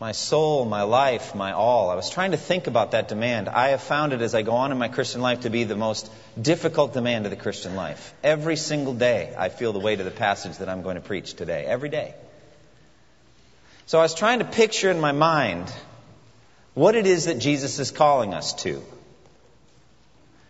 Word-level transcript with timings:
my 0.00 0.12
soul, 0.12 0.64
my 0.64 0.80
life, 0.80 1.34
my 1.34 1.52
all. 1.52 1.90
I 1.90 1.94
was 1.94 2.08
trying 2.08 2.30
to 2.30 2.38
think 2.38 2.66
about 2.66 2.92
that 2.92 3.08
demand. 3.08 3.50
I 3.50 3.68
have 3.68 3.82
found 3.82 4.14
it 4.14 4.22
as 4.22 4.34
I 4.34 4.40
go 4.40 4.52
on 4.52 4.72
in 4.72 4.78
my 4.78 4.88
Christian 4.88 5.20
life 5.20 5.40
to 5.40 5.50
be 5.50 5.64
the 5.64 5.76
most 5.76 6.10
difficult 6.40 6.94
demand 6.94 7.26
of 7.26 7.30
the 7.30 7.36
Christian 7.36 7.76
life. 7.76 8.14
Every 8.24 8.56
single 8.56 8.94
day, 8.94 9.34
I 9.36 9.50
feel 9.50 9.74
the 9.74 9.78
weight 9.78 9.98
of 10.00 10.06
the 10.06 10.10
passage 10.10 10.56
that 10.56 10.70
I'm 10.70 10.80
going 10.80 10.94
to 10.94 11.02
preach 11.02 11.34
today. 11.34 11.66
Every 11.66 11.90
day. 11.90 12.14
So 13.84 13.98
I 13.98 14.02
was 14.02 14.14
trying 14.14 14.38
to 14.38 14.46
picture 14.46 14.90
in 14.90 15.00
my 15.00 15.12
mind 15.12 15.70
what 16.72 16.94
it 16.94 17.06
is 17.06 17.26
that 17.26 17.38
Jesus 17.38 17.78
is 17.78 17.90
calling 17.90 18.32
us 18.32 18.54
to. 18.62 18.82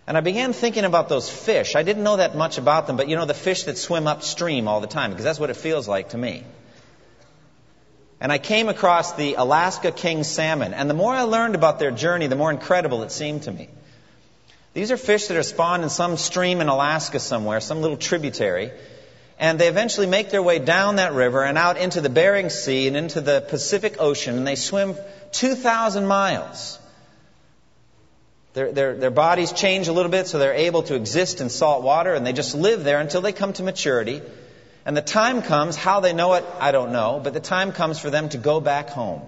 And 0.07 0.17
I 0.17 0.21
began 0.21 0.53
thinking 0.53 0.85
about 0.85 1.09
those 1.09 1.29
fish. 1.29 1.75
I 1.75 1.83
didn't 1.83 2.05
know 2.05 2.19
that 2.19 2.37
much 2.37 2.59
about 2.59 2.87
them, 2.87 2.97
but 2.97 3.09
you 3.09 3.17
know, 3.17 3.27
the 3.27 3.35
fish 3.35 3.65
that 3.65 3.79
swim 3.79 4.07
upstream 4.07 4.69
all 4.69 4.81
the 4.81 4.87
time, 4.87 5.11
because 5.11 5.25
that's 5.25 5.41
what 5.41 5.51
it 5.51 5.57
feels 5.57 5.89
like 5.89 6.11
to 6.11 6.19
me 6.19 6.45
and 8.21 8.31
I 8.31 8.39
came 8.39 8.69
across 8.69 9.15
the 9.15 9.35
Alaska 9.35 9.91
king 9.91 10.25
salmon. 10.25 10.75
And 10.75 10.91
the 10.91 10.95
more 10.95 11.15
I 11.15 11.23
learned 11.23 11.55
about 11.55 11.79
their 11.79 11.91
journey, 11.91 12.27
the 12.27 12.37
more 12.37 12.51
incredible 12.51 13.03
it 13.03 13.11
seemed 13.11 13.45
to 13.45 13.53
me. 13.53 13.69
These 14.75 14.93
are 14.93 14.99
fish 14.99 15.29
that 15.29 15.37
are 15.37 15.43
spawned 15.43 15.83
in 15.83 15.89
some 15.89 16.17
stream 16.17 16.61
in 16.61 16.69
Alaska 16.69 17.19
somewhere, 17.19 17.61
some 17.61 17.81
little 17.81 17.97
tributary. 17.97 18.73
And 19.39 19.59
they 19.59 19.69
eventually 19.69 20.07
make 20.07 20.31
their 20.31 20.43
way 20.43 20.59
down 20.59 20.97
that 20.97 21.15
river 21.15 21.43
and 21.43 21.57
out 21.57 21.79
into 21.79 22.03
the 22.03 22.11
Bering 22.11 22.51
Sea 22.51 22.89
and 22.89 22.97
into 22.97 23.23
the 23.23 23.41
Pacific 23.41 23.97
Ocean. 23.99 24.37
And 24.37 24.47
they 24.47 24.55
swim 24.55 24.97
2,000 25.33 26.07
miles. 26.07 26.79
Their, 28.53 28.71
their, 28.71 28.97
their 28.97 29.11
bodies 29.11 29.53
change 29.53 29.89
a 29.89 29.93
little 29.95 30.11
bit 30.11 30.27
so 30.27 30.39
they're 30.39 30.53
able 30.53 30.83
to 30.85 30.95
exist 30.95 31.41
in 31.41 31.49
salt 31.49 31.83
water. 31.83 32.13
And 32.13 32.27
they 32.27 32.35
just 32.35 32.55
live 32.55 32.85
there 32.85 33.01
until 33.01 33.23
they 33.23 33.33
come 33.33 33.55
to 33.55 33.63
maturity. 33.63 34.21
And 34.85 34.97
the 34.97 35.03
time 35.03 35.43
comes, 35.43 35.77
how 35.77 36.01
they 36.01 36.13
know 36.13 36.35
it, 36.35 36.45
I 36.59 36.73
don't 36.73 36.93
know, 36.93 37.21
but 37.23 37.35
the 37.35 37.41
time 37.41 37.73
comes 37.73 37.99
for 37.99 38.11
them 38.11 38.29
to 38.31 38.39
go 38.39 38.61
back 38.61 38.89
home. 38.89 39.23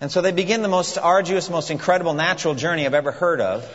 And 0.00 0.10
so 0.10 0.20
they 0.20 0.32
begin 0.32 0.62
the 0.62 0.68
most 0.68 0.98
arduous, 0.98 1.48
most 1.48 1.70
incredible 1.70 2.12
natural 2.12 2.54
journey 2.54 2.84
I've 2.84 2.94
ever 2.94 3.12
heard 3.12 3.40
of. 3.40 3.66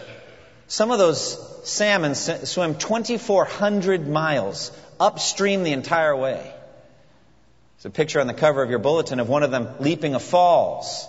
Some 0.67 0.91
of 0.91 0.99
those 0.99 1.67
salmon 1.67 2.13
swim 2.15 2.75
2,400 2.75 4.07
miles 4.07 4.71
upstream 4.99 5.63
the 5.63 5.73
entire 5.73 6.15
way. 6.15 6.53
There's 7.77 7.85
a 7.85 7.89
picture 7.89 8.21
on 8.21 8.27
the 8.27 8.35
cover 8.35 8.61
of 8.61 8.69
your 8.69 8.79
bulletin 8.79 9.19
of 9.19 9.27
one 9.27 9.41
of 9.41 9.49
them 9.49 9.67
leaping 9.79 10.13
a 10.13 10.19
falls, 10.19 11.07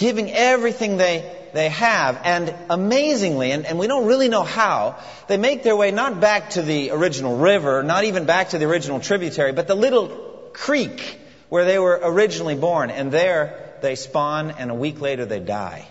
giving 0.00 0.32
everything 0.32 0.96
they 0.96 1.36
they 1.52 1.68
have. 1.68 2.20
And 2.24 2.54
amazingly, 2.68 3.52
and, 3.52 3.66
and 3.66 3.78
we 3.78 3.86
don't 3.86 4.06
really 4.06 4.28
know 4.28 4.42
how, 4.42 4.98
they 5.28 5.36
make 5.36 5.62
their 5.62 5.76
way 5.76 5.90
not 5.90 6.20
back 6.20 6.50
to 6.50 6.62
the 6.62 6.90
original 6.90 7.36
river, 7.36 7.82
not 7.82 8.04
even 8.04 8.24
back 8.24 8.50
to 8.50 8.58
the 8.58 8.64
original 8.64 9.00
tributary, 9.00 9.52
but 9.52 9.66
the 9.66 9.74
little 9.74 10.08
creek 10.52 11.18
where 11.48 11.64
they 11.64 11.78
were 11.78 12.00
originally 12.02 12.54
born. 12.54 12.90
And 12.90 13.12
there 13.12 13.74
they 13.82 13.94
spawn, 13.94 14.52
and 14.52 14.70
a 14.70 14.74
week 14.74 15.00
later 15.00 15.26
they 15.26 15.40
die. 15.40 15.86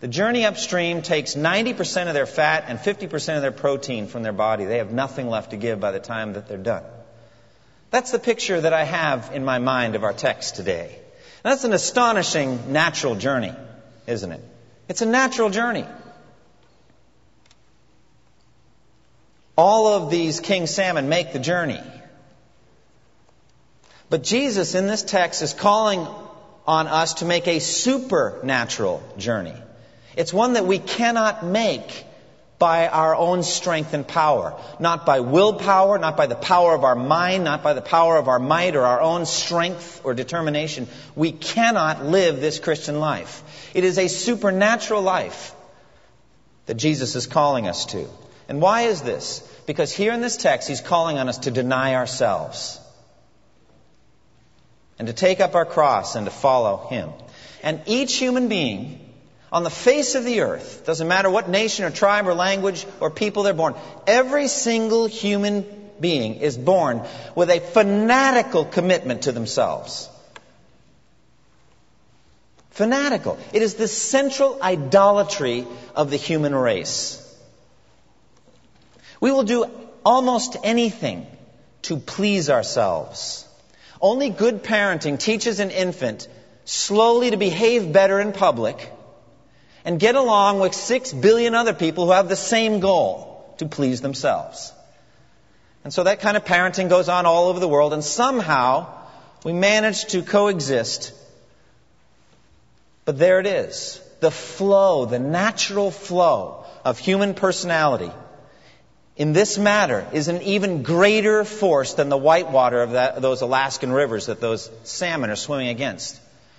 The 0.00 0.08
journey 0.08 0.44
upstream 0.44 1.02
takes 1.02 1.34
90% 1.34 2.08
of 2.08 2.14
their 2.14 2.26
fat 2.26 2.64
and 2.66 2.78
50% 2.78 3.36
of 3.36 3.42
their 3.42 3.52
protein 3.52 4.08
from 4.08 4.24
their 4.24 4.32
body. 4.32 4.64
They 4.64 4.78
have 4.78 4.92
nothing 4.92 5.28
left 5.28 5.52
to 5.52 5.56
give 5.56 5.78
by 5.78 5.92
the 5.92 6.00
time 6.00 6.32
that 6.32 6.48
they're 6.48 6.58
done. 6.58 6.82
That's 7.90 8.10
the 8.10 8.18
picture 8.18 8.60
that 8.60 8.72
I 8.72 8.84
have 8.84 9.30
in 9.32 9.44
my 9.44 9.58
mind 9.58 9.94
of 9.94 10.02
our 10.02 10.12
text 10.12 10.56
today. 10.56 11.01
That's 11.42 11.64
an 11.64 11.72
astonishing 11.72 12.72
natural 12.72 13.14
journey, 13.14 13.54
isn't 14.06 14.32
it? 14.32 14.40
It's 14.88 15.02
a 15.02 15.06
natural 15.06 15.50
journey. 15.50 15.86
All 19.56 19.88
of 19.88 20.10
these 20.10 20.40
king 20.40 20.66
salmon 20.66 21.08
make 21.08 21.32
the 21.32 21.38
journey. 21.38 21.80
But 24.08 24.22
Jesus 24.22 24.74
in 24.74 24.86
this 24.86 25.02
text 25.02 25.42
is 25.42 25.52
calling 25.52 26.06
on 26.66 26.86
us 26.86 27.14
to 27.14 27.24
make 27.24 27.48
a 27.48 27.58
supernatural 27.58 29.02
journey. 29.18 29.54
It's 30.16 30.32
one 30.32 30.54
that 30.54 30.66
we 30.66 30.78
cannot 30.78 31.44
make 31.44 32.04
by 32.62 32.86
our 32.86 33.16
own 33.16 33.42
strength 33.42 33.92
and 33.92 34.06
power. 34.06 34.56
Not 34.78 35.04
by 35.04 35.18
willpower, 35.18 35.98
not 35.98 36.16
by 36.16 36.28
the 36.28 36.36
power 36.36 36.76
of 36.76 36.84
our 36.84 36.94
mind, 36.94 37.42
not 37.42 37.64
by 37.64 37.72
the 37.72 37.82
power 37.82 38.16
of 38.16 38.28
our 38.28 38.38
might 38.38 38.76
or 38.76 38.84
our 38.84 39.00
own 39.00 39.26
strength 39.26 40.00
or 40.04 40.14
determination. 40.14 40.86
We 41.16 41.32
cannot 41.32 42.04
live 42.04 42.40
this 42.40 42.60
Christian 42.60 43.00
life. 43.00 43.42
It 43.74 43.82
is 43.82 43.98
a 43.98 44.06
supernatural 44.06 45.02
life 45.02 45.52
that 46.66 46.74
Jesus 46.74 47.16
is 47.16 47.26
calling 47.26 47.66
us 47.66 47.86
to. 47.86 48.06
And 48.48 48.62
why 48.62 48.82
is 48.82 49.02
this? 49.02 49.40
Because 49.66 49.90
here 49.90 50.12
in 50.12 50.20
this 50.20 50.36
text, 50.36 50.68
he's 50.68 50.80
calling 50.80 51.18
on 51.18 51.28
us 51.28 51.38
to 51.38 51.50
deny 51.50 51.96
ourselves 51.96 52.78
and 55.00 55.08
to 55.08 55.12
take 55.12 55.40
up 55.40 55.56
our 55.56 55.66
cross 55.66 56.14
and 56.14 56.26
to 56.26 56.30
follow 56.30 56.86
him. 56.90 57.10
And 57.64 57.82
each 57.86 58.14
human 58.14 58.46
being 58.46 59.01
on 59.52 59.64
the 59.64 59.70
face 59.70 60.14
of 60.14 60.24
the 60.24 60.40
earth, 60.40 60.84
doesn't 60.86 61.06
matter 61.06 61.28
what 61.28 61.48
nation 61.48 61.84
or 61.84 61.90
tribe 61.90 62.26
or 62.26 62.32
language 62.32 62.86
or 63.00 63.10
people 63.10 63.42
they're 63.42 63.52
born, 63.52 63.74
every 64.06 64.48
single 64.48 65.06
human 65.06 65.66
being 66.00 66.36
is 66.36 66.56
born 66.56 67.02
with 67.34 67.50
a 67.50 67.60
fanatical 67.60 68.64
commitment 68.64 69.22
to 69.22 69.32
themselves. 69.32 70.08
Fanatical. 72.70 73.38
It 73.52 73.60
is 73.60 73.74
the 73.74 73.86
central 73.86 74.58
idolatry 74.62 75.66
of 75.94 76.10
the 76.10 76.16
human 76.16 76.54
race. 76.54 77.18
We 79.20 79.30
will 79.30 79.44
do 79.44 79.66
almost 80.02 80.56
anything 80.64 81.26
to 81.82 81.98
please 81.98 82.48
ourselves. 82.48 83.46
Only 84.00 84.30
good 84.30 84.64
parenting 84.64 85.18
teaches 85.18 85.60
an 85.60 85.70
infant 85.70 86.26
slowly 86.64 87.30
to 87.30 87.36
behave 87.36 87.92
better 87.92 88.18
in 88.18 88.32
public 88.32 88.90
and 89.84 89.98
get 89.98 90.14
along 90.14 90.60
with 90.60 90.74
six 90.74 91.12
billion 91.12 91.54
other 91.54 91.74
people 91.74 92.06
who 92.06 92.12
have 92.12 92.28
the 92.28 92.36
same 92.36 92.80
goal 92.80 93.54
to 93.58 93.66
please 93.66 94.00
themselves. 94.00 94.72
And 95.84 95.92
so 95.92 96.04
that 96.04 96.20
kind 96.20 96.36
of 96.36 96.44
parenting 96.44 96.88
goes 96.88 97.08
on 97.08 97.26
all 97.26 97.48
over 97.48 97.58
the 97.58 97.68
world, 97.68 97.92
and 97.92 98.04
somehow 98.04 98.86
we 99.44 99.52
manage 99.52 100.06
to 100.06 100.22
coexist. 100.22 101.12
But 103.04 103.18
there 103.18 103.40
it 103.40 103.46
is 103.46 104.00
the 104.20 104.30
flow, 104.30 105.04
the 105.04 105.18
natural 105.18 105.90
flow 105.90 106.64
of 106.84 106.98
human 106.98 107.34
personality 107.34 108.12
in 109.16 109.32
this 109.32 109.58
matter 109.58 110.06
is 110.12 110.28
an 110.28 110.42
even 110.42 110.82
greater 110.82 111.44
force 111.44 111.94
than 111.94 112.08
the 112.08 112.16
whitewater 112.16 112.82
of 112.82 112.92
that, 112.92 113.20
those 113.20 113.42
Alaskan 113.42 113.92
rivers 113.92 114.26
that 114.26 114.40
those 114.40 114.70
salmon 114.84 115.30
are 115.30 115.36
swimming 115.36 115.68
against. 115.68 116.18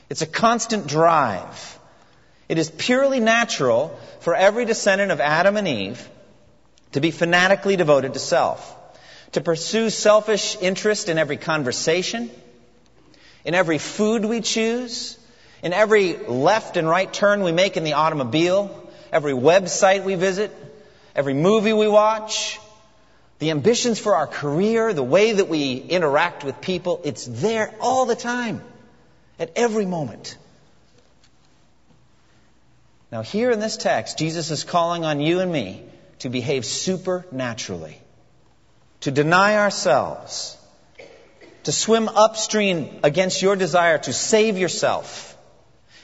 It's 0.09 0.21
a 0.21 0.27
constant 0.27 0.85
drive. 0.85 1.79
It 2.49 2.57
is 2.57 2.69
purely 2.69 3.19
natural 3.19 3.97
for 4.19 4.35
every 4.35 4.65
descendant 4.65 5.11
of 5.11 5.19
Adam 5.19 5.57
and 5.57 5.67
Eve 5.67 6.09
to 6.91 7.01
be 7.01 7.11
fanatically 7.11 7.75
devoted 7.75 8.13
to 8.13 8.19
self, 8.19 8.75
to 9.31 9.41
pursue 9.41 9.89
selfish 9.89 10.57
interest 10.61 11.09
in 11.09 11.17
every 11.17 11.37
conversation, 11.37 12.29
in 13.45 13.55
every 13.55 13.77
food 13.77 14.25
we 14.25 14.41
choose, 14.41 15.17
in 15.61 15.73
every 15.73 16.17
left 16.17 16.77
and 16.77 16.87
right 16.87 17.11
turn 17.11 17.41
we 17.41 17.51
make 17.51 17.77
in 17.77 17.83
the 17.83 17.93
automobile, 17.93 18.69
every 19.11 19.33
website 19.33 20.03
we 20.03 20.15
visit, 20.15 20.51
every 21.15 21.33
movie 21.33 21.73
we 21.73 21.87
watch, 21.87 22.59
the 23.39 23.51
ambitions 23.51 23.99
for 23.99 24.15
our 24.15 24.27
career, 24.27 24.93
the 24.93 25.03
way 25.03 25.33
that 25.33 25.49
we 25.49 25.77
interact 25.77 26.43
with 26.43 26.61
people, 26.61 27.01
it's 27.03 27.25
there 27.25 27.73
all 27.81 28.05
the 28.05 28.15
time, 28.15 28.61
at 29.39 29.51
every 29.55 29.85
moment. 29.85 30.37
Now, 33.13 33.21
here 33.21 33.51
in 33.51 33.59
this 33.59 33.77
text, 33.77 34.17
Jesus 34.17 34.49
is 34.49 34.63
calling 34.63 35.05
on 35.05 35.21
you 35.21 35.39
and 35.39 35.51
me 35.51 35.83
to 36.17 36.29
behave 36.29 36.65
supernaturally, 36.65 38.01
to 39.01 39.11
deny 39.11 39.57
ourselves, 39.57 40.57
to 41.65 41.71
swim 41.71 42.09
upstream 42.09 43.01
against 43.03 43.39
your 43.39 43.55
desire 43.55 43.99
to 43.99 44.13
save 44.13 44.57
yourself 44.57 45.37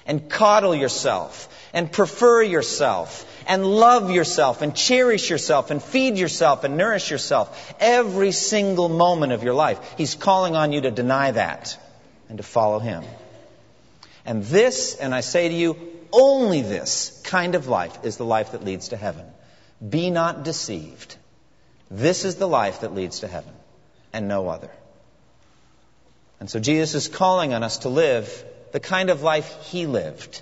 and 0.05 0.29
coddle 0.29 0.75
yourself 0.75 1.49
and 1.73 1.91
prefer 1.91 2.43
yourself 2.43 3.25
and 3.47 3.65
love 3.65 4.11
yourself 4.11 4.61
and 4.61 4.75
cherish 4.75 5.31
yourself 5.31 5.71
and 5.71 5.81
feed 5.81 6.15
yourself 6.15 6.63
and 6.63 6.77
nourish 6.77 7.09
yourself 7.09 7.73
every 7.79 8.31
single 8.31 8.87
moment 8.87 9.33
of 9.33 9.41
your 9.41 9.55
life. 9.55 9.95
He's 9.97 10.13
calling 10.13 10.55
on 10.55 10.73
you 10.73 10.81
to 10.81 10.91
deny 10.91 11.31
that. 11.31 11.75
and 12.29 12.37
to 12.37 12.43
follow 12.43 12.77
him. 12.77 13.03
And 14.27 14.43
this, 14.43 14.93
and 14.93 15.15
I 15.15 15.21
say 15.21 15.49
to 15.49 15.55
you, 15.55 15.98
only 16.11 16.61
this 16.61 17.21
kind 17.25 17.55
of 17.55 17.67
life 17.67 17.97
is 18.03 18.17
the 18.17 18.25
life 18.25 18.51
that 18.51 18.63
leads 18.63 18.89
to 18.89 18.97
heaven. 18.97 19.25
Be 19.87 20.09
not 20.09 20.43
deceived. 20.43 21.15
This 21.89 22.25
is 22.25 22.35
the 22.35 22.47
life 22.47 22.81
that 22.81 22.93
leads 22.93 23.21
to 23.21 23.27
heaven, 23.27 23.53
and 24.13 24.27
no 24.27 24.49
other. 24.49 24.69
And 26.39 26.49
so 26.49 26.59
Jesus 26.59 26.95
is 26.95 27.07
calling 27.13 27.53
on 27.53 27.63
us 27.63 27.79
to 27.79 27.89
live 27.89 28.45
the 28.71 28.79
kind 28.79 29.09
of 29.09 29.23
life 29.23 29.55
he 29.71 29.85
lived. 29.87 30.41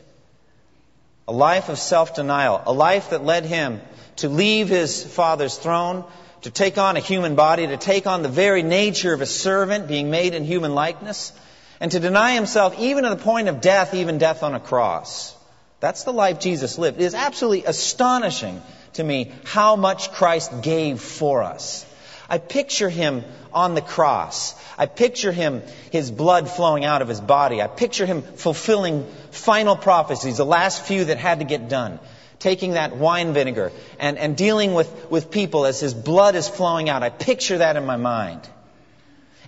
A 1.27 1.33
life 1.33 1.69
of 1.69 1.79
self-denial, 1.79 2.63
a 2.65 2.73
life 2.73 3.11
that 3.11 3.23
led 3.23 3.45
him 3.45 3.81
to 4.17 4.29
leave 4.29 4.69
his 4.69 5.03
father's 5.03 5.57
throne, 5.57 6.03
to 6.41 6.51
take 6.51 6.77
on 6.77 6.97
a 6.97 6.99
human 6.99 7.35
body, 7.35 7.67
to 7.67 7.77
take 7.77 8.07
on 8.07 8.23
the 8.23 8.29
very 8.29 8.63
nature 8.63 9.13
of 9.13 9.21
a 9.21 9.25
servant 9.25 9.87
being 9.87 10.09
made 10.09 10.33
in 10.33 10.43
human 10.43 10.75
likeness, 10.75 11.31
and 11.79 11.91
to 11.91 11.99
deny 11.99 12.33
himself 12.33 12.77
even 12.79 13.03
to 13.03 13.09
the 13.09 13.15
point 13.15 13.47
of 13.47 13.61
death, 13.61 13.93
even 13.93 14.17
death 14.17 14.43
on 14.43 14.55
a 14.55 14.59
cross. 14.59 15.36
That's 15.79 16.03
the 16.03 16.13
life 16.13 16.39
Jesus 16.39 16.77
lived. 16.77 16.99
It 16.99 17.05
is 17.05 17.13
absolutely 17.13 17.65
astonishing 17.65 18.61
to 18.93 19.03
me 19.03 19.31
how 19.45 19.75
much 19.75 20.11
Christ 20.11 20.61
gave 20.61 20.99
for 20.99 21.43
us. 21.43 21.85
I 22.29 22.39
picture 22.39 22.89
him 22.89 23.23
on 23.53 23.75
the 23.75 23.81
cross. 23.81 24.55
I 24.77 24.87
picture 24.87 25.31
him, 25.31 25.61
his 25.91 26.11
blood 26.11 26.49
flowing 26.49 26.83
out 26.83 27.01
of 27.01 27.07
his 27.07 27.21
body. 27.21 27.61
I 27.61 27.67
picture 27.67 28.05
him 28.05 28.21
fulfilling 28.21 29.05
final 29.31 29.75
prophecies, 29.75 30.37
the 30.37 30.45
last 30.45 30.83
few 30.83 31.05
that 31.05 31.17
had 31.19 31.39
to 31.39 31.45
get 31.45 31.69
done. 31.69 31.99
Taking 32.39 32.73
that 32.73 32.97
wine 32.97 33.33
vinegar 33.33 33.71
and, 33.99 34.17
and 34.17 34.35
dealing 34.35 34.73
with, 34.73 35.09
with 35.09 35.31
people 35.31 35.65
as 35.65 35.79
his 35.79 35.93
blood 35.93 36.35
is 36.35 36.47
flowing 36.47 36.89
out. 36.89 37.01
I 37.01 37.09
picture 37.09 37.59
that 37.59 37.77
in 37.77 37.85
my 37.85 37.97
mind. 37.97 38.41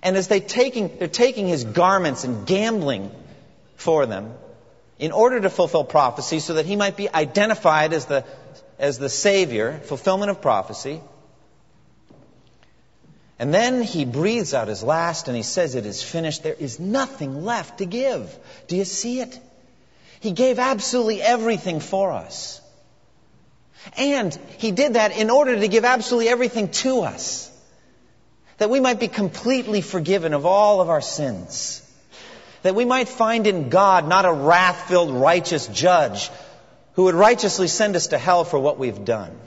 And 0.01 0.15
as 0.15 0.27
they 0.27 0.39
taking, 0.39 0.97
they're 0.97 1.07
taking 1.07 1.47
his 1.47 1.63
garments 1.63 2.23
and 2.23 2.47
gambling 2.47 3.11
for 3.75 4.05
them 4.05 4.33
in 4.99 5.13
order 5.13 5.39
to 5.39 5.49
fulfill 5.49 5.85
prophecy 5.85 6.39
so 6.39 6.55
that 6.55 6.65
he 6.65 6.75
might 6.75 6.97
be 6.97 7.09
identified 7.09 7.93
as 7.93 8.05
the, 8.05 8.25
as 8.77 8.99
the 8.99 9.09
Savior, 9.09 9.79
fulfillment 9.85 10.29
of 10.29 10.41
prophecy. 10.41 11.01
And 13.39 13.53
then 13.53 13.81
he 13.81 14.03
breathes 14.03 14.53
out 14.53 14.67
his 14.67 14.83
last 14.83 15.29
and 15.29 15.37
he 15.37 15.43
says, 15.43 15.75
It 15.75 15.85
is 15.85 16.03
finished. 16.03 16.43
There 16.43 16.53
is 16.53 16.77
nothing 16.77 17.45
left 17.45 17.77
to 17.77 17.85
give. 17.85 18.37
Do 18.67 18.75
you 18.75 18.83
see 18.83 19.21
it? 19.21 19.39
He 20.19 20.33
gave 20.33 20.59
absolutely 20.59 21.21
everything 21.21 21.79
for 21.79 22.11
us. 22.11 22.59
And 23.95 24.37
he 24.57 24.71
did 24.71 24.95
that 24.95 25.17
in 25.17 25.29
order 25.29 25.57
to 25.57 25.67
give 25.69 25.85
absolutely 25.85 26.27
everything 26.27 26.69
to 26.83 27.01
us. 27.01 27.49
That 28.57 28.69
we 28.69 28.81
might 28.81 28.99
be 28.99 29.07
completely 29.07 29.79
forgiven 29.79 30.33
of 30.33 30.45
all 30.45 30.81
of 30.81 30.89
our 30.89 30.99
sins. 30.99 31.81
That 32.63 32.75
we 32.75 32.85
might 32.85 33.09
find 33.09 33.47
in 33.47 33.69
God 33.69 34.07
not 34.07 34.25
a 34.25 34.33
wrath 34.33 34.87
filled 34.87 35.11
righteous 35.11 35.67
judge 35.67 36.29
who 36.93 37.03
would 37.03 37.15
righteously 37.15 37.67
send 37.67 37.95
us 37.95 38.07
to 38.07 38.17
hell 38.17 38.43
for 38.43 38.59
what 38.59 38.77
we've 38.77 39.05
done 39.05 39.37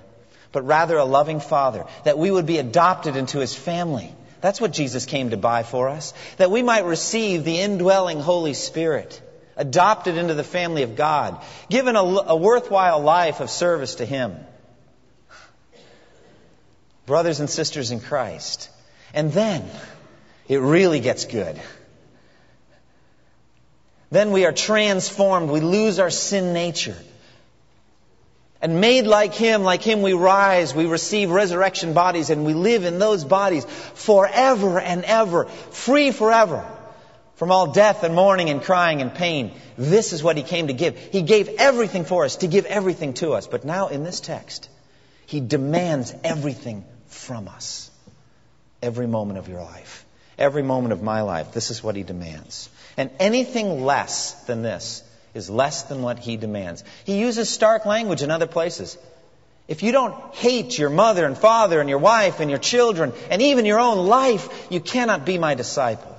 but 0.53 0.67
rather 0.67 0.99
a 0.99 1.05
loving 1.05 1.41
Father, 1.41 1.87
that 2.05 2.19
we 2.19 2.31
would 2.31 2.47
be 2.47 2.59
adopted 2.59 3.17
into 3.17 3.41
His 3.41 3.55
family. 3.55 4.15
That's 4.41 4.61
what 4.61 4.73
Jesus 4.73 5.07
came 5.07 5.31
to 5.31 5.37
buy 5.37 5.63
for 5.63 5.89
us, 5.89 6.13
that 6.37 6.51
we 6.51 6.63
might 6.63 6.85
receive 6.85 7.45
the 7.45 7.59
indwelling 7.61 8.21
Holy 8.21 8.55
Spirit, 8.55 9.21
adopted 9.57 10.17
into 10.17 10.35
the 10.35 10.45
family 10.45 10.83
of 10.83 10.95
God, 10.95 11.43
given 11.71 11.97
a, 11.97 12.01
a 12.01 12.37
worthwhile 12.37 13.01
life 13.01 13.41
of 13.41 13.51
service 13.51 13.97
to 13.97 14.05
Him. 14.05 14.37
Brothers 17.07 17.41
and 17.41 17.51
sisters 17.51 17.91
in 17.91 18.01
Christ. 18.01 18.69
And 19.15 19.33
then, 19.33 19.69
it 20.49 20.59
really 20.59 21.01
gets 21.01 21.25
good. 21.25 21.61
Then 24.13 24.31
we 24.31 24.45
are 24.45 24.53
transformed. 24.53 25.49
We 25.49 25.61
lose 25.61 25.99
our 25.99 26.11
sin 26.11 26.53
nature. 26.53 26.97
And 28.61 28.79
made 28.79 29.07
like 29.07 29.33
Him, 29.33 29.63
like 29.63 29.83
Him 29.83 30.03
we 30.03 30.13
rise, 30.13 30.75
we 30.75 30.85
receive 30.85 31.31
resurrection 31.31 31.95
bodies, 31.95 32.29
and 32.29 32.45
we 32.45 32.53
live 32.53 32.85
in 32.85 32.99
those 32.99 33.25
bodies 33.25 33.65
forever 33.65 34.79
and 34.79 35.03
ever, 35.05 35.47
free 35.47 36.11
forever 36.11 36.63
from 37.37 37.51
all 37.51 37.73
death 37.73 38.05
and 38.05 38.15
mourning 38.15 38.51
and 38.51 38.63
crying 38.63 39.01
and 39.01 39.15
pain. 39.15 39.51
This 39.79 40.13
is 40.13 40.23
what 40.23 40.37
He 40.37 40.43
came 40.43 40.67
to 40.67 40.75
give. 40.75 40.99
He 40.99 41.23
gave 41.23 41.49
everything 41.49 42.05
for 42.05 42.27
us, 42.27 42.37
to 42.37 42.47
give 42.47 42.67
everything 42.67 43.15
to 43.15 43.33
us. 43.33 43.47
But 43.47 43.65
now 43.65 43.89
in 43.89 44.05
this 44.05 44.21
text, 44.21 44.69
He 45.25 45.41
demands 45.41 46.15
everything 46.23 46.85
from 47.07 47.49
us. 47.49 47.91
Every 48.83 49.07
moment 49.07 49.39
of 49.39 49.49
your 49.49 49.63
life. 49.63 50.05
Every 50.39 50.63
moment 50.63 50.93
of 50.93 51.03
my 51.03 51.23
life. 51.23 51.53
This 51.53 51.71
is 51.71 51.83
what 51.83 51.97
He 51.97 52.03
demands. 52.03 52.69
And 52.97 53.11
anything 53.19 53.85
less 53.85 54.35
than 54.45 54.63
this 54.63 55.03
is 55.35 55.49
less 55.49 55.85
than 55.85 56.03
what 56.03 56.19
he 56.19 56.37
demands. 56.37 56.85
He 57.05 57.19
uses 57.19 57.49
stark 57.49 57.87
language 57.87 58.23
in 58.23 58.31
other 58.31 58.47
places. 58.47 58.99
If 59.69 59.83
you 59.83 59.93
don't 59.93 60.15
hate 60.35 60.79
your 60.79 60.91
mother 60.91 61.25
and 61.25 61.39
father 61.39 61.81
and 61.81 61.89
your 61.89 61.99
wife 61.99 62.41
and 62.41 62.51
your 62.51 62.59
children 62.59 63.13
and 63.31 63.41
even 63.41 63.65
your 63.65 63.79
own 63.79 64.07
life, 64.07 64.67
you 64.71 64.81
cannot 64.81 65.25
be 65.25 65.39
my 65.39 65.55
disciple. 65.55 66.15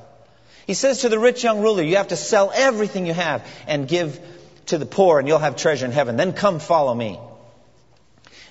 He 0.65 0.73
says 0.73 0.99
to 0.99 1.09
the 1.09 1.19
rich 1.19 1.43
young 1.43 1.61
ruler, 1.61 1.83
you 1.83 1.97
have 1.97 2.07
to 2.07 2.15
sell 2.15 2.51
everything 2.53 3.05
you 3.05 3.13
have 3.13 3.45
and 3.67 3.87
give 3.87 4.19
to 4.67 4.77
the 4.77 4.85
poor 4.85 5.19
and 5.19 5.27
you'll 5.27 5.39
have 5.39 5.57
treasure 5.57 5.85
in 5.85 5.91
heaven. 5.91 6.15
Then 6.15 6.33
come 6.33 6.59
follow 6.59 6.95
me. 6.95 7.19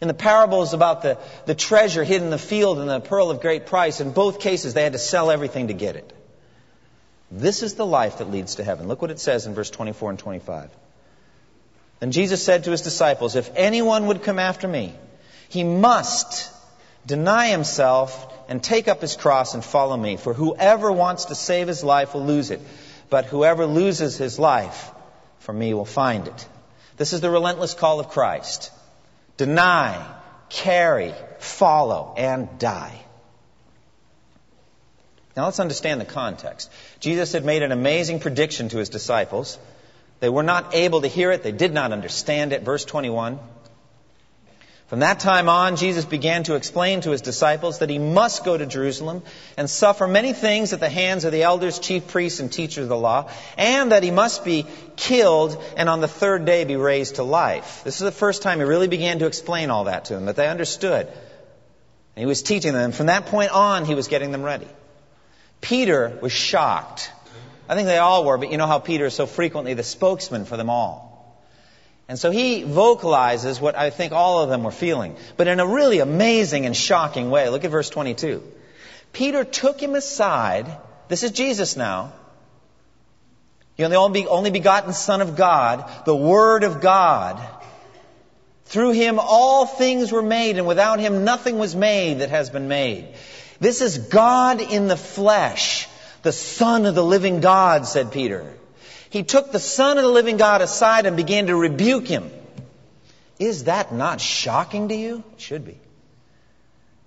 In 0.01 0.09
the 0.09 0.15
parables 0.15 0.75
about 0.75 1.03
the, 1.03 1.17
the 1.47 1.55
treasure 1.55 2.05
hidden 2.05 2.27
in 2.27 2.31
the 2.31 2.39
field 2.39 2.79
and 2.79 2.89
the 2.89 3.01
pearl 3.01 3.31
of 3.31 3.41
great 3.41 3.67
price, 3.67 4.01
in 4.01 4.13
both 4.13 4.41
cases 4.41 4.75
they 4.75 4.83
had 4.83 4.93
to 4.93 4.99
sell 4.99 5.31
everything 5.31 5.69
to 5.69 5.75
get 5.75 5.97
it. 5.97 6.13
This 7.35 7.63
is 7.63 7.75
the 7.75 7.87
life 7.87 8.19
that 8.19 8.31
leads 8.31 8.57
to 8.57 8.65
heaven. 8.65 8.89
Look 8.89 9.01
what 9.01 9.11
it 9.11 9.19
says 9.19 9.47
in 9.47 9.55
verse 9.55 9.71
24 9.71 10.11
and 10.11 10.19
25. 10.19 10.69
Then 12.01 12.13
Jesus 12.13 12.45
said 12.45 12.65
to 12.65 12.71
his 12.71 12.83
disciples, 12.83 13.37
If 13.37 13.51
anyone 13.57 14.07
would 14.09 14.23
come 14.23 14.39
after 14.39 14.69
me, 14.69 14.95
he 15.49 15.65
must 15.65 16.53
deny 17.07 17.49
himself 17.49 18.31
and 18.51 18.63
take 18.63 18.87
up 18.87 19.01
his 19.01 19.17
cross 19.17 19.55
and 19.55 19.65
follow 19.65 19.97
me. 19.97 20.19
For 20.19 20.35
whoever 20.35 20.93
wants 20.93 21.27
to 21.27 21.35
save 21.35 21.69
his 21.69 21.83
life 21.83 22.13
will 22.13 22.27
lose 22.27 22.51
it, 22.51 22.61
but 23.09 23.25
whoever 23.25 23.65
loses 23.65 24.19
his 24.19 24.39
life 24.39 24.91
for 25.39 25.55
me 25.55 25.73
will 25.73 25.87
find 25.87 26.29
it. 26.29 26.49
This 26.99 27.15
is 27.15 27.23
the 27.23 27.31
relentless 27.31 27.73
call 27.73 27.99
of 27.99 28.09
Christ. 28.09 28.71
Deny, 29.39 30.05
carry, 30.51 31.15
follow, 31.39 32.15
and 32.17 32.59
die. 32.59 33.02
Now 35.37 35.47
let's 35.47 35.61
understand 35.61 36.01
the 36.01 36.05
context. 36.05 36.71
Jesus 37.01 37.33
had 37.33 37.45
made 37.45 37.63
an 37.63 37.73
amazing 37.73 38.21
prediction 38.21 38.69
to 38.71 38.79
his 38.79 38.89
disciples. 38.89 39.59
They 40.21 40.29
were 40.29 40.43
not 40.43 40.75
able 40.75 41.01
to 41.01 41.09
hear 41.09 41.33
it. 41.33 41.43
They 41.43 41.53
did 41.53 41.73
not 41.73 41.93
understand 41.93 42.53
it. 42.53 42.63
Verse 42.63 42.85
21. 42.85 43.39
From 44.93 45.01
that 45.01 45.21
time 45.21 45.49
on, 45.49 45.77
Jesus 45.77 46.05
began 46.05 46.43
to 46.43 46.55
explain 46.55 47.01
to 47.01 47.13
his 47.13 47.23
disciples 47.23 47.79
that 47.79 47.89
he 47.89 47.99
must 47.99 48.45
go 48.45 48.59
to 48.59 48.67
Jerusalem 48.67 49.23
and 49.57 49.71
suffer 49.71 50.07
many 50.07 50.35
things 50.35 50.75
at 50.75 50.81
the 50.81 50.91
hands 50.91 51.25
of 51.25 51.33
the 51.33 51.45
elders, 51.45 51.79
chief 51.79 52.09
priests, 52.09 52.41
and 52.41 52.53
teachers 52.53 52.83
of 52.83 52.89
the 52.91 52.97
law, 52.99 53.31
and 53.57 53.93
that 53.93 54.03
he 54.03 54.11
must 54.11 54.45
be 54.45 54.67
killed 54.97 55.57
and 55.79 55.89
on 55.89 56.03
the 56.03 56.09
third 56.09 56.45
day 56.45 56.65
be 56.65 56.77
raised 56.77 57.15
to 57.15 57.23
life. 57.23 57.81
This 57.85 57.95
is 57.95 58.03
the 58.03 58.13
first 58.13 58.43
time 58.43 58.59
he 58.59 58.65
really 58.65 58.87
began 58.87 59.21
to 59.21 59.27
explain 59.27 59.71
all 59.71 59.85
that 59.85 60.05
to 60.07 60.15
them, 60.15 60.27
that 60.27 60.37
they 60.37 60.47
understood. 60.47 61.07
And 61.07 62.21
he 62.21 62.27
was 62.27 62.43
teaching 62.43 62.75
them. 62.75 62.93
From 62.93 63.07
that 63.07 63.25
point 63.27 63.51
on, 63.51 63.87
he 63.87 63.95
was 63.95 64.09
getting 64.09 64.31
them 64.31 64.43
ready. 64.43 64.69
Peter 65.63 66.19
was 66.21 66.33
shocked. 66.33 67.11
I 67.69 67.75
think 67.75 67.87
they 67.87 67.97
all 67.97 68.27
were, 68.27 68.37
but 68.37 68.51
you 68.51 68.59
know 68.59 68.67
how 68.67 68.81
Peter 68.81 69.07
is 69.07 69.15
so 69.15 69.25
frequently 69.25 69.73
the 69.73 69.83
spokesman 69.83 70.45
for 70.45 70.59
them 70.59 70.69
all. 70.69 71.09
And 72.09 72.19
so 72.19 72.31
he 72.31 72.65
vocalizes 72.65 73.59
what 73.61 73.79
I 73.79 73.89
think 73.89 74.13
all 74.13 74.41
of 74.41 74.51
them 74.51 74.65
were 74.65 74.73
feeling, 74.73 75.17
but 75.39 75.47
in 75.47 75.61
a 75.61 75.67
really 75.67 76.01
amazing 76.01 76.67
and 76.67 76.77
shocking 76.77 77.31
way. 77.31 77.49
Look 77.49 77.65
at 77.65 77.71
verse 77.71 77.89
22. 77.89 78.43
Peter 79.13 79.45
took 79.45 79.81
him 79.81 79.95
aside. 79.95 80.67
This 81.09 81.23
is 81.23 81.31
Jesus 81.31 81.77
now. 81.77 82.13
You 83.79 83.85
know, 83.85 83.89
the 83.89 83.97
only, 83.97 84.27
only 84.27 84.51
begotten 84.51 84.93
Son 84.93 85.23
of 85.23 85.37
God, 85.37 85.89
the 86.05 86.15
Word 86.15 86.65
of 86.65 86.81
God. 86.81 87.41
Through 88.67 88.93
him 88.93 89.19
all 89.19 89.65
things 89.65 90.13
were 90.13 90.23
made, 90.23 90.59
and 90.59 90.67
without 90.67 90.99
him 90.99 91.25
nothing 91.25 91.59
was 91.59 91.75
made 91.77 92.19
that 92.19 92.31
has 92.31 92.51
been 92.51 92.69
made. 92.69 93.15
This 93.63 93.81
is 93.81 93.97
God 93.97 94.61
in 94.61 94.89
the 94.89 94.97
flesh, 94.97 95.89
the 96.23 96.33
Son 96.33 96.85
of 96.85 96.97
the 96.97 97.05
living 97.05 97.41
God, 97.41 97.87
said 97.87 98.11
Peter. 98.11 98.53
He 99.09 99.23
took 99.23 99.53
the 99.53 99.61
Son 99.61 99.99
of 99.99 100.03
the 100.03 100.11
living 100.11 100.37
God 100.37 100.63
aside 100.63 101.07
and 101.07 101.17
began 101.17 101.47
to 101.47 101.55
rebuke 101.55 102.09
him. 102.09 102.29
Is 103.39 103.65
that 103.65 103.95
not 103.95 104.21
shocking 104.21 104.89
to 104.89 104.97
you? 104.97 105.23
It 105.35 105.41
should 105.41 105.65
be. 105.65 105.79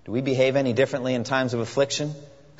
Do 0.06 0.12
we 0.12 0.22
behave 0.22 0.56
any 0.56 0.72
differently 0.72 1.12
in 1.12 1.24
times 1.24 1.52
of 1.52 1.60
affliction? 1.60 2.14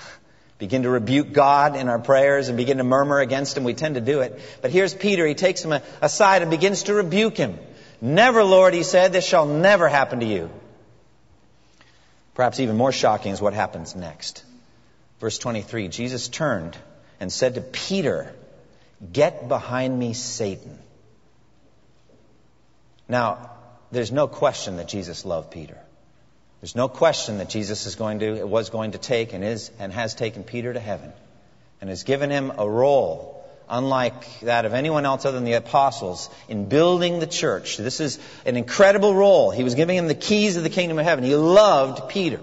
Begin 0.58 0.82
to 0.82 0.90
rebuke 0.90 1.32
God 1.32 1.74
in 1.74 1.88
our 1.88 1.98
prayers 1.98 2.48
and 2.48 2.58
begin 2.58 2.76
to 2.76 2.84
murmur 2.84 3.20
against 3.20 3.56
Him. 3.56 3.64
We 3.64 3.72
tend 3.72 3.94
to 3.94 4.02
do 4.02 4.20
it. 4.20 4.38
But 4.60 4.72
here's 4.72 4.92
Peter. 4.92 5.26
He 5.26 5.34
takes 5.34 5.64
him 5.64 5.72
aside 6.02 6.42
and 6.42 6.50
begins 6.50 6.82
to 6.82 6.92
rebuke 6.92 7.38
him. 7.38 7.58
Never, 8.02 8.44
Lord, 8.44 8.74
he 8.74 8.82
said, 8.82 9.14
this 9.14 9.26
shall 9.26 9.46
never 9.46 9.88
happen 9.88 10.20
to 10.20 10.26
you. 10.26 10.50
Perhaps 12.36 12.60
even 12.60 12.76
more 12.76 12.92
shocking 12.92 13.32
is 13.32 13.40
what 13.40 13.54
happens 13.54 13.96
next. 13.96 14.44
Verse 15.20 15.38
23 15.38 15.88
Jesus 15.88 16.28
turned 16.28 16.76
and 17.18 17.32
said 17.32 17.54
to 17.54 17.62
Peter, 17.62 18.32
Get 19.12 19.48
behind 19.48 19.98
me, 19.98 20.12
Satan. 20.12 20.78
Now, 23.08 23.50
there's 23.90 24.12
no 24.12 24.28
question 24.28 24.76
that 24.76 24.88
Jesus 24.88 25.24
loved 25.24 25.50
Peter. 25.50 25.78
There's 26.60 26.74
no 26.74 26.88
question 26.88 27.38
that 27.38 27.48
Jesus 27.48 27.86
is 27.86 27.94
going 27.94 28.18
to, 28.18 28.44
was 28.44 28.68
going 28.68 28.92
to 28.92 28.98
take 28.98 29.32
and 29.32 29.42
is 29.42 29.70
and 29.78 29.92
has 29.92 30.14
taken 30.14 30.44
Peter 30.44 30.72
to 30.72 30.80
heaven 30.80 31.12
and 31.80 31.88
has 31.88 32.02
given 32.02 32.30
him 32.30 32.52
a 32.58 32.68
role 32.68 33.35
unlike 33.68 34.40
that 34.40 34.64
of 34.64 34.74
anyone 34.74 35.04
else 35.04 35.24
other 35.24 35.36
than 35.36 35.44
the 35.44 35.54
apostles 35.54 36.30
in 36.48 36.68
building 36.68 37.18
the 37.18 37.26
church. 37.26 37.76
This 37.76 38.00
is 38.00 38.18
an 38.44 38.56
incredible 38.56 39.14
role. 39.14 39.50
He 39.50 39.64
was 39.64 39.74
giving 39.74 39.96
him 39.96 40.08
the 40.08 40.14
keys 40.14 40.56
of 40.56 40.62
the 40.62 40.70
kingdom 40.70 40.98
of 40.98 41.04
heaven. 41.04 41.24
He 41.24 41.34
loved 41.34 42.08
Peter. 42.08 42.40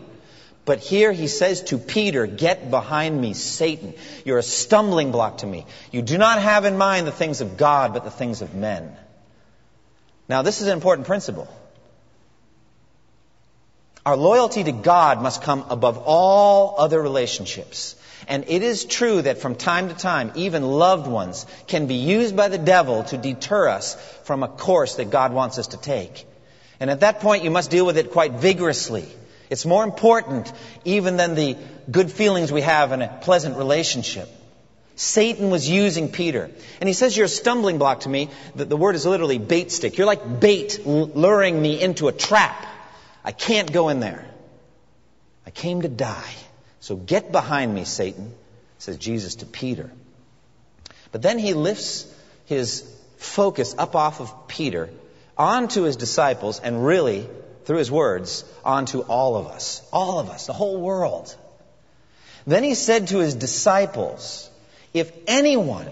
But 0.66 0.80
here 0.80 1.12
he 1.12 1.28
says 1.28 1.62
to 1.64 1.78
Peter, 1.78 2.26
Get 2.26 2.72
behind 2.72 3.20
me, 3.20 3.34
Satan. 3.34 3.94
You're 4.24 4.38
a 4.38 4.44
stumbling 4.44 5.12
block 5.12 5.40
to 5.40 5.46
me. 5.46 5.66
You 5.92 6.02
do 6.02 6.18
not 6.18 6.42
have 6.42 6.66
in 6.66 6.78
mind 6.78 7.06
the 7.06 7.12
things 7.12 7.42
of 7.42 7.58
God, 7.58 7.94
but 7.94 8.06
the 8.06 8.12
things 8.12 8.42
of 8.42 8.56
men. 8.56 8.96
Now, 10.30 10.42
this 10.42 10.62
is 10.62 10.68
an 10.68 10.74
important 10.74 11.06
principle. 11.06 11.50
Our 14.06 14.18
loyalty 14.18 14.64
to 14.66 14.72
God 14.74 15.22
must 15.22 15.44
come 15.44 15.66
above 15.70 15.98
all 15.98 16.76
other 16.78 17.02
relationships. 17.02 17.96
And 18.28 18.46
it 18.48 18.62
is 18.62 18.86
true 18.86 19.22
that 19.22 19.38
from 19.38 19.56
time 19.56 19.90
to 19.90 19.96
time, 19.96 20.32
even 20.36 20.64
loved 20.64 21.08
ones 21.08 21.46
can 21.68 21.88
be 21.88 21.96
used 21.96 22.36
by 22.36 22.50
the 22.50 22.58
devil 22.58 23.04
to 23.06 23.18
deter 23.18 23.70
us 23.70 23.96
from 24.24 24.44
a 24.44 24.48
course 24.48 24.96
that 24.96 25.10
God 25.10 25.34
wants 25.34 25.58
us 25.58 25.68
to 25.68 25.78
take. 25.78 26.26
And 26.80 26.90
at 26.90 27.02
that 27.02 27.22
point, 27.22 27.44
you 27.44 27.52
must 27.52 27.72
deal 27.72 27.86
with 27.86 27.98
it 27.98 28.12
quite 28.12 28.34
vigorously. 28.34 29.06
It's 29.50 29.66
more 29.66 29.84
important 29.84 30.52
even 30.84 31.18
than 31.18 31.36
the 31.36 31.56
good 31.90 32.12
feelings 32.12 32.52
we 32.52 32.62
have 32.62 32.92
in 32.92 33.02
a 33.02 33.20
pleasant 33.22 33.58
relationship. 33.58 34.30
Satan 34.96 35.50
was 35.50 35.68
using 35.68 36.12
Peter. 36.12 36.52
And 36.80 36.88
he 36.88 36.94
says, 36.94 37.16
You're 37.16 37.26
a 37.26 37.30
stumbling 37.30 37.78
block 37.78 38.02
to 38.02 38.10
me. 38.10 38.30
The, 38.56 38.66
the 38.66 38.78
word 38.78 38.96
is 38.96 39.06
literally 39.06 39.38
bait 39.40 39.72
stick. 39.72 39.98
You're 39.98 40.08
like 40.08 40.40
bait 40.40 40.86
luring 40.86 41.62
me 41.62 41.82
into 41.82 42.10
a 42.10 42.12
trap. 42.12 42.66
I 43.24 43.32
can't 43.32 43.72
go 43.72 43.90
in 43.90 44.00
there. 44.00 44.26
I 45.46 45.52
came 45.52 45.82
to 45.82 45.90
die. 45.90 46.34
So 46.80 46.96
get 46.96 47.32
behind 47.32 47.74
me, 47.74 47.86
Satan, 47.86 48.34
says 48.78 48.98
Jesus 48.98 49.36
to 49.36 49.46
Peter. 49.46 49.90
But 51.12 51.22
then 51.22 51.40
he 51.40 51.54
lifts 51.54 52.06
his 52.46 52.84
focus 53.18 53.76
up 53.78 53.96
off 53.96 54.20
of 54.20 54.48
Peter 54.48 54.90
onto 55.38 55.84
his 55.84 55.96
disciples 55.96 56.60
and 56.60 56.86
really, 56.86 57.28
through 57.66 57.78
his 57.78 57.92
words, 57.92 58.44
onto 58.66 59.00
all 59.00 59.38
of 59.38 59.48
us. 59.48 59.82
All 59.94 60.20
of 60.20 60.30
us, 60.30 60.48
the 60.48 60.54
whole 60.54 60.80
world. 60.80 61.36
Then 62.46 62.64
he 62.64 62.76
said 62.76 63.08
to 63.08 63.20
his 63.20 63.36
disciples, 63.36 64.50
If 64.94 65.12
anyone 65.28 65.88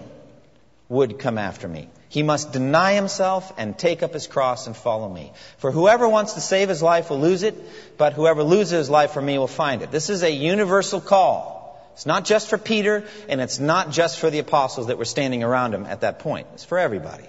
would 0.88 1.18
come 1.18 1.38
after 1.38 1.66
me, 1.66 1.88
he 2.12 2.22
must 2.22 2.52
deny 2.52 2.92
himself 2.92 3.54
and 3.56 3.78
take 3.78 4.02
up 4.02 4.12
his 4.12 4.26
cross 4.26 4.66
and 4.66 4.76
follow 4.76 5.08
me. 5.08 5.32
For 5.56 5.72
whoever 5.72 6.06
wants 6.06 6.34
to 6.34 6.42
save 6.42 6.68
his 6.68 6.82
life 6.82 7.08
will 7.08 7.20
lose 7.20 7.42
it, 7.42 7.54
but 7.96 8.12
whoever 8.12 8.42
loses 8.42 8.72
his 8.72 8.90
life 8.90 9.12
for 9.12 9.22
me 9.22 9.38
will 9.38 9.46
find 9.46 9.80
it. 9.80 9.90
This 9.90 10.10
is 10.10 10.22
a 10.22 10.30
universal 10.30 11.00
call. 11.00 11.80
It's 11.94 12.04
not 12.04 12.26
just 12.26 12.50
for 12.50 12.58
Peter, 12.58 13.04
and 13.30 13.40
it's 13.40 13.58
not 13.58 13.92
just 13.92 14.18
for 14.18 14.28
the 14.28 14.40
apostles 14.40 14.88
that 14.88 14.98
were 14.98 15.06
standing 15.06 15.42
around 15.42 15.72
him 15.72 15.86
at 15.86 16.02
that 16.02 16.18
point. 16.18 16.48
It's 16.52 16.66
for 16.66 16.78
everybody. 16.78 17.24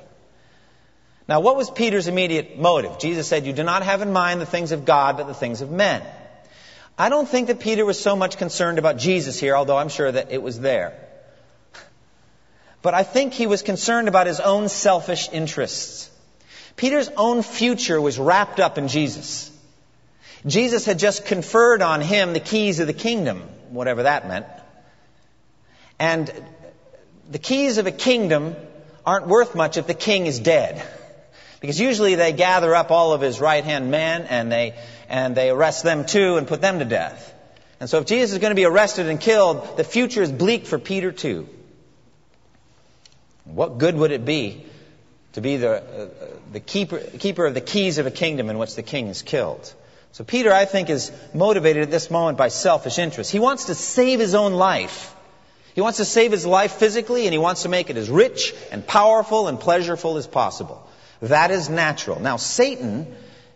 Now, 1.30 1.40
what 1.40 1.56
was 1.56 1.70
Peter's 1.70 2.10
immediate 2.10 2.60
motive? 2.60 3.00
Jesus 3.00 3.26
said, 3.26 3.46
You 3.46 3.54
do 3.54 3.64
not 3.64 3.84
have 3.84 4.02
in 4.02 4.12
mind 4.12 4.42
the 4.42 4.46
things 4.46 4.74
of 4.74 4.84
God, 4.84 5.16
but 5.16 5.28
the 5.28 5.34
things 5.34 5.62
of 5.62 5.72
men. 5.72 6.04
I 6.98 7.08
don't 7.08 7.30
think 7.30 7.48
that 7.48 7.62
Peter 7.62 7.86
was 7.86 7.98
so 7.98 8.18
much 8.18 8.36
concerned 8.36 8.80
about 8.80 8.98
Jesus 8.98 9.40
here, 9.40 9.56
although 9.56 9.78
I'm 9.78 9.88
sure 9.88 10.12
that 10.12 10.34
it 10.34 10.44
was 10.44 10.60
there. 10.60 11.00
But 12.84 12.94
I 12.94 13.04
think 13.04 13.34
he 13.34 13.48
was 13.48 13.64
concerned 13.64 14.08
about 14.08 14.28
his 14.28 14.42
own 14.42 14.70
selfish 14.70 15.30
interests. 15.32 16.12
Peter's 16.76 17.10
own 17.16 17.42
future 17.42 18.00
was 18.00 18.20
wrapped 18.20 18.60
up 18.60 18.78
in 18.78 18.90
Jesus. 18.90 19.50
Jesus 20.46 20.86
had 20.86 21.00
just 21.00 21.26
conferred 21.26 21.82
on 21.82 22.02
him 22.02 22.34
the 22.34 22.42
keys 22.42 22.82
of 22.82 22.88
the 22.88 22.94
kingdom, 22.94 23.42
whatever 23.70 24.04
that 24.04 24.28
meant. 24.28 24.46
And 25.98 26.32
the 27.32 27.40
keys 27.40 27.78
of 27.78 27.88
a 27.88 27.92
kingdom 27.92 28.56
aren't 29.06 29.28
worth 29.28 29.56
much 29.56 29.78
if 29.78 29.88
the 29.88 29.94
king 29.94 30.28
is 30.28 30.40
dead. 30.40 30.86
Because 31.62 31.80
usually 31.80 32.16
they 32.16 32.34
gather 32.34 32.76
up 32.76 32.92
all 32.92 33.14
of 33.14 33.22
his 33.22 33.40
right 33.40 33.64
hand 33.64 33.92
men 33.92 34.24
and 34.24 34.52
they, 34.52 34.78
and 35.08 35.38
they 35.38 35.50
arrest 35.50 35.84
them 35.84 36.06
too 36.06 36.36
and 36.36 36.46
put 36.46 36.60
them 36.60 36.80
to 36.80 36.86
death. 36.86 37.34
And 37.80 37.90
so 37.90 38.00
if 38.00 38.06
Jesus 38.06 38.34
is 38.34 38.40
going 38.40 38.52
to 38.52 38.56
be 38.56 38.66
arrested 38.66 39.08
and 39.08 39.22
killed, 39.22 39.78
the 39.78 39.86
future 39.86 40.22
is 40.22 40.32
bleak 40.34 40.66
for 40.66 40.78
Peter 40.78 41.14
too. 41.14 41.48
What 43.46 43.78
good 43.78 43.96
would 43.96 44.12
it 44.12 44.26
be 44.26 44.66
to 45.34 45.42
be 45.42 45.58
the, 45.58 45.72
uh, 45.72 46.08
the 46.52 46.60
keeper, 46.60 47.00
keeper 47.00 47.46
of 47.46 47.54
the 47.54 47.62
keys 47.62 47.98
of 47.98 48.06
a 48.06 48.12
kingdom 48.12 48.50
in 48.50 48.58
which 48.58 48.76
the 48.76 48.84
king 48.84 49.08
is 49.08 49.22
killed? 49.22 49.74
So 50.14 50.24
Peter, 50.24 50.54
I 50.54 50.66
think, 50.66 50.90
is 50.90 51.12
motivated 51.34 51.84
at 51.84 51.92
this 51.92 52.12
moment 52.12 52.38
by 52.38 52.50
selfish 52.50 53.00
interest. 53.00 53.32
He 53.32 53.40
wants 53.40 53.66
to 53.66 53.76
save 53.76 54.20
his 54.20 54.36
own 54.36 54.54
life. 54.54 55.14
He 55.74 55.82
wants 55.82 55.98
to 55.98 56.06
save 56.06 56.32
his 56.32 56.46
life 56.46 56.74
physically, 56.74 57.26
and 57.26 57.34
he 57.34 57.40
wants 57.40 57.64
to 57.64 57.70
make 57.70 57.90
it 57.90 57.98
as 57.98 58.10
rich 58.10 58.54
and 58.72 58.86
powerful 58.86 59.48
and 59.48 59.60
pleasurable 59.60 60.18
as 60.18 60.28
possible. 60.28 60.88
That 61.22 61.50
is 61.50 61.68
natural. 61.68 62.20
Now, 62.20 62.38
Satan, 62.38 63.08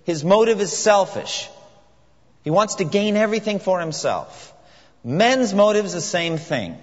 his 0.04 0.24
motive 0.24 0.60
is 0.62 0.76
selfish. 0.76 1.48
He 2.44 2.50
wants 2.50 2.76
to 2.76 2.86
gain 2.86 3.18
everything 3.18 3.60
for 3.60 3.80
himself. 3.80 4.54
Men's 5.04 5.54
motive 5.54 5.86
is 5.86 5.94
the 5.94 6.02
same 6.02 6.38
thing. 6.38 6.76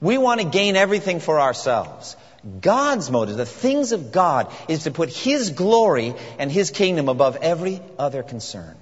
We 0.00 0.16
want 0.16 0.40
to 0.40 0.46
gain 0.46 0.76
everything 0.76 1.20
for 1.20 1.40
ourselves. 1.40 2.16
God's 2.60 3.10
motive, 3.10 3.36
the 3.36 3.46
things 3.46 3.92
of 3.92 4.12
God, 4.12 4.52
is 4.68 4.84
to 4.84 4.90
put 4.90 5.10
His 5.10 5.50
glory 5.50 6.14
and 6.38 6.50
His 6.50 6.70
kingdom 6.70 7.08
above 7.08 7.36
every 7.36 7.80
other 7.98 8.22
concern. 8.22 8.76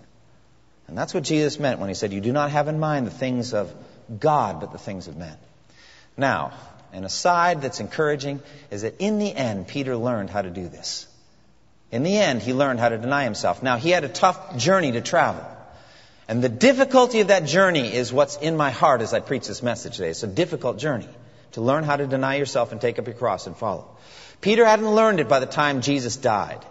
And 0.87 0.97
that's 0.97 1.13
what 1.13 1.25
Jesus 1.25 1.59
meant 1.59 1.81
when 1.81 1.89
He 1.89 1.95
said, 1.95 2.13
You 2.13 2.21
do 2.21 2.33
not 2.33 2.51
have 2.51 2.69
in 2.69 2.79
mind 2.79 3.07
the 3.07 3.11
things 3.11 3.55
of 3.55 3.73
God, 4.19 4.61
but 4.61 4.73
the 4.73 4.79
things 4.79 5.09
of 5.09 5.17
men. 5.17 5.37
Now, 6.17 6.53
an 6.93 7.05
aside 7.05 7.63
that's 7.63 7.81
encouraging 7.81 8.41
is 8.71 8.83
that 8.83 8.97
in 8.99 9.19
the 9.19 9.35
end, 9.35 9.69
Peter 9.69 9.97
learned 9.97 10.31
how 10.31 10.43
to 10.43 10.51
do 10.51 10.69
this. 10.69 11.07
In 11.91 12.03
the 12.03 12.17
end, 12.17 12.43
he 12.43 12.53
learned 12.53 12.81
how 12.81 12.91
to 12.91 12.99
deny 12.99 13.25
himself. 13.25 13.63
Now, 13.63 13.77
he 13.77 13.91
had 13.91 14.05
a 14.05 14.09
tough 14.09 14.57
journey 14.57 14.93
to 14.93 15.01
travel. 15.01 15.45
And 16.29 16.45
the 16.45 16.49
difficulty 16.51 17.21
of 17.21 17.29
that 17.29 17.47
journey 17.47 17.93
is 17.93 18.13
what's 18.13 18.37
in 18.37 18.57
my 18.57 18.71
heart 18.71 19.01
as 19.01 19.15
I 19.15 19.21
preach 19.21 19.49
this 19.49 19.63
message 19.63 19.97
today. 19.97 20.11
It's 20.11 20.23
a 20.23 20.27
difficult 20.27 20.79
journey 20.79 21.09
to 21.53 21.61
learn 21.61 21.85
how 21.85 21.97
to 21.97 22.07
deny 22.07 22.37
yourself 22.37 22.73
and 22.73 22.81
take 22.81 22.99
up 22.99 23.07
your 23.07 23.17
cross 23.17 23.47
and 23.47 23.57
follow. 23.57 23.97
Peter 24.41 24.65
hadn't 24.65 24.89
learned 24.89 25.21
it 25.21 25.29
by 25.29 25.41
the 25.41 25.47
time 25.47 25.81
Jesus 25.81 26.17
died. 26.17 26.65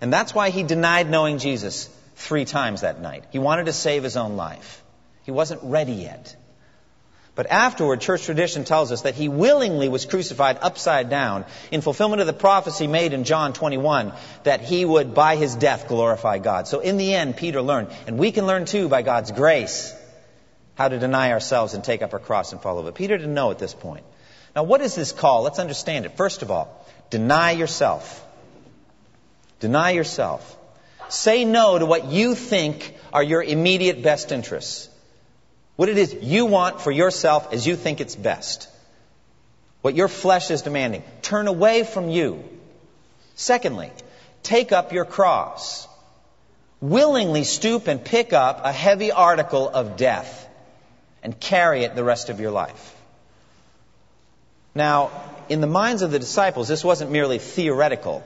And 0.00 0.12
that's 0.12 0.34
why 0.34 0.50
he 0.50 0.62
denied 0.62 1.08
knowing 1.08 1.38
Jesus 1.38 1.88
three 2.16 2.44
times 2.44 2.80
that 2.80 3.00
night. 3.00 3.24
He 3.30 3.38
wanted 3.38 3.66
to 3.66 3.72
save 3.72 4.02
his 4.02 4.16
own 4.16 4.36
life. 4.36 4.82
He 5.24 5.30
wasn't 5.30 5.60
ready 5.62 5.92
yet. 5.92 6.36
But 7.34 7.46
afterward, 7.46 8.02
church 8.02 8.24
tradition 8.24 8.64
tells 8.64 8.92
us 8.92 9.02
that 9.02 9.14
he 9.14 9.28
willingly 9.28 9.88
was 9.88 10.04
crucified 10.04 10.58
upside 10.60 11.08
down 11.08 11.46
in 11.70 11.80
fulfillment 11.80 12.20
of 12.20 12.26
the 12.26 12.34
prophecy 12.34 12.86
made 12.86 13.14
in 13.14 13.24
John 13.24 13.54
21 13.54 14.12
that 14.42 14.60
he 14.60 14.84
would, 14.84 15.14
by 15.14 15.36
his 15.36 15.54
death, 15.54 15.88
glorify 15.88 16.38
God. 16.38 16.68
So 16.68 16.80
in 16.80 16.98
the 16.98 17.14
end, 17.14 17.38
Peter 17.38 17.62
learned, 17.62 17.88
and 18.06 18.18
we 18.18 18.32
can 18.32 18.46
learn 18.46 18.66
too 18.66 18.88
by 18.88 19.00
God's 19.00 19.30
grace, 19.30 19.94
how 20.74 20.88
to 20.88 20.98
deny 20.98 21.32
ourselves 21.32 21.72
and 21.72 21.82
take 21.82 22.02
up 22.02 22.12
our 22.12 22.18
cross 22.18 22.52
and 22.52 22.60
follow. 22.60 22.82
But 22.82 22.96
Peter 22.96 23.16
didn't 23.16 23.34
know 23.34 23.50
at 23.50 23.58
this 23.58 23.72
point. 23.72 24.04
Now, 24.54 24.64
what 24.64 24.80
is 24.80 24.94
this 24.94 25.12
call? 25.12 25.42
Let's 25.42 25.58
understand 25.58 26.04
it. 26.04 26.16
First 26.16 26.42
of 26.42 26.50
all, 26.50 26.86
deny 27.10 27.52
yourself. 27.52 28.26
Deny 29.60 29.90
yourself. 29.90 30.58
Say 31.08 31.44
no 31.44 31.78
to 31.78 31.86
what 31.86 32.06
you 32.06 32.34
think 32.34 32.94
are 33.12 33.22
your 33.22 33.42
immediate 33.42 34.02
best 34.02 34.32
interests. 34.32 34.88
What 35.76 35.88
it 35.88 35.98
is 35.98 36.14
you 36.20 36.46
want 36.46 36.80
for 36.80 36.90
yourself 36.90 37.52
as 37.52 37.66
you 37.66 37.76
think 37.76 38.00
it's 38.00 38.16
best. 38.16 38.68
What 39.80 39.94
your 39.94 40.08
flesh 40.08 40.50
is 40.50 40.62
demanding. 40.62 41.02
Turn 41.22 41.48
away 41.48 41.84
from 41.84 42.08
you. 42.08 42.44
Secondly, 43.34 43.90
take 44.42 44.72
up 44.72 44.92
your 44.92 45.04
cross. 45.04 45.88
Willingly 46.80 47.44
stoop 47.44 47.86
and 47.86 48.04
pick 48.04 48.32
up 48.32 48.64
a 48.64 48.72
heavy 48.72 49.12
article 49.12 49.68
of 49.68 49.96
death 49.96 50.48
and 51.22 51.38
carry 51.38 51.84
it 51.84 51.94
the 51.94 52.04
rest 52.04 52.28
of 52.28 52.40
your 52.40 52.50
life. 52.50 52.96
Now, 54.74 55.10
in 55.48 55.60
the 55.60 55.66
minds 55.66 56.02
of 56.02 56.10
the 56.10 56.18
disciples, 56.18 56.68
this 56.68 56.84
wasn't 56.84 57.10
merely 57.10 57.38
theoretical. 57.38 58.24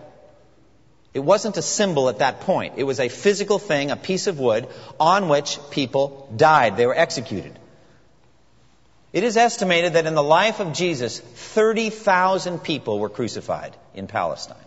It 1.12 1.20
wasn't 1.20 1.56
a 1.56 1.62
symbol 1.62 2.08
at 2.08 2.18
that 2.18 2.40
point. 2.40 2.74
It 2.76 2.84
was 2.84 3.00
a 3.00 3.08
physical 3.08 3.58
thing, 3.58 3.90
a 3.90 3.96
piece 3.96 4.26
of 4.26 4.38
wood, 4.38 4.68
on 5.00 5.28
which 5.28 5.58
people 5.70 6.28
died. 6.36 6.76
They 6.76 6.86
were 6.86 6.96
executed. 6.96 7.58
It 9.12 9.24
is 9.24 9.38
estimated 9.38 9.94
that 9.94 10.04
in 10.04 10.14
the 10.14 10.22
life 10.22 10.60
of 10.60 10.74
Jesus, 10.74 11.18
30,000 11.18 12.58
people 12.58 12.98
were 12.98 13.08
crucified 13.08 13.74
in 13.94 14.06
Palestine. 14.06 14.58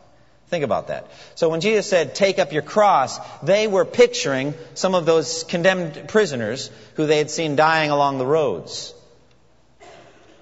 Think 0.47 0.63
about 0.63 0.87
that. 0.87 1.05
So 1.35 1.49
when 1.49 1.61
Jesus 1.61 1.87
said, 1.87 2.15
take 2.15 2.39
up 2.39 2.51
your 2.51 2.63
cross, 2.63 3.19
they 3.43 3.67
were 3.67 3.85
picturing 3.85 4.55
some 4.73 4.95
of 4.95 5.05
those 5.05 5.43
condemned 5.43 6.07
prisoners 6.07 6.71
who 6.95 7.05
they 7.05 7.19
had 7.19 7.29
seen 7.29 7.55
dying 7.55 7.91
along 7.91 8.17
the 8.17 8.25
roads. 8.25 8.91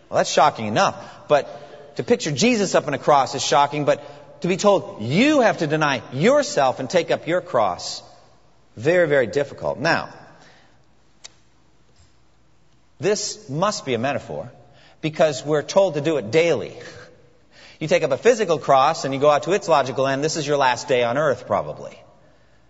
Well, 0.10 0.20
that's 0.20 0.32
shocking 0.32 0.68
enough. 0.68 0.96
But 1.28 1.96
to 1.98 2.04
picture 2.04 2.32
Jesus 2.32 2.76
up 2.76 2.88
on 2.88 2.94
a 2.94 2.98
cross 2.98 3.36
is 3.36 3.44
shocking, 3.44 3.86
but 3.86 4.42
to 4.42 4.48
be 4.48 4.58
told 4.58 5.02
you 5.02 5.42
have 5.42 5.60
to 5.60 5.68
deny 5.68 6.02
yourself 6.14 6.80
and 6.80 6.90
take 6.90 7.12
up 7.12 7.28
your 7.28 7.42
cross, 7.42 8.04
very, 8.76 9.08
very 9.08 9.28
difficult. 9.28 9.80
Now, 9.80 10.10
this 13.00 13.50
must 13.50 13.86
be 13.86 13.94
a 13.94 14.00
metaphor 14.00 14.52
because 15.02 15.46
we're 15.46 15.64
told 15.64 15.96
to 15.96 16.02
do 16.02 16.18
it 16.18 16.32
daily. 16.32 16.76
You 17.80 17.88
take 17.88 18.04
up 18.04 18.12
a 18.12 18.18
physical 18.18 18.58
cross 18.58 19.06
and 19.06 19.14
you 19.14 19.20
go 19.20 19.30
out 19.30 19.44
to 19.44 19.52
its 19.52 19.68
logical 19.68 20.08
end. 20.08 20.24
This 20.24 20.36
is 20.36 20.48
your 20.48 20.58
last 20.58 20.88
day 20.88 21.04
on 21.04 21.18
earth, 21.18 21.46
probably. 21.46 21.98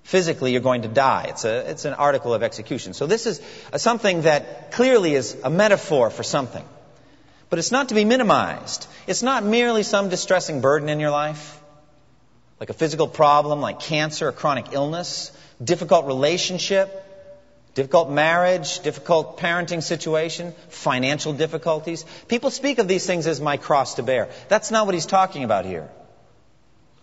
Physically, 0.04 0.52
you're 0.52 0.62
going 0.62 0.84
to 0.84 0.88
die. 0.88 1.28
It's, 1.30 1.46
a, 1.46 1.70
it's 1.70 1.86
an 1.86 1.94
article 1.94 2.34
of 2.34 2.44
execution. 2.44 2.94
So 2.94 3.08
this 3.08 3.26
is 3.26 3.42
something 3.76 4.22
that 4.22 4.72
clearly 4.72 5.16
is 5.16 5.36
a 5.44 5.50
metaphor 5.50 6.10
for 6.10 6.24
something. 6.24 6.64
But 7.50 7.60
it's 7.60 7.72
not 7.72 7.90
to 7.90 7.96
be 7.96 8.06
minimized. 8.06 8.88
It's 9.08 9.24
not 9.24 9.44
merely 9.44 9.84
some 9.84 10.10
distressing 10.10 10.62
burden 10.62 10.90
in 10.90 11.00
your 11.00 11.12
life, 11.12 11.60
like 12.60 12.70
a 12.70 12.74
physical 12.74 13.08
problem, 13.08 13.62
like 13.62 13.80
cancer 13.80 14.28
or 14.28 14.32
chronic 14.32 14.74
illness, 14.74 15.32
difficult 15.64 16.06
relationship, 16.06 17.04
difficult 17.74 18.10
marriage, 18.10 18.80
difficult 18.80 19.38
parenting 19.38 19.82
situation, 19.82 20.54
financial 20.70 21.32
difficulties. 21.32 22.06
People 22.28 22.50
speak 22.50 22.80
of 22.80 22.88
these 22.88 23.06
things 23.06 23.28
as 23.28 23.40
my 23.40 23.56
cross 23.58 23.96
to 23.96 24.04
bear. 24.04 24.30
That's 24.50 24.72
not 24.72 24.86
what 24.86 24.96
he's 24.96 25.06
talking 25.06 25.44
about 25.44 25.66
here. 25.66 25.88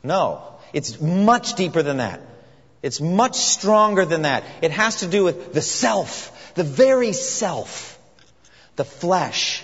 No, 0.02 0.42
it's 0.74 1.00
much 1.00 1.54
deeper 1.54 1.82
than 1.82 1.96
that. 1.96 2.20
It's 2.82 3.00
much 3.00 3.36
stronger 3.36 4.04
than 4.04 4.22
that. 4.22 4.44
It 4.60 4.70
has 4.72 4.96
to 5.00 5.06
do 5.06 5.24
with 5.24 5.54
the 5.54 5.62
self, 5.62 6.54
the 6.54 6.64
very 6.64 7.12
self, 7.14 7.98
the 8.76 8.84
flesh. 8.84 9.63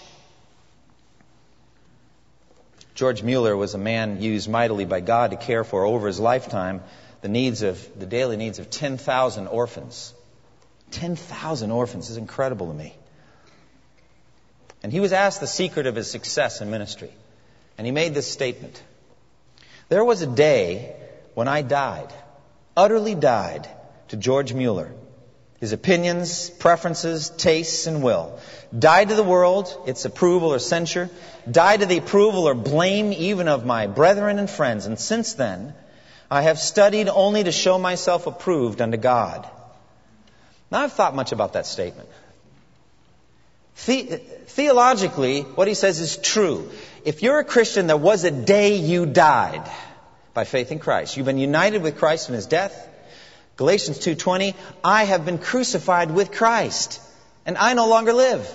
George 3.00 3.22
Mueller 3.22 3.56
was 3.56 3.72
a 3.72 3.78
man 3.78 4.20
used 4.20 4.46
mightily 4.46 4.84
by 4.84 5.00
God 5.00 5.30
to 5.30 5.38
care 5.38 5.64
for 5.64 5.86
over 5.86 6.06
his 6.06 6.20
lifetime 6.20 6.82
the 7.22 7.30
needs 7.30 7.62
of 7.62 7.98
the 7.98 8.04
daily 8.04 8.36
needs 8.36 8.58
of 8.58 8.68
10,000 8.68 9.46
orphans. 9.46 10.12
10,000 10.90 11.70
orphans 11.70 12.10
is 12.10 12.18
incredible 12.18 12.66
to 12.66 12.74
me. 12.74 12.94
And 14.82 14.92
he 14.92 15.00
was 15.00 15.14
asked 15.14 15.40
the 15.40 15.46
secret 15.46 15.86
of 15.86 15.94
his 15.96 16.10
success 16.10 16.60
in 16.60 16.70
ministry. 16.70 17.10
And 17.78 17.86
he 17.86 17.90
made 17.90 18.12
this 18.12 18.30
statement 18.30 18.82
There 19.88 20.04
was 20.04 20.20
a 20.20 20.26
day 20.26 20.94
when 21.32 21.48
I 21.48 21.62
died, 21.62 22.12
utterly 22.76 23.14
died, 23.14 23.66
to 24.08 24.18
George 24.18 24.52
Mueller. 24.52 24.92
His 25.60 25.72
opinions, 25.74 26.48
preferences, 26.48 27.28
tastes, 27.28 27.86
and 27.86 28.02
will. 28.02 28.38
Died 28.76 29.10
to 29.10 29.14
the 29.14 29.22
world, 29.22 29.84
its 29.86 30.06
approval 30.06 30.54
or 30.54 30.58
censure. 30.58 31.10
Died 31.50 31.80
to 31.80 31.86
the 31.86 31.98
approval 31.98 32.48
or 32.48 32.54
blame 32.54 33.12
even 33.12 33.46
of 33.46 33.66
my 33.66 33.86
brethren 33.86 34.38
and 34.38 34.48
friends. 34.48 34.86
And 34.86 34.98
since 34.98 35.34
then, 35.34 35.74
I 36.30 36.42
have 36.42 36.58
studied 36.58 37.08
only 37.08 37.44
to 37.44 37.52
show 37.52 37.78
myself 37.78 38.26
approved 38.26 38.80
unto 38.80 38.96
God. 38.96 39.46
Now, 40.70 40.80
I've 40.84 40.92
thought 40.92 41.14
much 41.14 41.32
about 41.32 41.52
that 41.52 41.66
statement. 41.66 42.08
The- 43.84 44.20
theologically, 44.46 45.42
what 45.42 45.68
he 45.68 45.74
says 45.74 46.00
is 46.00 46.16
true. 46.16 46.70
If 47.04 47.22
you're 47.22 47.38
a 47.38 47.44
Christian, 47.44 47.86
there 47.86 47.96
was 47.96 48.24
a 48.24 48.30
day 48.30 48.76
you 48.76 49.04
died 49.04 49.68
by 50.32 50.44
faith 50.44 50.72
in 50.72 50.78
Christ. 50.78 51.16
You've 51.16 51.26
been 51.26 51.38
united 51.38 51.82
with 51.82 51.98
Christ 51.98 52.28
in 52.28 52.34
his 52.34 52.46
death. 52.46 52.88
Galatians 53.60 53.98
2:20, 53.98 54.54
I 54.82 55.04
have 55.04 55.26
been 55.26 55.36
crucified 55.36 56.10
with 56.10 56.32
Christ, 56.32 56.98
and 57.44 57.58
I 57.58 57.74
no 57.74 57.88
longer 57.88 58.14
live. 58.14 58.50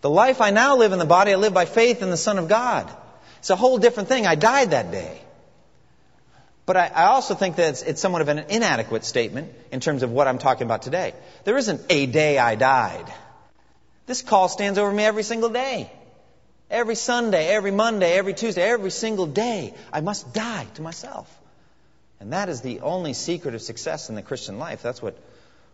The 0.00 0.10
life 0.10 0.40
I 0.40 0.50
now 0.50 0.76
live 0.76 0.90
in 0.90 0.98
the 0.98 1.04
body, 1.04 1.32
I 1.32 1.36
live 1.36 1.54
by 1.54 1.66
faith 1.66 2.02
in 2.02 2.10
the 2.10 2.16
Son 2.16 2.38
of 2.38 2.48
God. 2.48 2.90
It's 3.38 3.50
a 3.50 3.54
whole 3.54 3.78
different 3.78 4.08
thing. 4.08 4.26
I 4.26 4.34
died 4.34 4.72
that 4.72 4.90
day. 4.90 5.20
But 6.66 6.76
I, 6.76 6.86
I 6.88 7.04
also 7.04 7.36
think 7.36 7.54
that 7.54 7.68
it's, 7.68 7.82
it's 7.82 8.00
somewhat 8.00 8.22
of 8.22 8.28
an 8.28 8.40
inadequate 8.48 9.04
statement 9.04 9.52
in 9.70 9.78
terms 9.78 10.02
of 10.02 10.10
what 10.10 10.26
I'm 10.26 10.38
talking 10.38 10.64
about 10.64 10.82
today. 10.82 11.14
There 11.44 11.56
isn't 11.56 11.80
a 11.90 12.06
day 12.06 12.38
I 12.38 12.56
died. 12.56 13.06
This 14.06 14.22
call 14.22 14.48
stands 14.48 14.80
over 14.80 14.90
me 14.90 15.04
every 15.04 15.22
single 15.22 15.50
day. 15.50 15.92
Every 16.72 16.96
Sunday, 16.96 17.46
every 17.46 17.70
Monday, 17.70 18.14
every 18.14 18.34
Tuesday, 18.34 18.62
every 18.62 18.90
single 18.90 19.28
day, 19.28 19.74
I 19.92 20.00
must 20.00 20.34
die 20.34 20.66
to 20.74 20.82
myself. 20.82 21.36
And 22.20 22.34
that 22.34 22.48
is 22.50 22.60
the 22.60 22.80
only 22.80 23.14
secret 23.14 23.54
of 23.54 23.62
success 23.62 24.10
in 24.10 24.14
the 24.14 24.22
Christian 24.22 24.58
life. 24.58 24.82
That's 24.82 25.00
what 25.00 25.16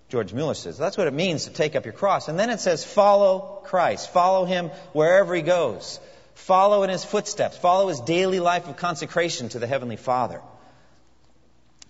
George 0.08 0.32
Mueller 0.32 0.54
says. 0.54 0.78
That's 0.78 0.96
what 0.96 1.08
it 1.08 1.12
means 1.12 1.44
to 1.44 1.50
take 1.50 1.74
up 1.74 1.84
your 1.84 1.92
cross. 1.92 2.28
And 2.28 2.38
then 2.38 2.50
it 2.50 2.60
says, 2.60 2.84
follow 2.84 3.60
Christ. 3.64 4.12
Follow 4.12 4.44
him 4.44 4.68
wherever 4.92 5.34
he 5.34 5.42
goes. 5.42 5.98
Follow 6.34 6.84
in 6.84 6.90
his 6.90 7.04
footsteps. 7.04 7.56
Follow 7.56 7.88
his 7.88 8.00
daily 8.00 8.38
life 8.38 8.68
of 8.68 8.76
consecration 8.76 9.48
to 9.50 9.58
the 9.58 9.66
Heavenly 9.66 9.96
Father. 9.96 10.40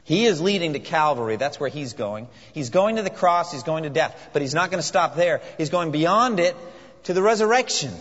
He 0.04 0.24
is 0.24 0.40
leading 0.40 0.72
to 0.72 0.78
Calvary. 0.78 1.36
That's 1.36 1.60
where 1.60 1.68
he's 1.68 1.92
going. 1.92 2.28
He's 2.54 2.70
going 2.70 2.96
to 2.96 3.02
the 3.02 3.10
cross. 3.10 3.52
He's 3.52 3.64
going 3.64 3.82
to 3.82 3.90
death. 3.90 4.30
But 4.32 4.40
he's 4.40 4.54
not 4.54 4.70
going 4.70 4.80
to 4.80 4.86
stop 4.86 5.16
there. 5.16 5.42
He's 5.58 5.70
going 5.70 5.90
beyond 5.90 6.40
it 6.40 6.56
to 7.04 7.12
the 7.12 7.22
resurrection 7.22 7.92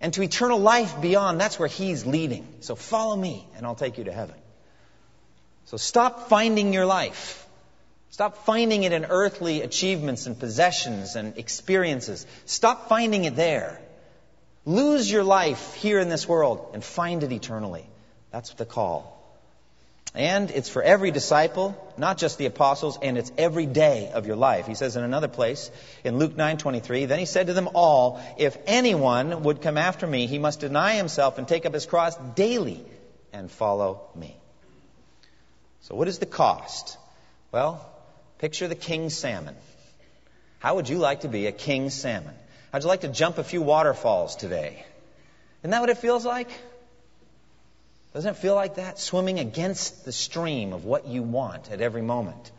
and 0.00 0.12
to 0.14 0.22
eternal 0.22 0.58
life 0.58 1.00
beyond. 1.00 1.38
That's 1.38 1.58
where 1.58 1.68
he's 1.68 2.06
leading. 2.06 2.48
So 2.60 2.74
follow 2.74 3.14
me 3.14 3.46
and 3.54 3.66
I'll 3.66 3.74
take 3.74 3.98
you 3.98 4.04
to 4.04 4.12
heaven. 4.12 4.34
So 5.70 5.76
stop 5.76 6.28
finding 6.28 6.72
your 6.72 6.84
life. 6.84 7.46
Stop 8.10 8.44
finding 8.44 8.82
it 8.82 8.90
in 8.90 9.04
earthly 9.04 9.62
achievements 9.62 10.26
and 10.26 10.36
possessions 10.36 11.14
and 11.14 11.38
experiences. 11.38 12.26
Stop 12.44 12.88
finding 12.88 13.24
it 13.24 13.36
there. 13.36 13.80
Lose 14.64 15.08
your 15.08 15.22
life 15.22 15.74
here 15.74 16.00
in 16.00 16.08
this 16.08 16.26
world 16.26 16.72
and 16.74 16.82
find 16.82 17.22
it 17.22 17.30
eternally. 17.30 17.86
That's 18.32 18.52
the 18.54 18.64
call. 18.64 19.16
And 20.12 20.50
it's 20.50 20.68
for 20.68 20.82
every 20.82 21.12
disciple, 21.12 21.76
not 21.96 22.18
just 22.18 22.36
the 22.36 22.46
apostles, 22.46 22.98
and 23.00 23.16
it's 23.16 23.30
every 23.38 23.66
day 23.66 24.10
of 24.12 24.26
your 24.26 24.34
life. 24.34 24.66
He 24.66 24.74
says 24.74 24.96
in 24.96 25.04
another 25.04 25.28
place, 25.28 25.70
in 26.02 26.18
Luke 26.18 26.36
9:23, 26.36 27.06
then 27.06 27.20
he 27.20 27.26
said 27.26 27.46
to 27.46 27.52
them 27.52 27.68
all, 27.74 28.20
if 28.38 28.58
anyone 28.66 29.44
would 29.44 29.62
come 29.62 29.78
after 29.78 30.04
me, 30.04 30.26
he 30.26 30.40
must 30.40 30.58
deny 30.58 30.96
himself 30.96 31.38
and 31.38 31.46
take 31.46 31.64
up 31.64 31.74
his 31.74 31.86
cross 31.86 32.16
daily 32.34 32.84
and 33.32 33.48
follow 33.48 34.08
me. 34.16 34.39
So 35.82 35.94
what 35.94 36.08
is 36.08 36.18
the 36.18 36.26
cost? 36.26 36.98
Well, 37.52 37.84
picture 38.38 38.68
the 38.68 38.74
king 38.74 39.10
salmon. 39.10 39.56
How 40.58 40.76
would 40.76 40.88
you 40.88 40.98
like 40.98 41.22
to 41.22 41.28
be 41.28 41.46
a 41.46 41.52
king 41.52 41.90
salmon? 41.90 42.34
How'd 42.72 42.82
you 42.82 42.88
like 42.88 43.00
to 43.00 43.08
jump 43.08 43.38
a 43.38 43.44
few 43.44 43.62
waterfalls 43.62 44.36
today? 44.36 44.84
Isn't 45.62 45.70
that 45.70 45.80
what 45.80 45.90
it 45.90 45.98
feels 45.98 46.24
like? 46.24 46.50
Doesn't 48.14 48.30
it 48.30 48.38
feel 48.38 48.54
like 48.54 48.76
that? 48.76 48.98
Swimming 48.98 49.38
against 49.38 50.04
the 50.04 50.12
stream 50.12 50.72
of 50.72 50.84
what 50.84 51.06
you 51.06 51.22
want 51.22 51.70
at 51.70 51.80
every 51.80 52.02
moment. 52.02 52.50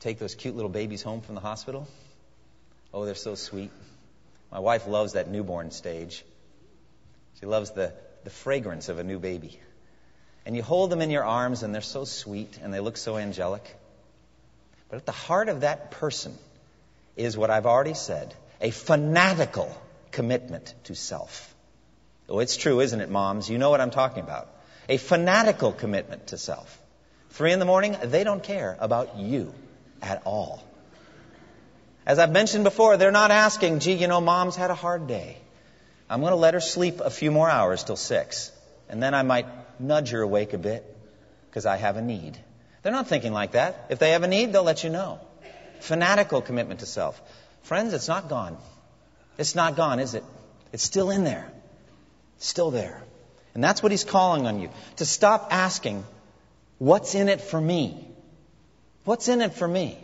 Take 0.00 0.18
those 0.18 0.34
cute 0.34 0.54
little 0.54 0.70
babies 0.70 1.02
home 1.02 1.20
from 1.20 1.34
the 1.34 1.40
hospital. 1.40 1.86
Oh, 2.92 3.04
they're 3.04 3.14
so 3.14 3.34
sweet. 3.34 3.70
My 4.50 4.58
wife 4.58 4.86
loves 4.86 5.12
that 5.12 5.28
newborn 5.28 5.70
stage. 5.70 6.24
She 7.38 7.46
loves 7.46 7.70
the, 7.70 7.92
the 8.24 8.30
fragrance 8.30 8.88
of 8.88 8.98
a 8.98 9.04
new 9.04 9.18
baby. 9.18 9.58
And 10.46 10.56
you 10.56 10.62
hold 10.62 10.90
them 10.90 11.00
in 11.00 11.10
your 11.10 11.24
arms, 11.24 11.62
and 11.62 11.74
they're 11.74 11.82
so 11.82 12.04
sweet, 12.04 12.58
and 12.62 12.72
they 12.72 12.80
look 12.80 12.96
so 12.96 13.16
angelic. 13.16 13.76
But 14.88 14.96
at 14.96 15.06
the 15.06 15.12
heart 15.12 15.48
of 15.48 15.60
that 15.60 15.90
person 15.90 16.36
is 17.16 17.36
what 17.36 17.50
I've 17.50 17.66
already 17.66 17.94
said 17.94 18.34
a 18.60 18.70
fanatical 18.70 19.74
commitment 20.10 20.74
to 20.84 20.94
self. 20.94 21.54
Oh, 22.28 22.40
it's 22.40 22.56
true, 22.56 22.80
isn't 22.80 23.00
it, 23.00 23.10
moms? 23.10 23.48
You 23.48 23.58
know 23.58 23.70
what 23.70 23.80
I'm 23.80 23.90
talking 23.90 24.22
about. 24.22 24.48
A 24.88 24.96
fanatical 24.96 25.72
commitment 25.72 26.28
to 26.28 26.38
self. 26.38 26.78
Three 27.30 27.52
in 27.52 27.58
the 27.58 27.64
morning, 27.64 27.96
they 28.02 28.24
don't 28.24 28.42
care 28.42 28.76
about 28.80 29.16
you 29.18 29.54
at 30.02 30.22
all. 30.24 30.62
As 32.06 32.18
I've 32.18 32.32
mentioned 32.32 32.64
before, 32.64 32.96
they're 32.96 33.12
not 33.12 33.30
asking, 33.30 33.80
gee, 33.80 33.94
you 33.94 34.08
know, 34.08 34.20
mom's 34.20 34.56
had 34.56 34.70
a 34.70 34.74
hard 34.74 35.06
day. 35.06 35.38
I'm 36.10 36.20
going 36.20 36.32
to 36.32 36.36
let 36.36 36.54
her 36.54 36.60
sleep 36.60 36.98
a 37.00 37.08
few 37.08 37.30
more 37.30 37.48
hours 37.48 37.84
till 37.84 37.94
six. 37.94 38.50
And 38.88 39.00
then 39.00 39.14
I 39.14 39.22
might 39.22 39.46
nudge 39.80 40.10
her 40.10 40.20
awake 40.20 40.52
a 40.52 40.58
bit 40.58 40.84
because 41.48 41.66
I 41.66 41.76
have 41.76 41.96
a 41.96 42.02
need. 42.02 42.36
They're 42.82 42.92
not 42.92 43.06
thinking 43.06 43.32
like 43.32 43.52
that. 43.52 43.86
If 43.90 44.00
they 44.00 44.10
have 44.10 44.24
a 44.24 44.28
need, 44.28 44.52
they'll 44.52 44.64
let 44.64 44.82
you 44.82 44.90
know. 44.90 45.20
Fanatical 45.78 46.42
commitment 46.42 46.80
to 46.80 46.86
self. 46.86 47.20
Friends, 47.62 47.94
it's 47.94 48.08
not 48.08 48.28
gone. 48.28 48.58
It's 49.38 49.54
not 49.54 49.76
gone, 49.76 50.00
is 50.00 50.14
it? 50.14 50.24
It's 50.72 50.82
still 50.82 51.10
in 51.10 51.22
there. 51.22 51.48
It's 52.38 52.46
still 52.46 52.72
there. 52.72 53.00
And 53.54 53.62
that's 53.62 53.80
what 53.80 53.92
he's 53.92 54.04
calling 54.04 54.48
on 54.48 54.58
you 54.58 54.70
to 54.96 55.06
stop 55.06 55.48
asking, 55.52 56.04
What's 56.78 57.14
in 57.14 57.28
it 57.28 57.40
for 57.40 57.60
me? 57.60 58.08
What's 59.04 59.28
in 59.28 59.42
it 59.42 59.54
for 59.54 59.68
me? 59.68 59.96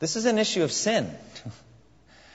This 0.00 0.16
is 0.16 0.24
an 0.24 0.38
issue 0.38 0.64
of 0.64 0.72
sin. 0.72 1.08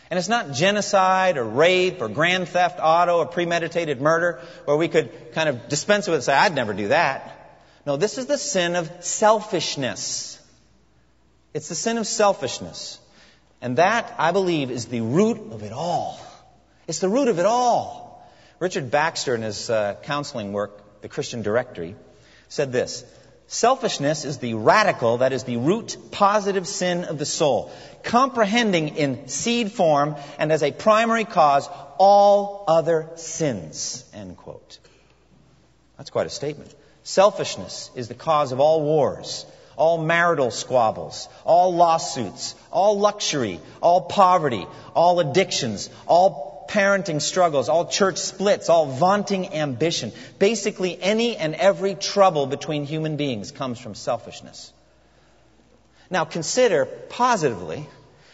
And 0.09 0.19
it's 0.19 0.29
not 0.29 0.53
genocide 0.53 1.37
or 1.37 1.43
rape 1.43 2.01
or 2.01 2.09
grand 2.09 2.47
theft 2.47 2.79
auto 2.81 3.17
or 3.17 3.25
premeditated 3.25 4.01
murder 4.01 4.39
where 4.65 4.77
we 4.77 4.87
could 4.87 5.33
kind 5.33 5.49
of 5.49 5.67
dispense 5.67 6.07
with 6.07 6.13
it 6.13 6.17
and 6.17 6.23
say, 6.23 6.33
I'd 6.33 6.53
never 6.53 6.73
do 6.73 6.89
that. 6.89 7.31
No, 7.85 7.97
this 7.97 8.17
is 8.17 8.25
the 8.27 8.37
sin 8.37 8.75
of 8.75 9.03
selfishness. 9.03 10.39
It's 11.53 11.69
the 11.69 11.75
sin 11.75 11.97
of 11.97 12.05
selfishness. 12.05 12.99
And 13.61 13.77
that, 13.77 14.13
I 14.17 14.31
believe, 14.31 14.69
is 14.69 14.85
the 14.85 15.01
root 15.01 15.51
of 15.51 15.63
it 15.63 15.71
all. 15.71 16.19
It's 16.87 16.99
the 16.99 17.09
root 17.09 17.27
of 17.27 17.39
it 17.39 17.45
all. 17.45 18.29
Richard 18.59 18.91
Baxter, 18.91 19.35
in 19.35 19.41
his 19.41 19.69
uh, 19.69 19.95
counseling 20.03 20.53
work, 20.53 21.01
The 21.01 21.09
Christian 21.09 21.41
Directory, 21.41 21.95
said 22.47 22.71
this 22.71 23.03
Selfishness 23.47 24.25
is 24.25 24.39
the 24.39 24.55
radical, 24.55 25.17
that 25.19 25.31
is 25.31 25.43
the 25.43 25.57
root 25.57 25.97
positive 26.11 26.67
sin 26.67 27.03
of 27.05 27.19
the 27.19 27.25
soul, 27.25 27.71
comprehending 28.03 28.97
in 28.97 29.27
seed 29.27 29.71
form 29.71 30.15
and 30.39 30.51
as 30.51 30.63
a 30.63 30.71
primary 30.71 31.25
cause 31.25 31.69
all 31.97 32.65
other 32.67 33.09
sins. 33.15 34.03
End 34.13 34.35
quote. 34.35 34.79
That's 35.97 36.09
quite 36.09 36.27
a 36.27 36.31
statement. 36.31 36.73
Selfishness 37.03 37.91
is 37.95 38.07
the 38.07 38.15
cause 38.15 38.51
of 38.51 38.59
all 38.59 38.81
wars, 38.81 39.45
all 39.77 40.03
marital 40.03 40.49
squabbles, 40.49 41.29
all 41.43 41.75
lawsuits, 41.75 42.55
all 42.71 42.97
luxury, 42.99 43.59
all 43.79 44.01
poverty, 44.01 44.65
all 44.95 45.19
addictions, 45.19 45.89
all 46.07 46.54
parenting 46.67 47.21
struggles, 47.21 47.69
all 47.69 47.87
church 47.87 48.17
splits, 48.17 48.69
all 48.69 48.85
vaunting 48.85 49.53
ambition. 49.53 50.11
Basically, 50.39 51.01
any 51.01 51.37
and 51.37 51.55
every 51.55 51.95
trouble 51.95 52.47
between 52.47 52.85
human 52.85 53.17
beings 53.17 53.51
comes 53.51 53.79
from 53.79 53.95
selfishness. 53.95 54.73
Now, 56.09 56.25
consider 56.25 56.85
positively 56.85 57.87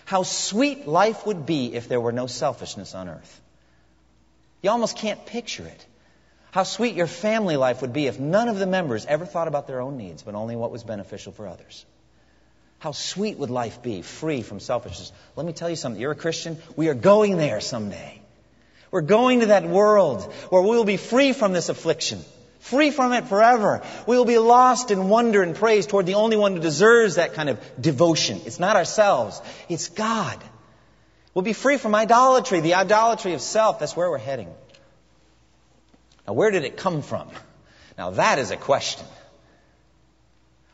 how 0.05 0.23
sweet 0.23 0.87
life 0.87 1.25
would 1.25 1.45
be 1.45 1.73
if 1.73 1.87
there 1.87 2.01
were 2.01 2.11
no 2.11 2.27
selfishness 2.27 2.95
on 2.95 3.07
earth. 3.07 3.41
You 4.61 4.69
almost 4.69 4.97
can't 4.97 5.25
picture 5.25 5.65
it. 5.65 5.85
How 6.51 6.63
sweet 6.63 6.95
your 6.95 7.07
family 7.07 7.55
life 7.55 7.81
would 7.81 7.93
be 7.93 8.07
if 8.07 8.19
none 8.19 8.49
of 8.49 8.59
the 8.59 8.67
members 8.67 9.05
ever 9.05 9.25
thought 9.25 9.47
about 9.47 9.67
their 9.67 9.79
own 9.79 9.97
needs, 9.97 10.21
but 10.21 10.35
only 10.35 10.55
what 10.55 10.69
was 10.69 10.83
beneficial 10.83 11.31
for 11.31 11.47
others. 11.47 11.85
How 12.79 12.91
sweet 12.91 13.37
would 13.37 13.49
life 13.49 13.81
be, 13.81 14.01
free 14.01 14.41
from 14.41 14.59
selfishness? 14.59 15.11
Let 15.35 15.45
me 15.45 15.53
tell 15.53 15.69
you 15.69 15.75
something. 15.75 16.01
You're 16.01 16.11
a 16.11 16.15
Christian. 16.15 16.57
We 16.75 16.89
are 16.89 16.93
going 16.93 17.37
there 17.37 17.61
someday. 17.61 18.20
We're 18.91 19.01
going 19.01 19.39
to 19.39 19.45
that 19.47 19.67
world 19.67 20.23
where 20.49 20.61
we 20.61 20.75
will 20.75 20.83
be 20.83 20.97
free 20.97 21.31
from 21.31 21.53
this 21.53 21.69
affliction, 21.69 22.19
free 22.59 22.91
from 22.91 23.13
it 23.13 23.27
forever. 23.27 23.81
We 24.05 24.17
will 24.17 24.25
be 24.25 24.37
lost 24.37 24.91
in 24.91 25.07
wonder 25.07 25.41
and 25.41 25.55
praise 25.55 25.87
toward 25.87 26.05
the 26.05 26.15
only 26.15 26.35
one 26.35 26.55
who 26.55 26.61
deserves 26.61 27.15
that 27.15 27.33
kind 27.33 27.49
of 27.49 27.59
devotion. 27.79 28.41
It's 28.45 28.59
not 28.59 28.75
ourselves, 28.75 29.41
it's 29.69 29.87
God. 29.87 30.37
We'll 31.33 31.43
be 31.43 31.53
free 31.53 31.77
from 31.77 31.95
idolatry, 31.95 32.59
the 32.59 32.73
idolatry 32.73 33.33
of 33.33 33.41
self. 33.41 33.79
That's 33.79 33.95
where 33.95 34.09
we're 34.09 34.17
heading. 34.17 34.49
Now, 36.27 36.33
where 36.33 36.51
did 36.51 36.65
it 36.65 36.75
come 36.75 37.01
from? 37.01 37.29
Now, 37.97 38.11
that 38.11 38.37
is 38.39 38.51
a 38.51 38.57
question. 38.57 39.05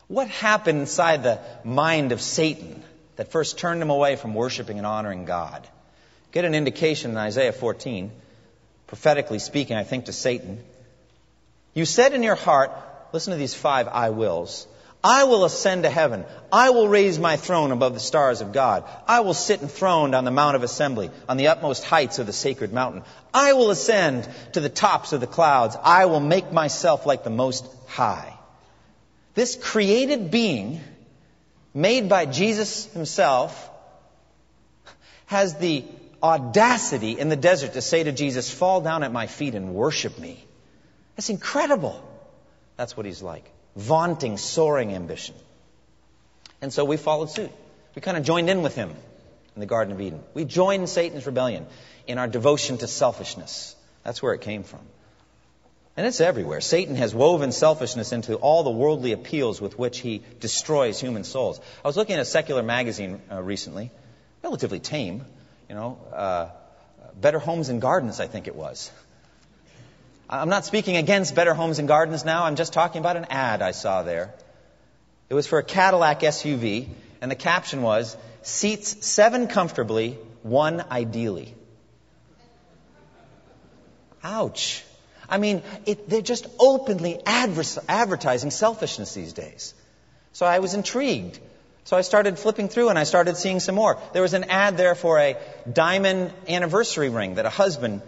What 0.08 0.26
happened 0.28 0.80
inside 0.80 1.22
the 1.22 1.38
mind 1.64 2.12
of 2.12 2.20
Satan 2.20 2.82
that 3.16 3.30
first 3.30 3.58
turned 3.58 3.80
him 3.80 3.90
away 3.90 4.16
from 4.16 4.34
worshiping 4.34 4.78
and 4.78 4.86
honoring 4.86 5.26
God? 5.26 5.66
Get 6.38 6.44
an 6.44 6.54
indication 6.54 7.10
in 7.10 7.16
Isaiah 7.16 7.52
14, 7.52 8.12
prophetically 8.86 9.40
speaking, 9.40 9.76
I 9.76 9.82
think, 9.82 10.04
to 10.04 10.12
Satan. 10.12 10.62
You 11.74 11.84
said 11.84 12.12
in 12.12 12.22
your 12.22 12.36
heart, 12.36 12.70
listen 13.12 13.32
to 13.32 13.36
these 13.36 13.54
five 13.54 13.88
I 13.88 14.10
wills. 14.10 14.68
I 15.02 15.24
will 15.24 15.44
ascend 15.44 15.82
to 15.82 15.90
heaven. 15.90 16.24
I 16.52 16.70
will 16.70 16.86
raise 16.86 17.18
my 17.18 17.36
throne 17.36 17.72
above 17.72 17.94
the 17.94 17.98
stars 17.98 18.40
of 18.40 18.52
God. 18.52 18.84
I 19.08 19.18
will 19.18 19.34
sit 19.34 19.62
enthroned 19.62 20.14
on 20.14 20.24
the 20.24 20.30
Mount 20.30 20.54
of 20.54 20.62
Assembly, 20.62 21.10
on 21.28 21.38
the 21.38 21.48
utmost 21.48 21.82
heights 21.82 22.20
of 22.20 22.26
the 22.26 22.32
sacred 22.32 22.72
mountain. 22.72 23.02
I 23.34 23.54
will 23.54 23.72
ascend 23.72 24.28
to 24.52 24.60
the 24.60 24.68
tops 24.68 25.12
of 25.12 25.20
the 25.20 25.26
clouds. 25.26 25.76
I 25.82 26.06
will 26.06 26.20
make 26.20 26.52
myself 26.52 27.04
like 27.04 27.24
the 27.24 27.30
Most 27.30 27.66
High. 27.88 28.32
This 29.34 29.56
created 29.56 30.30
being, 30.30 30.82
made 31.74 32.08
by 32.08 32.26
Jesus 32.26 32.84
himself, 32.92 33.68
has 35.26 35.56
the 35.56 35.84
audacity 36.22 37.18
in 37.18 37.28
the 37.28 37.36
desert 37.36 37.74
to 37.74 37.80
say 37.80 38.02
to 38.02 38.12
Jesus, 38.12 38.50
Fall 38.50 38.80
down 38.80 39.02
at 39.02 39.12
my 39.12 39.26
feet 39.26 39.54
and 39.54 39.74
worship 39.74 40.18
me. 40.18 40.44
That's 41.16 41.30
incredible. 41.30 42.02
That's 42.76 42.96
what 42.96 43.06
he's 43.06 43.22
like. 43.22 43.50
Vaunting, 43.76 44.36
soaring 44.38 44.92
ambition. 44.92 45.34
And 46.60 46.72
so 46.72 46.84
we 46.84 46.96
followed 46.96 47.30
suit. 47.30 47.50
We 47.94 48.02
kind 48.02 48.16
of 48.16 48.24
joined 48.24 48.50
in 48.50 48.62
with 48.62 48.74
him 48.74 48.90
in 49.54 49.60
the 49.60 49.66
Garden 49.66 49.92
of 49.92 50.00
Eden. 50.00 50.22
We 50.34 50.44
joined 50.44 50.88
Satan's 50.88 51.26
rebellion 51.26 51.66
in 52.06 52.18
our 52.18 52.28
devotion 52.28 52.78
to 52.78 52.86
selfishness. 52.86 53.74
That's 54.04 54.22
where 54.22 54.34
it 54.34 54.40
came 54.40 54.62
from. 54.62 54.80
And 55.96 56.06
it's 56.06 56.20
everywhere. 56.20 56.60
Satan 56.60 56.94
has 56.94 57.12
woven 57.12 57.50
selfishness 57.50 58.12
into 58.12 58.36
all 58.36 58.62
the 58.62 58.70
worldly 58.70 59.10
appeals 59.10 59.60
with 59.60 59.76
which 59.76 59.98
he 59.98 60.22
destroys 60.38 61.00
human 61.00 61.24
souls. 61.24 61.60
I 61.84 61.88
was 61.88 61.96
looking 61.96 62.14
at 62.14 62.20
a 62.20 62.24
secular 62.24 62.62
magazine 62.62 63.20
uh, 63.32 63.42
recently, 63.42 63.90
relatively 64.44 64.78
tame, 64.78 65.24
you 65.68 65.74
know, 65.74 65.98
uh, 66.12 66.48
Better 67.20 67.38
Homes 67.38 67.68
and 67.68 67.80
Gardens, 67.80 68.20
I 68.20 68.26
think 68.26 68.46
it 68.46 68.54
was. 68.54 68.90
I'm 70.30 70.48
not 70.48 70.64
speaking 70.64 70.96
against 70.96 71.34
Better 71.34 71.54
Homes 71.54 71.78
and 71.78 71.88
Gardens 71.88 72.24
now. 72.24 72.44
I'm 72.44 72.56
just 72.56 72.72
talking 72.72 73.00
about 73.00 73.16
an 73.16 73.26
ad 73.30 73.62
I 73.62 73.70
saw 73.70 74.02
there. 74.02 74.34
It 75.28 75.34
was 75.34 75.46
for 75.46 75.58
a 75.58 75.62
Cadillac 75.62 76.20
SUV, 76.20 76.88
and 77.20 77.30
the 77.30 77.36
caption 77.36 77.82
was, 77.82 78.16
Seats 78.42 79.06
seven 79.06 79.46
comfortably, 79.46 80.18
one 80.42 80.84
ideally. 80.90 81.54
Ouch. 84.22 84.84
I 85.28 85.38
mean, 85.38 85.62
it, 85.84 86.08
they're 86.08 86.22
just 86.22 86.46
openly 86.58 87.20
adver- 87.26 87.82
advertising 87.88 88.50
selfishness 88.50 89.12
these 89.14 89.32
days. 89.32 89.74
So 90.32 90.46
I 90.46 90.60
was 90.60 90.74
intrigued. 90.74 91.38
So 91.88 91.96
I 91.96 92.02
started 92.02 92.38
flipping 92.38 92.68
through 92.68 92.90
and 92.90 92.98
I 92.98 93.04
started 93.04 93.38
seeing 93.38 93.60
some 93.60 93.74
more. 93.74 93.98
There 94.12 94.20
was 94.20 94.34
an 94.34 94.44
ad 94.44 94.76
there 94.76 94.94
for 94.94 95.18
a 95.18 95.38
diamond 95.72 96.34
anniversary 96.46 97.08
ring 97.08 97.36
that 97.36 97.46
a 97.46 97.48
husband, 97.48 98.02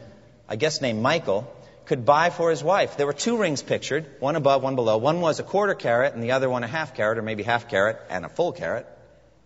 I 0.47 0.57
guess 0.57 0.83
named 0.83 1.01
Michael, 1.01 1.51
could 1.87 2.05
buy 2.05 2.29
for 2.29 2.51
his 2.51 2.63
wife. 2.63 2.99
There 2.99 3.07
were 3.07 3.15
two 3.15 3.39
rings 3.39 3.63
pictured, 3.63 4.05
one 4.19 4.37
above, 4.37 4.63
one 4.63 4.75
below. 4.75 4.99
One 4.99 5.23
was 5.23 5.41
a 5.41 5.43
quarter 5.43 5.75
carat 5.75 6.13
and 6.13 6.23
the 6.23 6.33
other 6.33 6.51
one 6.51 6.63
a 6.63 6.67
half 6.67 6.95
carat 6.95 7.17
or 7.17 7.23
maybe 7.23 7.43
half 7.43 7.71
carat 7.71 8.05
and 8.11 8.27
a 8.27 8.29
full 8.29 8.53
carat, 8.53 8.87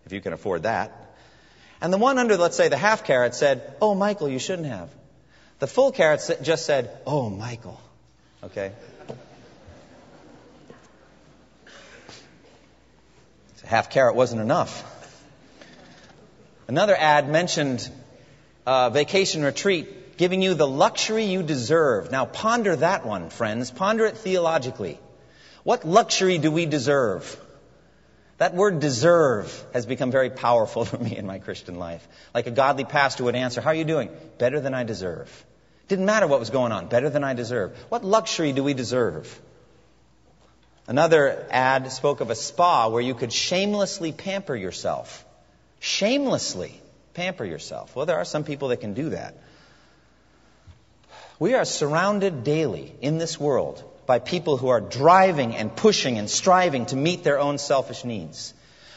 if 0.05 0.13
you 0.13 0.21
can 0.21 0.33
afford 0.33 0.65
that. 0.65 1.15
And 1.81 1.93
the 1.93 1.99
one 1.99 2.19
under, 2.19 2.37
let's 2.37 2.57
say, 2.57 2.67
the 2.67 2.77
half 2.77 3.05
carat 3.05 3.37
said, 3.37 3.77
Oh, 3.81 3.95
Michael, 3.95 4.29
you 4.29 4.41
shouldn't 4.41 4.67
have. 4.67 4.91
The 5.61 5.69
full 5.69 5.93
carat 5.93 6.29
just 6.43 6.67
said, 6.67 6.91
Oh, 7.07 7.31
Michael. 7.31 7.81
Okay? 8.43 8.73
Half 13.67 13.91
carat 13.91 14.15
wasn't 14.15 14.41
enough. 14.41 14.91
Another 16.69 16.97
ad 16.97 17.29
mentioned 17.29 17.91
a 18.67 18.91
vacation 18.91 19.43
retreat 19.43 20.17
giving 20.17 20.43
you 20.43 20.55
the 20.55 20.67
luxury 20.67 21.25
you 21.25 21.43
deserve. 21.43 22.11
Now 22.11 22.25
ponder 22.25 22.77
that 22.77 23.05
one, 23.05 23.31
friends. 23.31 23.71
Ponder 23.71 24.07
it 24.07 24.17
theologically. 24.17 24.99
What 25.63 25.85
luxury 25.87 26.39
do 26.39 26.51
we 26.51 26.67
deserve? 26.67 27.41
That 28.39 28.55
word 28.55 28.81
deserve 28.81 29.65
has 29.73 29.87
become 29.87 30.11
very 30.11 30.31
powerful 30.31 30.85
for 30.91 30.99
me 30.99 31.17
in 31.17 31.27
my 31.27 31.39
Christian 31.39 31.79
life. 31.79 32.07
Like 32.35 32.47
a 32.47 32.51
godly 32.51 32.85
pastor 32.85 33.25
would 33.25 33.37
answer, 33.37 33.61
How 33.61 33.71
are 33.71 33.75
you 33.75 33.85
doing? 33.85 34.11
Better 34.39 34.61
than 34.61 34.75
I 34.75 34.85
deserve. 34.85 35.31
Didn't 35.89 36.07
matter 36.07 36.27
what 36.27 36.41
was 36.41 36.51
going 36.51 36.73
on. 36.73 36.89
Better 36.89 37.11
than 37.11 37.25
I 37.25 37.35
deserve. 37.35 37.77
What 37.91 38.05
luxury 38.05 38.53
do 38.53 38.65
we 38.65 38.75
deserve? 38.75 39.41
Another 40.87 41.47
ad 41.51 41.91
spoke 41.93 42.21
of 42.21 42.31
a 42.31 42.35
spa 42.35 42.89
where 42.89 43.01
you 43.01 43.15
could 43.15 43.33
shamelessly 43.33 44.13
pamper 44.13 44.55
yourself. 44.55 45.25
Shamelessly 45.81 46.81
pamper 47.15 47.45
yourself. 47.45 47.97
Well, 47.97 48.05
there 48.07 48.19
are 48.19 48.25
some 48.25 48.45
people 48.45 48.69
that 48.69 48.79
can 48.79 48.93
do 48.93 49.11
that. 49.11 49.35
We 51.39 51.55
are 51.55 51.65
surrounded 51.65 52.45
daily 52.45 52.93
in 53.01 53.19
this 53.19 53.41
world 53.41 53.83
by 54.07 54.19
people 54.19 54.59
who 54.59 54.69
are 54.69 54.81
driving 54.81 55.57
and 55.57 55.75
pushing 55.75 56.19
and 56.19 56.29
striving 56.29 56.87
to 56.87 56.97
meet 56.97 57.25
their 57.25 57.39
own 57.39 57.57
selfish 57.57 58.05
needs. 58.05 58.53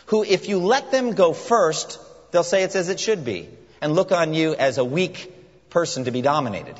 Who, 0.07 0.23
if 0.23 0.49
you 0.49 0.59
let 0.59 0.91
them 0.91 1.13
go 1.13 1.31
first, 1.31 1.99
they'll 2.31 2.43
say 2.43 2.63
it's 2.63 2.75
as 2.75 2.89
it 2.89 2.99
should 2.99 3.23
be 3.23 3.47
and 3.81 3.93
look 3.93 4.11
on 4.11 4.33
you 4.33 4.53
as 4.55 4.77
a 4.77 4.85
weak 4.85 5.31
person 5.69 6.03
to 6.03 6.11
be 6.11 6.21
dominated. 6.21 6.75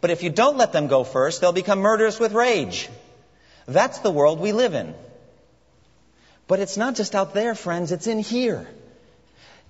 But 0.00 0.10
if 0.10 0.22
you 0.22 0.30
don't 0.30 0.56
let 0.56 0.72
them 0.72 0.86
go 0.86 1.04
first, 1.04 1.40
they'll 1.40 1.52
become 1.52 1.80
murderous 1.80 2.18
with 2.18 2.32
rage 2.32 2.88
that's 3.66 3.98
the 3.98 4.10
world 4.10 4.40
we 4.40 4.52
live 4.52 4.74
in. 4.74 4.94
But 6.46 6.60
it's 6.60 6.76
not 6.76 6.94
just 6.94 7.14
out 7.14 7.34
there, 7.34 7.54
friends, 7.54 7.92
it's 7.92 8.06
in 8.06 8.20
here. 8.20 8.68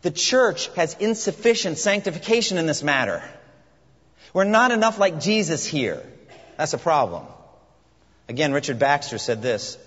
The 0.03 0.11
church 0.11 0.69
has 0.77 0.95
insufficient 1.01 1.79
sanctification 1.79 2.59
in 2.59 2.67
this 2.67 2.83
matter. 2.83 3.23
We're 4.35 4.45
not 4.45 4.71
enough 4.71 4.99
like 4.99 5.21
Jesus 5.21 5.65
here. 5.65 6.03
That's 6.59 6.75
a 6.75 6.79
problem. 6.79 7.27
Again, 8.29 8.53
Richard 8.53 8.79
Baxter 8.79 9.19
said 9.19 9.41
this 9.41 9.79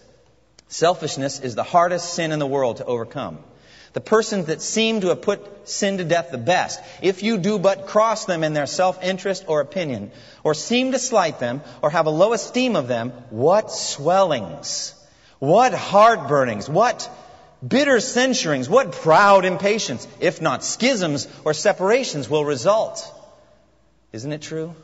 Selfishness 0.68 1.40
is 1.40 1.56
the 1.56 1.64
hardest 1.64 2.14
sin 2.14 2.32
in 2.32 2.40
the 2.40 2.48
world 2.48 2.78
to 2.78 2.86
overcome. 2.86 3.40
The 3.94 4.02
persons 4.02 4.46
that 4.46 4.62
seem 4.62 5.02
to 5.02 5.08
have 5.08 5.22
put 5.22 5.68
sin 5.68 5.98
to 5.98 6.04
death 6.04 6.32
the 6.32 6.38
best, 6.38 6.80
if 7.02 7.24
you 7.24 7.38
do 7.38 7.60
but 7.60 7.88
cross 7.88 8.26
them 8.26 8.44
in 8.44 8.54
their 8.54 8.68
self-interest 8.68 9.46
or 9.48 9.62
opinion, 9.62 10.12
or 10.44 10.54
seem 10.54 10.92
to 10.92 11.00
slight 11.00 11.40
them, 11.40 11.62
or 11.82 11.90
have 11.90 12.06
a 12.06 12.12
low 12.12 12.34
esteem 12.34 12.76
of 12.76 12.88
them, 12.88 13.12
what 13.30 13.72
swellings, 13.72 14.94
what 15.40 15.74
heartburnings, 15.74 16.70
what 16.70 17.10
Bitter 17.68 17.98
censurings, 17.98 18.70
what 18.70 18.94
proud 18.94 19.44
impatience, 19.44 20.08
if 20.22 20.42
not 20.42 20.64
schisms 20.64 21.28
or 21.44 21.54
separations, 21.54 22.30
will 22.30 22.46
result. 22.46 23.06
Isn't 24.14 24.32
it 24.32 24.42
true? 24.42 24.76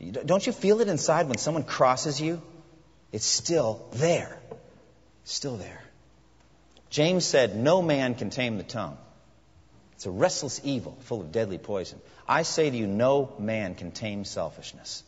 Don't 0.00 0.46
you 0.46 0.52
feel 0.52 0.80
it 0.80 0.88
inside 0.88 1.28
when 1.28 1.36
someone 1.36 1.64
crosses 1.64 2.20
you? 2.20 2.40
It's 3.12 3.26
still 3.26 3.86
there. 3.92 4.38
Still 5.24 5.56
there. 5.56 5.81
James 6.92 7.24
said, 7.24 7.56
No 7.56 7.80
man 7.80 8.14
can 8.14 8.28
tame 8.28 8.58
the 8.58 8.62
tongue. 8.62 8.98
It's 9.94 10.04
a 10.04 10.10
restless 10.10 10.60
evil 10.62 10.96
full 11.00 11.22
of 11.22 11.32
deadly 11.32 11.56
poison. 11.56 11.98
I 12.28 12.42
say 12.42 12.68
to 12.68 12.76
you, 12.76 12.86
no 12.86 13.32
man 13.38 13.74
can 13.74 13.92
tame 13.92 14.26
selfishness. 14.26 15.02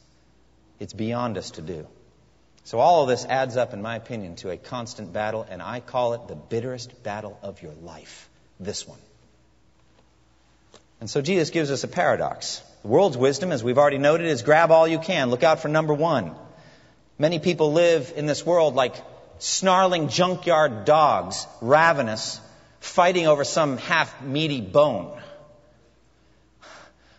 It's 0.81 0.95
beyond 0.95 1.37
us 1.37 1.53
to 1.53 1.63
do. 1.63 1.87
So 2.65 2.79
all 2.79 3.03
of 3.03 3.09
this 3.09 3.27
adds 3.27 3.59
up, 3.59 3.75
in 3.75 3.83
my 3.83 3.97
opinion, 3.97 4.37
to 4.37 4.51
a 4.51 4.57
constant 4.57 5.13
battle, 5.13 5.47
and 5.49 5.61
I 5.61 5.81
call 5.81 6.15
it 6.15 6.27
the 6.27 6.35
bitterest 6.35 7.03
battle 7.03 7.39
of 7.43 7.61
your 7.61 7.75
life. 7.83 8.31
This 8.59 8.89
one. 8.89 8.99
And 11.01 11.11
so 11.11 11.21
Jesus 11.21 11.51
gives 11.51 11.71
us 11.71 11.85
a 11.85 11.89
paradox. 11.89 12.63
The 12.81 12.89
world's 12.89 13.19
wisdom, 13.19 13.53
as 13.53 13.63
we've 13.63 13.77
already 13.77 13.99
noted, 13.99 14.27
is 14.27 14.41
grab 14.41 14.71
all 14.71 14.89
you 14.89 14.99
can. 14.99 15.29
Look 15.29 15.43
out 15.43 15.61
for 15.61 15.69
number 15.69 15.93
one. 15.93 16.35
Many 17.19 17.41
people 17.41 17.73
live 17.73 18.15
in 18.17 18.25
this 18.25 18.47
world 18.47 18.75
like 18.75 18.95
snarling 19.45 20.09
junkyard 20.09 20.87
dogs, 20.87 21.47
ravenous, 21.61 22.41
fighting 22.81 23.27
over 23.27 23.45
some 23.45 23.77
half 23.77 24.23
meaty 24.23 24.63
bone. 24.63 25.21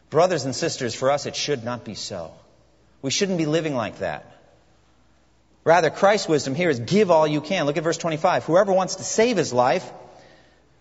Brothers 0.09 0.43
and 0.43 0.55
sisters, 0.55 0.95
for 0.95 1.11
us, 1.11 1.27
it 1.27 1.35
should 1.35 1.63
not 1.63 1.85
be 1.85 1.93
so. 1.93 2.33
We 3.03 3.11
shouldn't 3.11 3.37
be 3.37 3.45
living 3.45 3.75
like 3.75 3.99
that. 3.99 4.25
Rather, 5.63 5.91
Christ's 5.91 6.27
wisdom 6.27 6.55
here 6.55 6.71
is 6.71 6.79
give 6.79 7.11
all 7.11 7.27
you 7.27 7.41
can. 7.41 7.67
Look 7.67 7.77
at 7.77 7.83
verse 7.83 7.97
25. 7.97 8.45
Whoever 8.45 8.73
wants 8.73 8.95
to 8.95 9.03
save 9.03 9.37
his 9.37 9.53
life 9.53 9.87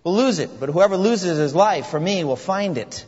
will 0.02 0.14
lose 0.14 0.38
it, 0.38 0.58
but 0.58 0.70
whoever 0.70 0.96
loses 0.96 1.36
his 1.36 1.54
life 1.54 1.88
for 1.88 2.00
me 2.00 2.24
will 2.24 2.36
find 2.36 2.78
it. 2.78 3.04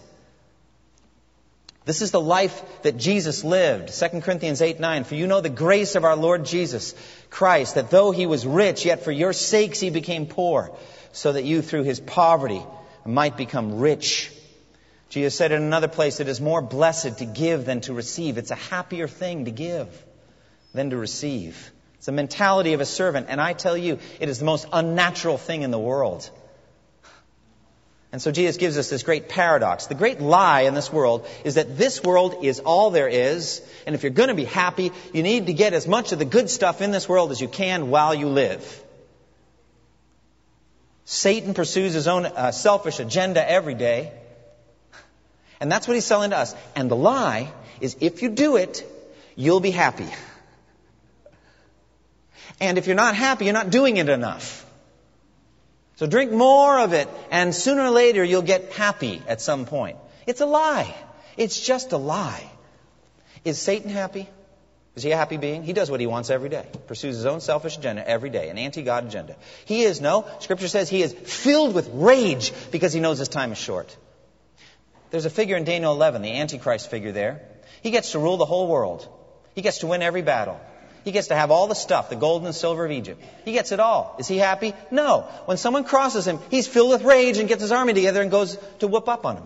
This 1.87 2.03
is 2.03 2.11
the 2.11 2.21
life 2.21 2.83
that 2.83 2.97
Jesus 2.97 3.45
lived. 3.45 3.97
2 3.97 4.21
Corinthians 4.21 4.61
8 4.61 4.81
9. 4.81 5.05
For 5.05 5.15
you 5.15 5.29
know 5.29 5.41
the 5.41 5.49
grace 5.49 5.95
of 5.95 6.05
our 6.05 6.17
Lord 6.17 6.45
Jesus 6.45 6.97
Christ, 7.31 7.77
that 7.77 7.91
though 7.91 8.11
he 8.11 8.27
was 8.27 8.45
rich, 8.45 8.85
yet 8.85 9.05
for 9.05 9.13
your 9.13 9.33
sakes 9.33 9.79
he 9.79 9.91
became 9.91 10.27
poor, 10.27 10.77
so 11.13 11.33
that 11.33 11.45
you 11.45 11.63
through 11.63 11.85
his 11.85 12.01
poverty 12.01 12.61
might 13.05 13.37
become 13.37 13.79
rich. 13.79 14.33
Jesus 15.11 15.37
said 15.37 15.53
in 15.53 15.63
another 15.63 15.87
place, 15.87 16.19
it 16.19 16.27
is 16.27 16.41
more 16.41 16.61
blessed 16.61 17.19
to 17.19 17.25
give 17.25 17.65
than 17.65 17.81
to 17.83 17.95
receive. 17.95 18.37
It's 18.37 18.51
a 18.51 18.57
happier 18.57 19.07
thing 19.07 19.45
to 19.45 19.53
give 19.53 19.89
than 20.75 20.91
to 20.91 20.97
receive. 20.97 21.71
It's 21.99 22.07
the 22.07 22.13
mentality 22.13 22.73
of 22.73 22.81
a 22.81 22.85
servant, 22.85 23.29
and 23.31 23.41
I 23.41 23.53
tell 23.53 23.77
you, 23.77 24.01
it 24.19 24.29
is 24.29 24.41
the 24.41 24.45
most 24.45 24.67
unnatural 24.73 25.39
thing 25.39 25.63
in 25.63 25.71
the 25.71 25.79
world. 25.79 26.29
And 28.13 28.23
so 28.23 28.31
Jesus 28.31 28.57
gives 28.57 28.79
us 28.79 28.89
this 28.89 29.03
great 29.03 29.29
paradox. 29.29 29.87
The 29.87 29.95
great 29.95 30.21
lie 30.21 30.63
in 30.63 30.75
this 30.75 30.93
world 30.93 31.27
is 31.45 31.55
that 31.55 31.77
this 31.77 32.03
world 32.03 32.45
is 32.45 32.61
all 32.61 32.91
there 32.91 33.09
is, 33.09 33.63
and 33.85 33.95
if 33.95 34.03
you're 34.03 34.13
going 34.13 34.29
to 34.29 34.35
be 34.35 34.45
happy, 34.45 34.93
you 35.13 35.23
need 35.23 35.47
to 35.47 35.53
get 35.53 35.75
as 35.75 35.87
much 35.87 36.13
of 36.13 36.19
the 36.19 36.25
good 36.25 36.49
stuff 36.49 36.81
in 36.81 36.93
this 36.93 37.09
world 37.09 37.31
as 37.31 37.41
you 37.41 37.49
can 37.49 37.91
while 37.91 38.15
you 38.15 38.29
live. 38.29 38.83
Satan 41.05 41.55
pursues 41.55 41.95
his 41.95 42.09
own 42.09 42.27
uh, 42.27 42.53
selfish 42.53 43.01
agenda 43.01 43.49
every 43.49 43.75
day. 43.75 44.13
And 45.61 45.71
that's 45.71 45.87
what 45.87 45.95
he's 45.95 46.05
selling 46.05 46.31
to 46.31 46.37
us. 46.37 46.55
And 46.75 46.91
the 46.91 46.97
lie 46.97 47.53
is 47.81 47.97
if 48.01 48.23
you 48.23 48.29
do 48.29 48.57
it, 48.57 48.85
you'll 49.37 49.61
be 49.61 49.71
happy. 49.71 50.09
And 52.61 52.77
if 52.77 52.87
you're 52.87 52.97
not 52.97 53.15
happy, 53.15 53.45
you're 53.45 53.55
not 53.55 53.71
doing 53.71 53.99
it 53.99 54.09
enough. 54.09 54.66
So 55.97 56.07
drink 56.07 56.31
more 56.31 56.79
of 56.79 56.93
it, 56.93 57.09
and 57.31 57.55
sooner 57.55 57.83
or 57.83 57.91
later 57.91 58.23
you'll 58.23 58.43
get 58.43 58.73
happy 58.73 59.23
at 59.27 59.41
some 59.41 59.65
point. 59.65 59.97
It's 60.27 60.41
a 60.41 60.47
lie. 60.47 60.95
It's 61.37 61.59
just 61.61 61.93
a 61.93 61.97
lie. 61.97 62.51
Is 63.45 63.59
Satan 63.59 63.91
happy? 63.91 64.29
Is 64.95 65.03
he 65.03 65.11
a 65.11 65.17
happy 65.17 65.37
being? 65.37 65.63
He 65.63 65.73
does 65.75 65.91
what 65.91 66.01
he 66.01 66.07
wants 66.07 66.31
every 66.31 66.49
day. 66.49 66.67
Pursues 66.87 67.17
his 67.17 67.27
own 67.27 67.41
selfish 67.41 67.77
agenda 67.77 68.07
every 68.07 68.31
day, 68.31 68.49
an 68.49 68.57
anti-God 68.57 69.05
agenda. 69.05 69.37
He 69.67 69.83
is, 69.83 70.01
no, 70.01 70.27
Scripture 70.41 70.69
says 70.69 70.89
he 70.89 71.03
is 71.03 71.13
filled 71.13 71.75
with 71.75 71.91
rage 71.93 72.53
because 72.71 72.95
he 72.95 73.01
knows 73.01 73.19
his 73.19 73.29
time 73.29 73.53
is 73.53 73.59
short. 73.59 73.95
There's 75.11 75.27
a 75.27 75.31
figure 75.31 75.57
in 75.57 75.65
Daniel 75.65 75.93
11, 75.93 76.23
the 76.23 76.33
Antichrist 76.33 76.91
figure 76.91 77.13
there. 77.13 77.43
He 77.83 77.91
gets 77.91 78.13
to 78.13 78.19
rule 78.19 78.39
the 78.39 78.47
whole 78.47 78.69
world. 78.69 79.07
He 79.55 79.63
gets 79.63 79.79
to 79.79 79.87
win 79.87 80.03
every 80.03 80.23
battle. 80.23 80.61
He 81.07 81.13
gets 81.13 81.29
to 81.29 81.37
have 81.37 81.53
all 81.53 81.69
the 81.69 81.77
stuff, 81.77 82.11
the 82.11 82.17
gold 82.17 82.45
and 82.45 82.53
silver 82.53 82.85
of 82.85 82.91
Egypt. 82.91 83.23
He 83.45 83.53
gets 83.53 83.71
it 83.71 83.79
all. 83.79 84.17
Is 84.19 84.27
he 84.27 84.39
happy? 84.39 84.75
No. 84.91 85.21
When 85.45 85.57
someone 85.57 85.85
crosses 85.85 86.27
him, 86.27 86.41
he's 86.51 86.67
filled 86.67 86.91
with 86.91 87.05
rage 87.05 87.39
and 87.39 87.49
gets 87.49 87.63
his 87.63 87.71
army 87.71 87.95
together 87.95 88.23
and 88.23 88.29
goes 88.29 88.59
to 88.81 88.89
whoop 88.89 89.09
up 89.09 89.25
on 89.25 89.37
him. 89.37 89.45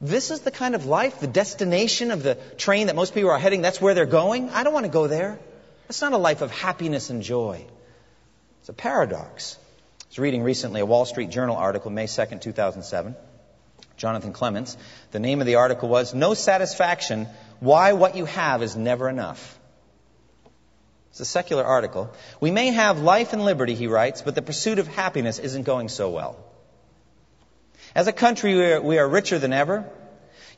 This 0.00 0.30
is 0.30 0.42
the 0.42 0.52
kind 0.52 0.76
of 0.76 0.86
life, 0.86 1.18
the 1.18 1.26
destination 1.26 2.12
of 2.12 2.22
the 2.22 2.36
train 2.58 2.86
that 2.86 2.94
most 2.94 3.12
people 3.12 3.28
are 3.30 3.40
heading. 3.40 3.60
That's 3.60 3.80
where 3.80 3.92
they're 3.92 4.06
going. 4.06 4.50
I 4.50 4.62
don't 4.62 4.72
want 4.72 4.86
to 4.86 4.92
go 4.92 5.08
there. 5.08 5.36
That's 5.88 6.00
not 6.00 6.12
a 6.12 6.16
life 6.16 6.42
of 6.42 6.52
happiness 6.52 7.10
and 7.10 7.20
joy. 7.20 7.66
It's 8.60 8.68
a 8.68 8.72
paradox. 8.72 9.58
I 10.00 10.06
was 10.10 10.18
reading 10.20 10.44
recently 10.44 10.80
a 10.80 10.86
Wall 10.86 11.06
Street 11.06 11.30
Journal 11.30 11.56
article, 11.56 11.90
May 11.90 12.06
2nd, 12.06 12.40
2007. 12.40 13.16
Jonathan 13.96 14.32
Clements. 14.32 14.76
The 15.10 15.18
name 15.18 15.40
of 15.40 15.48
the 15.48 15.56
article 15.56 15.88
was 15.88 16.14
No 16.14 16.34
Satisfaction 16.34 17.26
Why 17.58 17.94
What 17.94 18.14
You 18.14 18.26
Have 18.26 18.62
Is 18.62 18.76
Never 18.76 19.08
Enough. 19.08 19.58
It's 21.14 21.20
a 21.20 21.24
secular 21.24 21.62
article. 21.62 22.12
We 22.40 22.50
may 22.50 22.72
have 22.72 22.98
life 22.98 23.34
and 23.34 23.44
liberty, 23.44 23.76
he 23.76 23.86
writes, 23.86 24.22
but 24.22 24.34
the 24.34 24.42
pursuit 24.42 24.80
of 24.80 24.88
happiness 24.88 25.38
isn't 25.38 25.62
going 25.62 25.88
so 25.88 26.10
well. 26.10 26.36
As 27.94 28.08
a 28.08 28.12
country, 28.12 28.56
we 28.56 28.72
are, 28.72 28.80
we 28.80 28.98
are 28.98 29.08
richer 29.08 29.38
than 29.38 29.52
ever. 29.52 29.88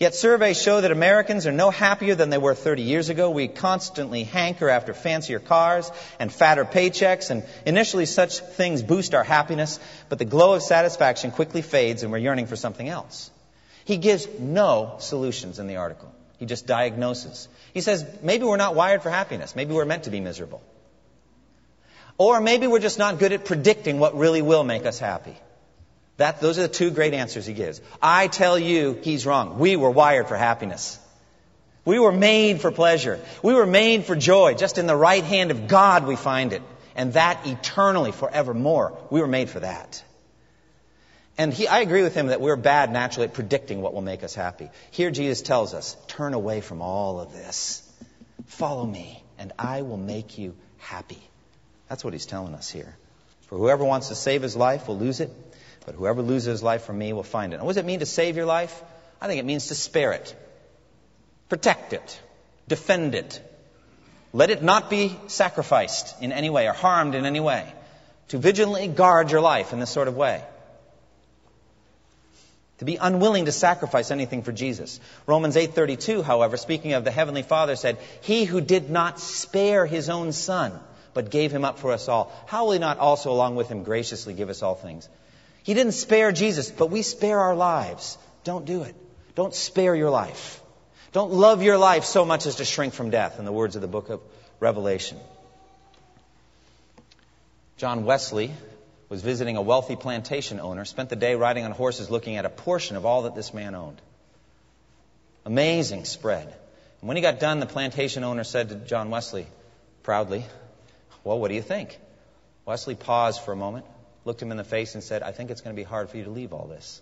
Yet 0.00 0.14
surveys 0.14 0.62
show 0.62 0.80
that 0.80 0.90
Americans 0.90 1.46
are 1.46 1.52
no 1.52 1.70
happier 1.70 2.14
than 2.14 2.30
they 2.30 2.38
were 2.38 2.54
30 2.54 2.80
years 2.80 3.10
ago. 3.10 3.28
We 3.28 3.48
constantly 3.48 4.24
hanker 4.24 4.70
after 4.70 4.94
fancier 4.94 5.40
cars 5.40 5.92
and 6.18 6.32
fatter 6.32 6.64
paychecks, 6.64 7.28
and 7.28 7.44
initially 7.66 8.06
such 8.06 8.38
things 8.38 8.82
boost 8.82 9.14
our 9.14 9.24
happiness, 9.24 9.78
but 10.08 10.18
the 10.18 10.24
glow 10.24 10.54
of 10.54 10.62
satisfaction 10.62 11.32
quickly 11.32 11.60
fades 11.60 12.02
and 12.02 12.10
we're 12.10 12.16
yearning 12.16 12.46
for 12.46 12.56
something 12.56 12.88
else. 12.88 13.30
He 13.84 13.98
gives 13.98 14.26
no 14.38 14.96
solutions 15.00 15.58
in 15.58 15.66
the 15.66 15.76
article. 15.76 16.15
He 16.38 16.46
just 16.46 16.66
diagnoses. 16.66 17.48
He 17.72 17.80
says, 17.80 18.04
maybe 18.22 18.44
we're 18.44 18.56
not 18.56 18.74
wired 18.74 19.02
for 19.02 19.10
happiness. 19.10 19.56
Maybe 19.56 19.72
we're 19.72 19.84
meant 19.84 20.04
to 20.04 20.10
be 20.10 20.20
miserable. 20.20 20.62
Or 22.18 22.40
maybe 22.40 22.66
we're 22.66 22.80
just 22.80 22.98
not 22.98 23.18
good 23.18 23.32
at 23.32 23.44
predicting 23.44 23.98
what 23.98 24.16
really 24.16 24.42
will 24.42 24.64
make 24.64 24.86
us 24.86 24.98
happy. 24.98 25.36
That, 26.16 26.40
those 26.40 26.58
are 26.58 26.62
the 26.62 26.68
two 26.68 26.90
great 26.90 27.12
answers 27.12 27.44
he 27.44 27.52
gives. 27.52 27.80
I 28.00 28.28
tell 28.28 28.58
you, 28.58 28.98
he's 29.02 29.26
wrong. 29.26 29.58
We 29.58 29.76
were 29.76 29.90
wired 29.90 30.28
for 30.28 30.36
happiness. 30.36 30.98
We 31.84 31.98
were 31.98 32.12
made 32.12 32.60
for 32.60 32.72
pleasure. 32.72 33.20
We 33.42 33.54
were 33.54 33.66
made 33.66 34.04
for 34.04 34.16
joy. 34.16 34.54
Just 34.54 34.78
in 34.78 34.86
the 34.86 34.96
right 34.96 35.22
hand 35.22 35.50
of 35.50 35.68
God 35.68 36.06
we 36.06 36.16
find 36.16 36.52
it. 36.52 36.62
And 36.94 37.12
that 37.12 37.46
eternally, 37.46 38.12
forevermore. 38.12 38.98
We 39.10 39.20
were 39.20 39.26
made 39.26 39.50
for 39.50 39.60
that. 39.60 40.02
And 41.38 41.52
he, 41.52 41.68
I 41.68 41.80
agree 41.80 42.02
with 42.02 42.14
him 42.14 42.28
that 42.28 42.40
we're 42.40 42.56
bad 42.56 42.90
naturally 42.90 43.28
at 43.28 43.34
predicting 43.34 43.82
what 43.82 43.92
will 43.92 44.02
make 44.02 44.24
us 44.24 44.34
happy. 44.34 44.70
Here 44.90 45.10
Jesus 45.10 45.42
tells 45.42 45.74
us, 45.74 45.96
turn 46.08 46.32
away 46.32 46.62
from 46.62 46.80
all 46.80 47.20
of 47.20 47.32
this. 47.32 47.82
Follow 48.46 48.86
me, 48.86 49.22
and 49.38 49.52
I 49.58 49.82
will 49.82 49.98
make 49.98 50.38
you 50.38 50.56
happy. 50.78 51.20
That's 51.88 52.02
what 52.02 52.14
he's 52.14 52.26
telling 52.26 52.54
us 52.54 52.70
here. 52.70 52.96
For 53.48 53.58
whoever 53.58 53.84
wants 53.84 54.08
to 54.08 54.14
save 54.14 54.42
his 54.42 54.56
life 54.56 54.88
will 54.88 54.98
lose 54.98 55.20
it, 55.20 55.30
but 55.84 55.94
whoever 55.94 56.22
loses 56.22 56.46
his 56.46 56.62
life 56.62 56.84
for 56.84 56.92
me 56.92 57.12
will 57.12 57.22
find 57.22 57.52
it. 57.52 57.56
And 57.56 57.66
what 57.66 57.74
does 57.74 57.82
it 57.82 57.86
mean 57.86 58.00
to 58.00 58.06
save 58.06 58.36
your 58.36 58.46
life? 58.46 58.82
I 59.20 59.26
think 59.26 59.38
it 59.38 59.44
means 59.44 59.68
to 59.68 59.74
spare 59.74 60.12
it, 60.12 60.34
protect 61.48 61.92
it, 61.92 62.20
defend 62.66 63.14
it. 63.14 63.42
Let 64.32 64.50
it 64.50 64.62
not 64.62 64.90
be 64.90 65.16
sacrificed 65.28 66.20
in 66.22 66.32
any 66.32 66.50
way 66.50 66.66
or 66.66 66.72
harmed 66.72 67.14
in 67.14 67.24
any 67.24 67.40
way. 67.40 67.72
To 68.28 68.38
vigilantly 68.38 68.88
guard 68.88 69.30
your 69.30 69.40
life 69.40 69.72
in 69.72 69.80
this 69.80 69.90
sort 69.90 70.08
of 70.08 70.16
way 70.16 70.42
to 72.78 72.84
be 72.84 72.96
unwilling 72.96 73.46
to 73.46 73.52
sacrifice 73.52 74.10
anything 74.10 74.42
for 74.42 74.52
Jesus. 74.52 75.00
Romans 75.26 75.56
8:32, 75.56 76.22
however, 76.22 76.56
speaking 76.56 76.92
of 76.92 77.04
the 77.04 77.10
heavenly 77.10 77.42
Father 77.42 77.76
said, 77.76 77.98
"He 78.20 78.44
who 78.44 78.60
did 78.60 78.90
not 78.90 79.18
spare 79.18 79.86
his 79.86 80.10
own 80.10 80.32
son, 80.32 80.78
but 81.14 81.30
gave 81.30 81.50
him 81.52 81.64
up 81.64 81.78
for 81.78 81.92
us 81.92 82.08
all, 82.08 82.30
how 82.46 82.64
will 82.64 82.72
he 82.72 82.78
not 82.78 82.98
also 82.98 83.32
along 83.32 83.56
with 83.56 83.68
him 83.68 83.82
graciously 83.82 84.34
give 84.34 84.50
us 84.50 84.62
all 84.62 84.74
things?" 84.74 85.08
He 85.62 85.74
didn't 85.74 85.92
spare 85.92 86.32
Jesus, 86.32 86.70
but 86.70 86.90
we 86.90 87.02
spare 87.02 87.40
our 87.40 87.56
lives. 87.56 88.18
Don't 88.44 88.64
do 88.64 88.82
it. 88.82 88.94
Don't 89.34 89.54
spare 89.54 89.94
your 89.94 90.10
life. 90.10 90.62
Don't 91.12 91.32
love 91.32 91.62
your 91.62 91.78
life 91.78 92.04
so 92.04 92.24
much 92.24 92.46
as 92.46 92.56
to 92.56 92.64
shrink 92.64 92.94
from 92.94 93.10
death, 93.10 93.38
in 93.38 93.44
the 93.44 93.52
words 93.52 93.74
of 93.74 93.82
the 93.82 93.88
book 93.88 94.10
of 94.10 94.20
Revelation. 94.60 95.18
John 97.78 98.04
Wesley, 98.04 98.52
was 99.08 99.22
visiting 99.22 99.56
a 99.56 99.62
wealthy 99.62 99.96
plantation 99.96 100.60
owner, 100.60 100.84
spent 100.84 101.08
the 101.08 101.16
day 101.16 101.34
riding 101.34 101.64
on 101.64 101.70
horses 101.70 102.10
looking 102.10 102.36
at 102.36 102.44
a 102.44 102.48
portion 102.48 102.96
of 102.96 103.06
all 103.06 103.22
that 103.22 103.34
this 103.34 103.54
man 103.54 103.74
owned. 103.74 104.00
Amazing 105.44 106.04
spread. 106.04 106.46
And 107.00 107.08
when 107.08 107.16
he 107.16 107.22
got 107.22 107.38
done, 107.38 107.60
the 107.60 107.66
plantation 107.66 108.24
owner 108.24 108.42
said 108.42 108.70
to 108.70 108.74
John 108.74 109.10
Wesley, 109.10 109.46
proudly, 110.02 110.44
Well, 111.22 111.38
what 111.38 111.48
do 111.48 111.54
you 111.54 111.62
think? 111.62 111.98
Wesley 112.64 112.96
paused 112.96 113.42
for 113.42 113.52
a 113.52 113.56
moment, 113.56 113.86
looked 114.24 114.42
him 114.42 114.50
in 114.50 114.56
the 114.56 114.64
face 114.64 114.94
and 114.94 115.04
said, 115.04 115.22
I 115.22 115.30
think 115.30 115.50
it's 115.50 115.60
going 115.60 115.74
to 115.74 115.80
be 115.80 115.84
hard 115.84 116.10
for 116.10 116.16
you 116.16 116.24
to 116.24 116.30
leave 116.30 116.52
all 116.52 116.66
this. 116.66 117.00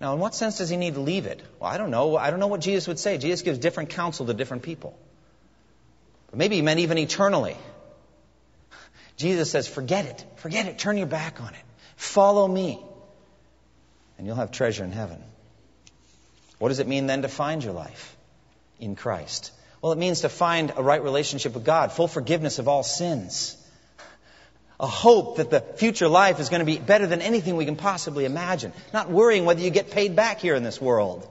Now, 0.00 0.12
in 0.12 0.20
what 0.20 0.34
sense 0.34 0.58
does 0.58 0.68
he 0.68 0.76
need 0.76 0.94
to 0.94 1.00
leave 1.00 1.26
it? 1.26 1.42
Well, 1.58 1.70
I 1.70 1.78
don't 1.78 1.90
know. 1.90 2.16
I 2.16 2.30
don't 2.30 2.38
know 2.38 2.48
what 2.48 2.60
Jesus 2.60 2.86
would 2.86 2.98
say. 2.98 3.16
Jesus 3.18 3.42
gives 3.42 3.58
different 3.58 3.90
counsel 3.90 4.26
to 4.26 4.34
different 4.34 4.62
people. 4.62 4.96
But 6.30 6.38
maybe 6.38 6.56
he 6.56 6.62
meant 6.62 6.80
even 6.80 6.98
eternally. 6.98 7.56
Jesus 9.16 9.50
says, 9.50 9.66
forget 9.66 10.04
it. 10.06 10.24
Forget 10.36 10.66
it. 10.66 10.78
Turn 10.78 10.96
your 10.98 11.06
back 11.06 11.40
on 11.40 11.48
it. 11.48 11.64
Follow 11.96 12.46
me. 12.46 12.78
And 14.18 14.26
you'll 14.26 14.36
have 14.36 14.50
treasure 14.50 14.84
in 14.84 14.92
heaven. 14.92 15.22
What 16.58 16.68
does 16.68 16.78
it 16.78 16.86
mean 16.86 17.06
then 17.06 17.22
to 17.22 17.28
find 17.28 17.62
your 17.62 17.72
life 17.72 18.16
in 18.78 18.96
Christ? 18.96 19.52
Well, 19.82 19.92
it 19.92 19.98
means 19.98 20.22
to 20.22 20.28
find 20.28 20.72
a 20.76 20.82
right 20.82 21.02
relationship 21.02 21.54
with 21.54 21.64
God, 21.64 21.92
full 21.92 22.08
forgiveness 22.08 22.58
of 22.58 22.68
all 22.68 22.82
sins 22.82 23.56
a 24.78 24.86
hope 24.86 25.36
that 25.36 25.50
the 25.50 25.60
future 25.60 26.08
life 26.08 26.38
is 26.38 26.48
going 26.48 26.60
to 26.60 26.66
be 26.66 26.78
better 26.78 27.06
than 27.06 27.22
anything 27.22 27.56
we 27.56 27.64
can 27.64 27.76
possibly 27.76 28.24
imagine. 28.24 28.72
Not 28.92 29.10
worrying 29.10 29.44
whether 29.44 29.60
you 29.60 29.70
get 29.70 29.90
paid 29.90 30.14
back 30.16 30.40
here 30.40 30.54
in 30.54 30.62
this 30.62 30.80
world. 30.80 31.26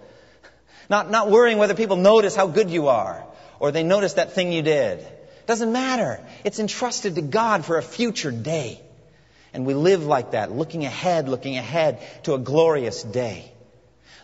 Not, 0.90 1.12
not 1.12 1.30
worrying 1.30 1.58
whether 1.58 1.76
people 1.76 1.98
notice 1.98 2.36
how 2.36 2.48
good 2.48 2.70
you 2.70 2.88
are 2.88 3.24
or 3.60 3.72
they 3.72 3.84
notice 3.84 4.14
that 4.14 4.34
thing 4.34 4.52
you 4.52 4.62
did. 4.62 5.06
Doesn't 5.46 5.72
matter. 5.72 6.20
It's 6.44 6.60
entrusted 6.60 7.16
to 7.16 7.22
God 7.22 7.66
for 7.66 7.78
a 7.78 7.84
future 7.84 8.32
day. 8.32 8.82
And 9.54 9.66
we 9.66 9.74
live 9.74 10.06
like 10.06 10.32
that, 10.32 10.52
looking 10.52 10.86
ahead, 10.86 11.30
looking 11.30 11.58
ahead 11.58 12.00
to 12.24 12.34
a 12.34 12.38
glorious 12.38 13.04
day. 13.04 13.52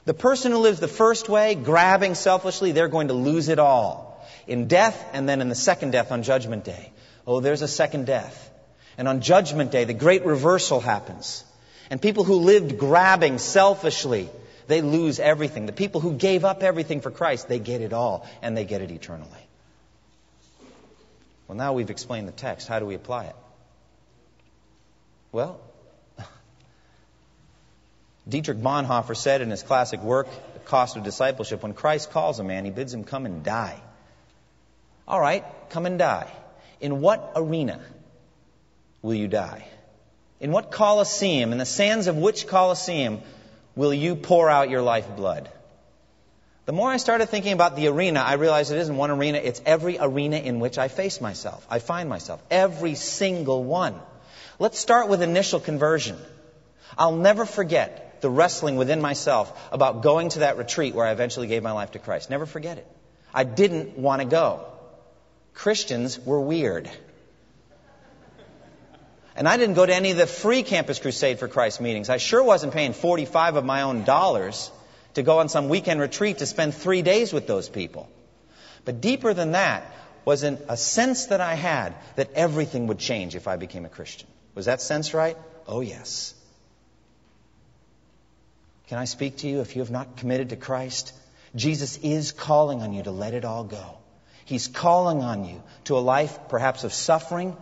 The 0.05 0.13
person 0.13 0.51
who 0.51 0.57
lives 0.57 0.79
the 0.79 0.87
first 0.87 1.29
way, 1.29 1.55
grabbing 1.55 2.15
selfishly, 2.15 2.71
they're 2.71 2.87
going 2.87 3.09
to 3.09 3.13
lose 3.13 3.47
it 3.47 3.59
all. 3.59 4.27
In 4.47 4.67
death 4.67 5.05
and 5.13 5.29
then 5.29 5.41
in 5.41 5.47
the 5.47 5.55
second 5.55 5.91
death 5.91 6.11
on 6.11 6.23
Judgment 6.23 6.65
Day. 6.65 6.91
Oh, 7.27 7.39
there's 7.39 7.61
a 7.61 7.67
second 7.67 8.07
death. 8.07 8.49
And 8.97 9.07
on 9.07 9.21
Judgment 9.21 9.71
Day, 9.71 9.83
the 9.85 9.93
great 9.93 10.25
reversal 10.25 10.79
happens. 10.79 11.45
And 11.89 12.01
people 12.01 12.23
who 12.23 12.35
lived 12.35 12.77
grabbing 12.77 13.37
selfishly, 13.37 14.29
they 14.67 14.81
lose 14.81 15.19
everything. 15.19 15.65
The 15.65 15.71
people 15.71 16.01
who 16.01 16.13
gave 16.13 16.45
up 16.45 16.63
everything 16.63 17.01
for 17.01 17.11
Christ, 17.11 17.47
they 17.47 17.59
get 17.59 17.81
it 17.81 17.93
all, 17.93 18.27
and 18.41 18.57
they 18.57 18.65
get 18.65 18.81
it 18.81 18.91
eternally. 18.91 19.47
Well, 21.51 21.57
now 21.57 21.73
we've 21.73 21.89
explained 21.89 22.29
the 22.29 22.31
text. 22.31 22.69
How 22.69 22.79
do 22.79 22.85
we 22.85 22.95
apply 22.95 23.25
it? 23.25 23.35
Well, 25.33 25.59
Dietrich 28.29 28.59
Bonhoeffer 28.59 29.17
said 29.17 29.41
in 29.41 29.49
his 29.49 29.61
classic 29.61 30.01
work, 30.01 30.29
The 30.53 30.59
Cost 30.59 30.95
of 30.95 31.03
Discipleship, 31.03 31.61
when 31.61 31.73
Christ 31.73 32.11
calls 32.11 32.39
a 32.39 32.45
man, 32.45 32.63
he 32.63 32.71
bids 32.71 32.93
him 32.93 33.03
come 33.03 33.25
and 33.25 33.43
die. 33.43 33.77
All 35.05 35.19
right, 35.19 35.43
come 35.71 35.85
and 35.85 35.99
die. 35.99 36.31
In 36.79 37.01
what 37.01 37.33
arena? 37.35 37.81
will 39.01 39.15
you 39.15 39.27
die? 39.27 39.67
In 40.39 40.53
what 40.53 40.71
Colosseum, 40.71 41.51
in 41.51 41.57
the 41.57 41.65
sands 41.65 42.07
of 42.07 42.15
which 42.15 42.47
Colosseum, 42.47 43.19
will 43.75 43.93
you 43.93 44.15
pour 44.15 44.49
out 44.49 44.69
your 44.69 44.83
lifeblood? 44.83 45.49
The 46.71 46.77
more 46.77 46.89
I 46.89 46.95
started 46.95 47.27
thinking 47.27 47.51
about 47.51 47.75
the 47.75 47.87
arena, 47.87 48.21
I 48.21 48.35
realized 48.35 48.71
it 48.71 48.77
isn't 48.77 48.95
one 48.95 49.11
arena, 49.11 49.39
it's 49.39 49.61
every 49.65 49.97
arena 49.99 50.37
in 50.37 50.61
which 50.61 50.77
I 50.77 50.87
face 50.87 51.19
myself. 51.19 51.67
I 51.69 51.79
find 51.79 52.07
myself. 52.07 52.41
Every 52.49 52.95
single 52.95 53.61
one. 53.61 53.99
Let's 54.57 54.79
start 54.79 55.09
with 55.09 55.21
initial 55.21 55.59
conversion. 55.59 56.17
I'll 56.97 57.17
never 57.17 57.45
forget 57.45 58.21
the 58.21 58.29
wrestling 58.29 58.77
within 58.77 59.01
myself 59.01 59.51
about 59.73 60.01
going 60.01 60.29
to 60.29 60.39
that 60.39 60.57
retreat 60.57 60.95
where 60.95 61.05
I 61.05 61.11
eventually 61.11 61.47
gave 61.47 61.61
my 61.61 61.73
life 61.73 61.91
to 61.91 61.99
Christ. 61.99 62.29
Never 62.29 62.45
forget 62.45 62.77
it. 62.77 62.87
I 63.33 63.43
didn't 63.43 63.97
want 63.97 64.21
to 64.21 64.25
go. 64.29 64.65
Christians 65.53 66.17
were 66.21 66.39
weird. 66.39 66.89
And 69.35 69.45
I 69.45 69.57
didn't 69.57 69.75
go 69.75 69.85
to 69.85 69.93
any 69.93 70.11
of 70.11 70.17
the 70.17 70.25
free 70.25 70.63
Campus 70.63 70.99
Crusade 70.99 71.37
for 71.37 71.49
Christ 71.49 71.81
meetings. 71.81 72.07
I 72.07 72.15
sure 72.15 72.41
wasn't 72.41 72.71
paying 72.71 72.93
45 72.93 73.57
of 73.57 73.65
my 73.65 73.81
own 73.81 74.05
dollars 74.05 74.71
to 75.13 75.23
go 75.23 75.39
on 75.39 75.49
some 75.49 75.69
weekend 75.69 75.99
retreat 75.99 76.39
to 76.39 76.45
spend 76.45 76.73
three 76.73 77.01
days 77.01 77.33
with 77.33 77.47
those 77.47 77.69
people. 77.69 78.09
But 78.85 79.01
deeper 79.01 79.33
than 79.33 79.51
that 79.51 79.83
was 80.25 80.43
an, 80.43 80.59
a 80.69 80.77
sense 80.77 81.27
that 81.27 81.41
I 81.41 81.55
had 81.55 81.95
that 82.15 82.33
everything 82.33 82.87
would 82.87 82.99
change 82.99 83.35
if 83.35 83.47
I 83.47 83.57
became 83.57 83.85
a 83.85 83.89
Christian. 83.89 84.27
Was 84.55 84.65
that 84.65 84.81
sense 84.81 85.13
right? 85.13 85.37
Oh, 85.67 85.81
yes. 85.81 86.33
Can 88.87 88.97
I 88.97 89.05
speak 89.05 89.37
to 89.37 89.47
you 89.47 89.61
if 89.61 89.75
you 89.75 89.81
have 89.81 89.91
not 89.91 90.17
committed 90.17 90.49
to 90.49 90.55
Christ? 90.55 91.13
Jesus 91.55 91.97
is 91.97 92.31
calling 92.31 92.81
on 92.81 92.93
you 92.93 93.03
to 93.03 93.11
let 93.11 93.33
it 93.33 93.45
all 93.45 93.63
go. 93.63 93.97
He's 94.45 94.67
calling 94.67 95.21
on 95.21 95.45
you 95.45 95.61
to 95.85 95.97
a 95.97 95.99
life 95.99 96.37
perhaps 96.49 96.83
of 96.83 96.93
suffering 96.93 97.55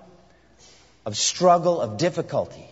of 1.09 1.17
struggle, 1.17 1.81
of 1.81 1.97
difficulty. 1.97 2.68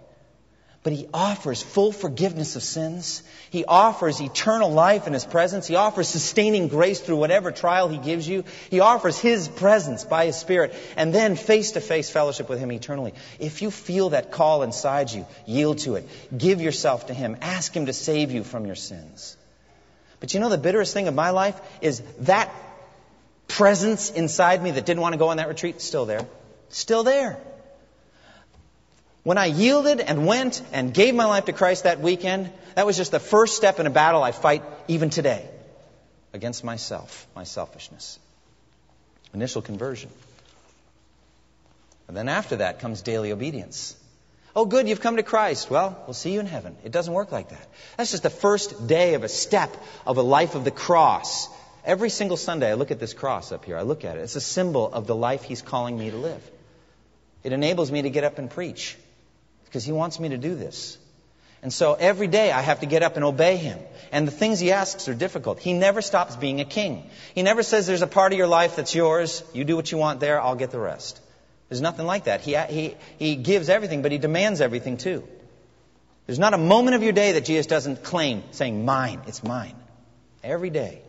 But 0.87 0.93
He 0.93 1.05
offers 1.13 1.61
full 1.61 1.91
forgiveness 1.91 2.55
of 2.55 2.63
sins. 2.63 3.21
He 3.49 3.65
offers 3.65 4.21
eternal 4.21 4.71
life 4.71 5.05
in 5.05 5.11
His 5.11 5.25
presence. 5.25 5.67
He 5.67 5.75
offers 5.75 6.07
sustaining 6.07 6.69
grace 6.69 7.01
through 7.01 7.17
whatever 7.17 7.51
trial 7.51 7.89
He 7.89 7.97
gives 7.97 8.25
you. 8.25 8.45
He 8.69 8.79
offers 8.79 9.19
His 9.19 9.49
presence 9.49 10.05
by 10.05 10.27
His 10.27 10.37
Spirit 10.37 10.73
and 10.95 11.13
then 11.13 11.35
face 11.35 11.71
to 11.71 11.81
face 11.81 12.09
fellowship 12.09 12.47
with 12.47 12.59
Him 12.59 12.71
eternally. 12.71 13.13
If 13.37 13.61
you 13.61 13.69
feel 13.69 14.11
that 14.11 14.31
call 14.31 14.63
inside 14.63 15.11
you, 15.11 15.25
yield 15.45 15.79
to 15.79 15.95
it. 15.95 16.07
Give 16.37 16.61
yourself 16.61 17.07
to 17.07 17.13
Him. 17.13 17.35
Ask 17.41 17.75
Him 17.75 17.87
to 17.87 17.91
save 17.93 18.31
you 18.31 18.45
from 18.45 18.65
your 18.65 18.75
sins. 18.75 19.35
But 20.21 20.33
you 20.33 20.39
know 20.39 20.47
the 20.47 20.57
bitterest 20.57 20.93
thing 20.93 21.09
of 21.09 21.13
my 21.13 21.31
life 21.31 21.59
is 21.81 22.01
that 22.19 22.49
presence 23.49 24.09
inside 24.09 24.63
me 24.63 24.71
that 24.71 24.85
didn't 24.85 25.01
want 25.01 25.15
to 25.15 25.19
go 25.19 25.27
on 25.27 25.35
that 25.35 25.49
retreat, 25.49 25.81
still 25.81 26.05
there. 26.05 26.25
Still 26.69 27.03
there. 27.03 27.37
When 29.27 29.37
I 29.37 29.47
yielded 29.47 29.99
and 29.99 30.25
went 30.25 30.61
and 30.71 30.93
gave 30.93 31.13
my 31.13 31.25
life 31.25 31.43
to 31.45 31.51
Christ 31.51 31.83
that 31.83 31.99
weekend, 31.99 32.49
that 32.75 32.85
was 32.85 32.95
just 32.95 33.11
the 33.11 33.19
first 33.19 33.57
step 33.57 33.77
in 33.77 33.85
a 33.85 33.89
battle 33.89 34.23
I 34.23 34.31
fight 34.31 34.63
even 34.87 35.09
today 35.09 35.45
against 36.31 36.63
myself, 36.63 37.27
my 37.35 37.43
selfishness. 37.43 38.19
Initial 39.33 39.61
conversion. 39.61 40.11
And 42.07 42.15
then 42.15 42.29
after 42.29 42.55
that 42.55 42.79
comes 42.79 43.01
daily 43.01 43.33
obedience. 43.33 43.97
Oh, 44.55 44.63
good, 44.63 44.87
you've 44.87 45.01
come 45.01 45.17
to 45.17 45.23
Christ. 45.23 45.69
Well, 45.69 46.01
we'll 46.07 46.13
see 46.13 46.31
you 46.31 46.39
in 46.39 46.45
heaven. 46.45 46.77
It 46.85 46.93
doesn't 46.93 47.13
work 47.13 47.33
like 47.33 47.49
that. 47.49 47.67
That's 47.97 48.11
just 48.11 48.23
the 48.23 48.29
first 48.29 48.87
day 48.87 49.15
of 49.15 49.25
a 49.25 49.27
step 49.27 49.75
of 50.05 50.15
a 50.15 50.21
life 50.21 50.55
of 50.55 50.63
the 50.63 50.71
cross. 50.71 51.49
Every 51.83 52.09
single 52.09 52.37
Sunday, 52.37 52.71
I 52.71 52.75
look 52.75 52.91
at 52.91 53.01
this 53.01 53.13
cross 53.13 53.51
up 53.51 53.65
here. 53.65 53.77
I 53.77 53.81
look 53.81 54.05
at 54.05 54.15
it. 54.15 54.21
It's 54.21 54.37
a 54.37 54.41
symbol 54.55 54.89
of 54.89 55.05
the 55.05 55.15
life 55.15 55.43
He's 55.43 55.61
calling 55.61 55.99
me 55.99 56.11
to 56.11 56.17
live. 56.17 56.49
It 57.43 57.51
enables 57.51 57.91
me 57.91 58.03
to 58.03 58.09
get 58.09 58.23
up 58.23 58.37
and 58.37 58.49
preach 58.49 58.95
because 59.67 59.85
He 59.85 59.91
wants 59.91 60.19
me 60.19 60.29
to 60.29 60.37
do 60.37 60.55
this. 60.55 60.97
And 61.61 61.73
so 61.73 61.93
every 61.93 62.27
day 62.27 62.51
I 62.51 62.61
have 62.61 62.81
to 62.81 62.85
get 62.85 63.03
up 63.03 63.15
and 63.15 63.25
obey 63.25 63.57
Him. 63.57 63.79
And 64.11 64.27
the 64.27 64.31
things 64.31 64.59
He 64.59 64.71
asks 64.71 65.07
are 65.07 65.13
difficult. 65.13 65.59
He 65.59 65.73
never 65.73 66.01
stops 66.01 66.35
being 66.35 66.61
a 66.61 66.65
king. 66.65 67.09
He 67.35 67.43
never 67.43 67.63
says 67.63 67.87
there's 67.87 68.01
a 68.01 68.07
part 68.07 68.31
of 68.31 68.37
your 68.37 68.47
life 68.47 68.75
that's 68.75 68.95
yours. 68.95 69.43
You 69.53 69.63
do 69.63 69.75
what 69.75 69.91
you 69.91 69.97
want 69.97 70.19
there, 70.19 70.41
I'll 70.41 70.55
get 70.55 70.71
the 70.71 70.79
rest. 70.79 71.19
There's 71.69 71.81
nothing 71.81 72.05
like 72.05 72.25
that. 72.25 72.41
He, 72.41 72.55
he, 72.55 72.95
he 73.19 73.35
gives 73.35 73.69
everything, 73.69 74.01
but 74.01 74.11
He 74.11 74.17
demands 74.17 74.61
everything 74.61 74.97
too. 74.97 75.27
There's 76.25 76.39
not 76.39 76.53
a 76.53 76.57
moment 76.57 76.95
of 76.95 77.03
your 77.03 77.13
day 77.13 77.33
that 77.33 77.45
Jesus 77.45 77.67
doesn't 77.67 78.03
claim, 78.03 78.43
saying, 78.51 78.85
Mine, 78.85 79.21
it's 79.27 79.43
mine. 79.43 79.75
Every 80.43 80.69
day. 80.69 81.01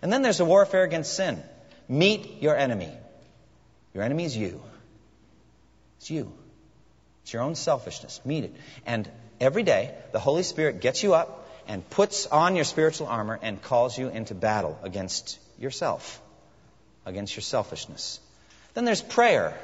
And 0.00 0.12
then 0.12 0.22
there's 0.22 0.40
a 0.40 0.44
warfare 0.44 0.82
against 0.82 1.14
sin. 1.14 1.42
Meet 1.88 2.42
your 2.42 2.56
enemy. 2.56 2.90
Your 3.94 4.02
enemy 4.02 4.24
is 4.24 4.36
you. 4.36 4.62
It's 5.98 6.10
you. 6.10 6.32
It's 7.22 7.32
your 7.32 7.42
own 7.42 7.54
selfishness. 7.54 8.20
Meet 8.24 8.44
it. 8.44 8.54
And 8.86 9.10
every 9.40 9.62
day, 9.62 9.94
the 10.12 10.18
Holy 10.18 10.42
Spirit 10.42 10.80
gets 10.80 11.02
you 11.02 11.14
up 11.14 11.48
and 11.68 11.88
puts 11.88 12.26
on 12.26 12.56
your 12.56 12.64
spiritual 12.64 13.06
armor 13.06 13.38
and 13.40 13.62
calls 13.62 13.96
you 13.96 14.08
into 14.08 14.34
battle 14.34 14.78
against 14.82 15.38
yourself, 15.58 16.20
against 17.06 17.36
your 17.36 17.42
selfishness. 17.42 18.20
Then 18.74 18.84
there's 18.84 19.02
prayer. 19.02 19.56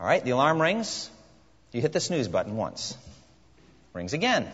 All 0.00 0.06
right, 0.06 0.24
the 0.24 0.30
alarm 0.30 0.60
rings. 0.60 1.10
You 1.72 1.80
hit 1.80 1.92
the 1.92 2.00
snooze 2.00 2.28
button 2.28 2.56
once. 2.56 2.96
Rings 3.92 4.12
again. 4.12 4.48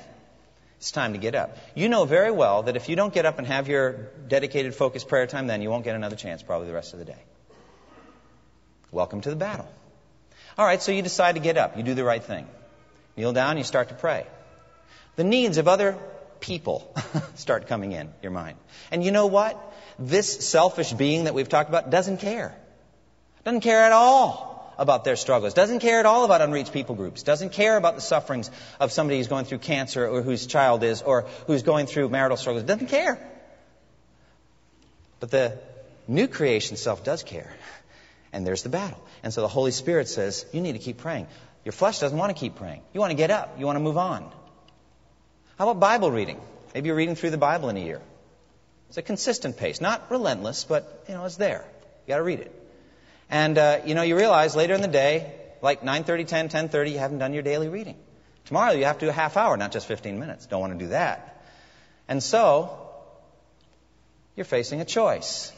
It's 0.78 0.92
time 0.92 1.12
to 1.12 1.18
get 1.18 1.34
up. 1.34 1.58
You 1.74 1.88
know 1.88 2.04
very 2.04 2.30
well 2.30 2.62
that 2.62 2.76
if 2.76 2.88
you 2.88 2.96
don't 2.96 3.12
get 3.12 3.26
up 3.26 3.38
and 3.38 3.46
have 3.46 3.68
your 3.68 3.92
dedicated, 4.28 4.74
focused 4.74 5.08
prayer 5.08 5.26
time, 5.26 5.46
then 5.46 5.60
you 5.60 5.68
won't 5.68 5.84
get 5.84 5.94
another 5.94 6.16
chance 6.16 6.42
probably 6.42 6.68
the 6.68 6.74
rest 6.74 6.94
of 6.94 6.98
the 6.98 7.04
day. 7.04 7.22
Welcome 8.90 9.20
to 9.20 9.30
the 9.30 9.36
battle. 9.36 9.68
All 10.58 10.66
right, 10.66 10.82
so 10.82 10.92
you 10.92 11.02
decide 11.02 11.36
to 11.36 11.40
get 11.40 11.56
up. 11.56 11.76
You 11.76 11.82
do 11.82 11.94
the 11.94 12.04
right 12.04 12.22
thing. 12.22 12.46
Kneel 13.16 13.32
down, 13.32 13.58
you 13.58 13.64
start 13.64 13.88
to 13.88 13.94
pray. 13.94 14.26
The 15.16 15.24
needs 15.24 15.58
of 15.58 15.68
other 15.68 15.98
people 16.40 16.94
start 17.34 17.66
coming 17.66 17.92
in 17.92 18.12
your 18.22 18.32
mind. 18.32 18.56
And 18.90 19.04
you 19.04 19.10
know 19.10 19.26
what? 19.26 19.58
This 19.98 20.48
selfish 20.48 20.92
being 20.92 21.24
that 21.24 21.34
we've 21.34 21.48
talked 21.48 21.68
about 21.68 21.90
doesn't 21.90 22.18
care. 22.18 22.56
Doesn't 23.44 23.60
care 23.60 23.84
at 23.84 23.92
all 23.92 24.74
about 24.78 25.04
their 25.04 25.16
struggles. 25.16 25.52
Doesn't 25.52 25.80
care 25.80 26.00
at 26.00 26.06
all 26.06 26.24
about 26.24 26.40
unreached 26.40 26.72
people 26.72 26.94
groups. 26.94 27.22
Doesn't 27.22 27.52
care 27.52 27.76
about 27.76 27.94
the 27.96 28.00
sufferings 28.00 28.50
of 28.80 28.92
somebody 28.92 29.18
who's 29.18 29.28
going 29.28 29.44
through 29.44 29.58
cancer 29.58 30.06
or 30.06 30.22
whose 30.22 30.46
child 30.46 30.82
is 30.82 31.02
or 31.02 31.26
who's 31.46 31.62
going 31.62 31.86
through 31.86 32.08
marital 32.08 32.38
struggles. 32.38 32.64
Doesn't 32.64 32.88
care. 32.88 33.18
But 35.20 35.30
the 35.30 35.58
new 36.08 36.28
creation 36.28 36.78
self 36.78 37.04
does 37.04 37.22
care. 37.22 37.52
And 38.32 38.46
there's 38.46 38.62
the 38.62 38.68
battle. 38.68 39.02
And 39.22 39.32
so 39.32 39.40
the 39.40 39.48
Holy 39.48 39.70
Spirit 39.72 40.08
says, 40.08 40.46
you 40.52 40.60
need 40.60 40.72
to 40.72 40.78
keep 40.78 40.98
praying. 40.98 41.26
Your 41.64 41.72
flesh 41.72 41.98
doesn't 41.98 42.16
want 42.16 42.34
to 42.34 42.38
keep 42.38 42.56
praying. 42.56 42.82
You 42.94 43.00
want 43.00 43.10
to 43.10 43.16
get 43.16 43.30
up. 43.30 43.58
You 43.58 43.66
want 43.66 43.76
to 43.76 43.80
move 43.80 43.98
on. 43.98 44.30
How 45.58 45.68
about 45.68 45.80
Bible 45.80 46.10
reading? 46.10 46.40
Maybe 46.74 46.86
you're 46.86 46.96
reading 46.96 47.16
through 47.16 47.30
the 47.30 47.38
Bible 47.38 47.68
in 47.68 47.76
a 47.76 47.80
year. 47.80 48.00
It's 48.88 48.96
a 48.96 49.02
consistent 49.02 49.56
pace, 49.56 49.80
not 49.80 50.10
relentless, 50.10 50.64
but 50.64 51.04
you 51.08 51.14
know 51.14 51.24
it's 51.24 51.36
there. 51.36 51.64
You 52.06 52.12
got 52.12 52.16
to 52.16 52.22
read 52.22 52.40
it. 52.40 52.52
And 53.28 53.56
uh, 53.58 53.80
you 53.84 53.94
know 53.94 54.02
you 54.02 54.16
realize 54.16 54.56
later 54.56 54.74
in 54.74 54.80
the 54.80 54.88
day, 54.88 55.32
like 55.62 55.82
9:30, 55.82 56.26
10, 56.26 56.48
10:30, 56.48 56.92
you 56.92 56.98
haven't 56.98 57.18
done 57.18 57.32
your 57.32 57.42
daily 57.42 57.68
reading. 57.68 57.96
Tomorrow 58.46 58.72
you 58.72 58.86
have 58.86 58.98
to 58.98 59.06
do 59.06 59.10
a 59.10 59.12
half 59.12 59.36
hour, 59.36 59.56
not 59.56 59.70
just 59.70 59.86
15 59.86 60.18
minutes. 60.18 60.46
Don't 60.46 60.60
want 60.60 60.72
to 60.72 60.78
do 60.78 60.88
that. 60.88 61.42
And 62.08 62.22
so 62.22 62.90
you're 64.34 64.44
facing 64.44 64.80
a 64.80 64.84
choice. 64.84 65.52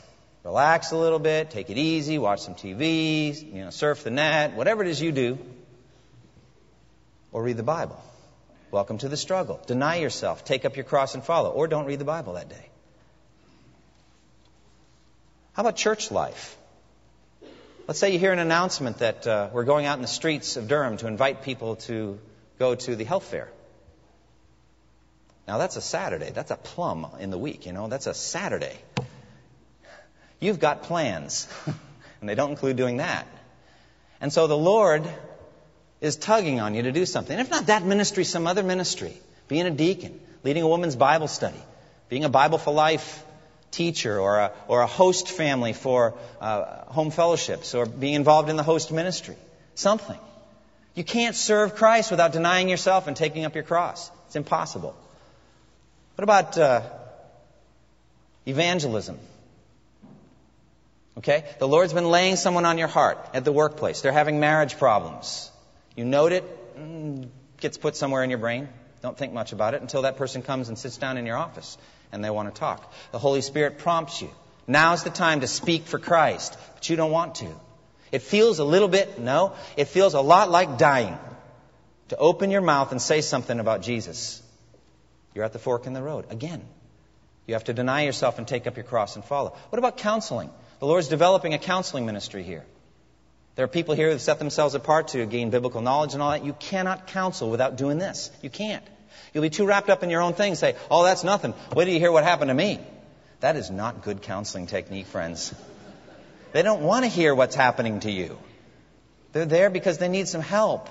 Relax 0.44 0.90
a 0.90 0.96
little 0.96 1.20
bit, 1.20 1.50
take 1.50 1.70
it 1.70 1.78
easy, 1.78 2.18
watch 2.18 2.40
some 2.40 2.56
TV, 2.56 3.54
you 3.54 3.64
know, 3.64 3.70
surf 3.70 4.02
the 4.02 4.10
net, 4.10 4.54
whatever 4.54 4.82
it 4.82 4.88
is 4.88 5.00
you 5.00 5.12
do, 5.12 5.38
or 7.30 7.44
read 7.44 7.56
the 7.56 7.62
Bible. 7.62 8.02
Welcome 8.72 8.98
to 8.98 9.08
the 9.08 9.16
struggle. 9.16 9.60
Deny 9.66 9.96
yourself, 9.96 10.44
take 10.44 10.64
up 10.64 10.74
your 10.74 10.84
cross 10.84 11.14
and 11.14 11.22
follow, 11.22 11.50
or 11.50 11.68
don't 11.68 11.86
read 11.86 12.00
the 12.00 12.04
Bible 12.04 12.32
that 12.32 12.48
day. 12.48 12.66
How 15.52 15.60
about 15.60 15.76
church 15.76 16.10
life? 16.10 16.56
Let's 17.86 18.00
say 18.00 18.12
you 18.12 18.18
hear 18.18 18.32
an 18.32 18.40
announcement 18.40 18.98
that 18.98 19.26
uh, 19.26 19.50
we're 19.52 19.64
going 19.64 19.86
out 19.86 19.96
in 19.96 20.02
the 20.02 20.08
streets 20.08 20.56
of 20.56 20.66
Durham 20.66 20.96
to 20.98 21.06
invite 21.06 21.42
people 21.42 21.76
to 21.76 22.18
go 22.58 22.74
to 22.74 22.96
the 22.96 23.04
health 23.04 23.24
fair. 23.24 23.48
Now 25.46 25.58
that's 25.58 25.76
a 25.76 25.80
Saturday. 25.80 26.30
That's 26.30 26.50
a 26.50 26.56
plum 26.56 27.06
in 27.20 27.30
the 27.30 27.38
week, 27.38 27.66
you 27.66 27.72
know. 27.72 27.86
That's 27.88 28.06
a 28.06 28.14
Saturday. 28.14 28.76
You've 30.42 30.58
got 30.58 30.82
plans, 30.82 31.46
and 32.20 32.28
they 32.28 32.34
don't 32.34 32.50
include 32.50 32.76
doing 32.76 32.96
that. 32.96 33.28
And 34.20 34.32
so 34.32 34.48
the 34.48 34.58
Lord 34.58 35.08
is 36.00 36.16
tugging 36.16 36.58
on 36.58 36.74
you 36.74 36.82
to 36.82 36.90
do 36.90 37.06
something. 37.06 37.32
And 37.32 37.40
if 37.40 37.48
not 37.48 37.66
that 37.66 37.84
ministry, 37.84 38.24
some 38.24 38.48
other 38.48 38.64
ministry. 38.64 39.16
Being 39.46 39.66
a 39.66 39.70
deacon, 39.70 40.20
leading 40.42 40.64
a 40.64 40.68
woman's 40.68 40.96
Bible 40.96 41.28
study, 41.28 41.62
being 42.08 42.24
a 42.24 42.28
Bible 42.28 42.58
for 42.58 42.74
Life 42.74 43.24
teacher 43.70 44.18
or 44.18 44.38
a, 44.38 44.52
or 44.66 44.80
a 44.80 44.86
host 44.88 45.28
family 45.28 45.72
for 45.72 46.14
uh, 46.40 46.86
home 46.86 47.12
fellowships 47.12 47.76
or 47.76 47.86
being 47.86 48.14
involved 48.14 48.50
in 48.50 48.56
the 48.56 48.64
host 48.64 48.90
ministry. 48.90 49.36
Something. 49.76 50.18
You 50.96 51.04
can't 51.04 51.36
serve 51.36 51.76
Christ 51.76 52.10
without 52.10 52.32
denying 52.32 52.68
yourself 52.68 53.06
and 53.06 53.16
taking 53.16 53.44
up 53.44 53.54
your 53.54 53.64
cross. 53.64 54.10
It's 54.26 54.34
impossible. 54.34 54.96
What 56.16 56.24
about 56.24 56.58
uh, 56.58 56.82
evangelism? 58.44 59.20
Okay? 61.18 61.44
The 61.58 61.68
Lord's 61.68 61.92
been 61.92 62.10
laying 62.10 62.36
someone 62.36 62.64
on 62.64 62.78
your 62.78 62.88
heart 62.88 63.18
at 63.34 63.44
the 63.44 63.52
workplace. 63.52 64.00
They're 64.00 64.12
having 64.12 64.40
marriage 64.40 64.78
problems. 64.78 65.50
You 65.96 66.04
note 66.04 66.32
it, 66.32 66.76
mm, 66.76 67.28
gets 67.60 67.76
put 67.76 67.96
somewhere 67.96 68.24
in 68.24 68.30
your 68.30 68.38
brain. 68.38 68.68
Don't 69.02 69.18
think 69.18 69.32
much 69.32 69.52
about 69.52 69.74
it 69.74 69.82
until 69.82 70.02
that 70.02 70.16
person 70.16 70.42
comes 70.42 70.68
and 70.68 70.78
sits 70.78 70.96
down 70.96 71.18
in 71.18 71.26
your 71.26 71.36
office 71.36 71.76
and 72.12 72.24
they 72.24 72.30
want 72.30 72.54
to 72.54 72.58
talk. 72.58 72.92
The 73.10 73.18
Holy 73.18 73.40
Spirit 73.40 73.78
prompts 73.78 74.22
you. 74.22 74.30
Now's 74.66 75.02
the 75.02 75.10
time 75.10 75.40
to 75.40 75.46
speak 75.46 75.86
for 75.86 75.98
Christ, 75.98 76.56
but 76.74 76.88
you 76.88 76.96
don't 76.96 77.10
want 77.10 77.36
to. 77.36 77.48
It 78.12 78.22
feels 78.22 78.58
a 78.58 78.64
little 78.64 78.88
bit, 78.88 79.18
no, 79.18 79.54
it 79.76 79.86
feels 79.86 80.14
a 80.14 80.20
lot 80.20 80.50
like 80.50 80.78
dying 80.78 81.18
to 82.08 82.16
open 82.16 82.50
your 82.50 82.60
mouth 82.60 82.92
and 82.92 83.00
say 83.00 83.22
something 83.22 83.58
about 83.58 83.82
Jesus. 83.82 84.42
You're 85.34 85.44
at 85.44 85.52
the 85.52 85.58
fork 85.58 85.86
in 85.86 85.94
the 85.94 86.02
road. 86.02 86.26
Again, 86.30 86.62
you 87.46 87.54
have 87.54 87.64
to 87.64 87.72
deny 87.72 88.02
yourself 88.02 88.38
and 88.38 88.46
take 88.46 88.66
up 88.66 88.76
your 88.76 88.84
cross 88.84 89.16
and 89.16 89.24
follow. 89.24 89.56
What 89.70 89.78
about 89.78 89.96
counseling? 89.96 90.50
The 90.82 90.88
Lord's 90.88 91.06
developing 91.06 91.54
a 91.54 91.58
counseling 91.58 92.06
ministry 92.06 92.42
here. 92.42 92.64
There 93.54 93.64
are 93.64 93.68
people 93.68 93.94
here 93.94 94.06
who 94.06 94.14
have 94.14 94.20
set 94.20 94.40
themselves 94.40 94.74
apart 94.74 95.06
to 95.08 95.24
gain 95.26 95.50
biblical 95.50 95.80
knowledge 95.80 96.14
and 96.14 96.20
all 96.20 96.32
that. 96.32 96.44
You 96.44 96.54
cannot 96.54 97.06
counsel 97.06 97.50
without 97.50 97.76
doing 97.76 97.98
this. 97.98 98.32
You 98.42 98.50
can't. 98.50 98.82
You'll 99.32 99.42
be 99.42 99.50
too 99.50 99.64
wrapped 99.64 99.90
up 99.90 100.02
in 100.02 100.10
your 100.10 100.22
own 100.22 100.32
thing. 100.32 100.56
Say, 100.56 100.74
oh, 100.90 101.04
that's 101.04 101.22
nothing. 101.22 101.54
Wait 101.72 101.84
till 101.84 101.94
you 101.94 102.00
hear 102.00 102.10
what 102.10 102.24
happened 102.24 102.48
to 102.48 102.54
me. 102.54 102.80
That 103.38 103.54
is 103.54 103.70
not 103.70 104.02
good 104.02 104.22
counseling 104.22 104.66
technique, 104.66 105.06
friends. 105.06 105.54
They 106.50 106.62
don't 106.62 106.82
want 106.82 107.04
to 107.04 107.08
hear 107.08 107.32
what's 107.32 107.54
happening 107.54 108.00
to 108.00 108.10
you. 108.10 108.36
They're 109.30 109.46
there 109.46 109.70
because 109.70 109.98
they 109.98 110.08
need 110.08 110.26
some 110.26 110.42
help. 110.42 110.88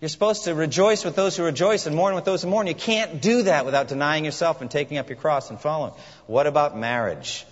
You're 0.00 0.08
supposed 0.08 0.44
to 0.44 0.54
rejoice 0.54 1.04
with 1.04 1.16
those 1.16 1.36
who 1.36 1.42
rejoice 1.42 1.84
and 1.84 1.94
mourn 1.94 2.14
with 2.14 2.24
those 2.24 2.44
who 2.44 2.48
mourn. 2.48 2.66
You 2.66 2.74
can't 2.74 3.20
do 3.20 3.42
that 3.42 3.66
without 3.66 3.88
denying 3.88 4.24
yourself 4.24 4.62
and 4.62 4.70
taking 4.70 4.96
up 4.96 5.10
your 5.10 5.18
cross 5.18 5.50
and 5.50 5.60
following. 5.60 5.92
What 6.26 6.46
about 6.46 6.78
marriage? 6.78 7.44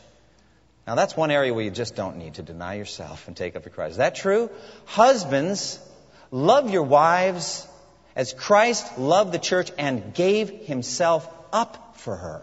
Now, 0.86 0.94
that's 0.96 1.16
one 1.16 1.30
area 1.30 1.54
where 1.54 1.64
you 1.64 1.70
just 1.70 1.94
don't 1.94 2.18
need 2.18 2.34
to 2.34 2.42
deny 2.42 2.74
yourself 2.74 3.26
and 3.26 3.36
take 3.36 3.56
up 3.56 3.64
your 3.64 3.72
cross. 3.72 3.92
Is 3.92 3.96
that 3.96 4.14
true? 4.14 4.50
Husbands, 4.84 5.78
love 6.30 6.70
your 6.70 6.82
wives 6.82 7.66
as 8.14 8.34
Christ 8.34 8.98
loved 8.98 9.32
the 9.32 9.38
church 9.38 9.70
and 9.78 10.12
gave 10.12 10.50
himself 10.50 11.28
up 11.52 11.96
for 11.96 12.16
her. 12.16 12.42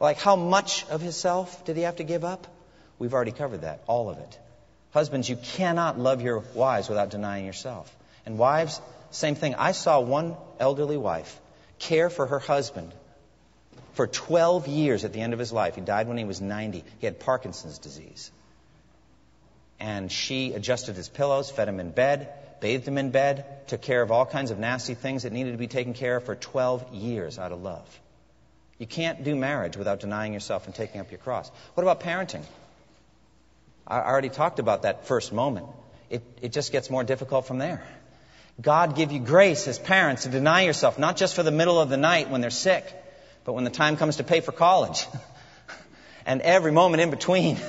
Like, 0.00 0.18
how 0.18 0.34
much 0.34 0.86
of 0.88 1.00
himself 1.00 1.64
did 1.64 1.76
he 1.76 1.82
have 1.82 1.96
to 1.96 2.04
give 2.04 2.24
up? 2.24 2.46
We've 2.98 3.14
already 3.14 3.32
covered 3.32 3.62
that, 3.62 3.82
all 3.86 4.10
of 4.10 4.18
it. 4.18 4.38
Husbands, 4.92 5.28
you 5.28 5.36
cannot 5.36 5.98
love 5.98 6.22
your 6.22 6.42
wives 6.54 6.88
without 6.88 7.10
denying 7.10 7.46
yourself. 7.46 7.94
And 8.24 8.38
wives, 8.38 8.80
same 9.10 9.36
thing. 9.36 9.54
I 9.54 9.72
saw 9.72 10.00
one 10.00 10.36
elderly 10.58 10.96
wife 10.96 11.40
care 11.78 12.10
for 12.10 12.26
her 12.26 12.38
husband 12.40 12.92
for 13.96 14.06
12 14.06 14.68
years 14.68 15.04
at 15.06 15.14
the 15.14 15.22
end 15.22 15.32
of 15.32 15.38
his 15.38 15.52
life. 15.52 15.74
He 15.74 15.80
died 15.80 16.06
when 16.06 16.18
he 16.18 16.24
was 16.24 16.42
90. 16.42 16.84
He 16.98 17.06
had 17.06 17.18
Parkinson's 17.18 17.78
disease. 17.78 18.30
And 19.80 20.12
she 20.12 20.52
adjusted 20.52 20.96
his 20.96 21.08
pillows, 21.08 21.50
fed 21.50 21.66
him 21.66 21.80
in 21.80 21.92
bed, 21.92 22.28
bathed 22.60 22.86
him 22.86 22.98
in 22.98 23.10
bed, 23.10 23.66
took 23.68 23.80
care 23.80 24.02
of 24.02 24.12
all 24.12 24.26
kinds 24.26 24.50
of 24.50 24.58
nasty 24.58 24.92
things 24.92 25.22
that 25.22 25.32
needed 25.32 25.52
to 25.52 25.58
be 25.58 25.66
taken 25.66 25.94
care 25.94 26.16
of 26.16 26.24
for 26.24 26.34
12 26.34 26.92
years 26.92 27.38
out 27.38 27.52
of 27.52 27.62
love. 27.62 28.00
You 28.78 28.86
can't 28.86 29.24
do 29.24 29.34
marriage 29.34 29.78
without 29.78 30.00
denying 30.00 30.34
yourself 30.34 30.66
and 30.66 30.74
taking 30.74 31.00
up 31.00 31.10
your 31.10 31.18
cross. 31.18 31.50
What 31.72 31.82
about 31.82 32.00
parenting? 32.00 32.44
I 33.86 34.00
already 34.00 34.28
talked 34.28 34.58
about 34.58 34.82
that 34.82 35.06
first 35.06 35.32
moment. 35.32 35.68
It, 36.10 36.22
it 36.42 36.52
just 36.52 36.70
gets 36.70 36.90
more 36.90 37.02
difficult 37.02 37.46
from 37.46 37.56
there. 37.56 37.82
God 38.60 38.94
give 38.94 39.10
you 39.10 39.20
grace 39.20 39.66
as 39.66 39.78
parents 39.78 40.24
to 40.24 40.28
deny 40.28 40.64
yourself, 40.64 40.98
not 40.98 41.16
just 41.16 41.34
for 41.34 41.42
the 41.42 41.50
middle 41.50 41.80
of 41.80 41.88
the 41.88 41.96
night 41.96 42.28
when 42.28 42.42
they're 42.42 42.50
sick, 42.50 42.84
but 43.46 43.54
when 43.54 43.64
the 43.64 43.70
time 43.70 43.96
comes 43.96 44.16
to 44.16 44.24
pay 44.24 44.40
for 44.40 44.52
college 44.52 45.06
and 46.26 46.42
every 46.42 46.72
moment 46.72 47.00
in 47.00 47.08
between. 47.10 47.56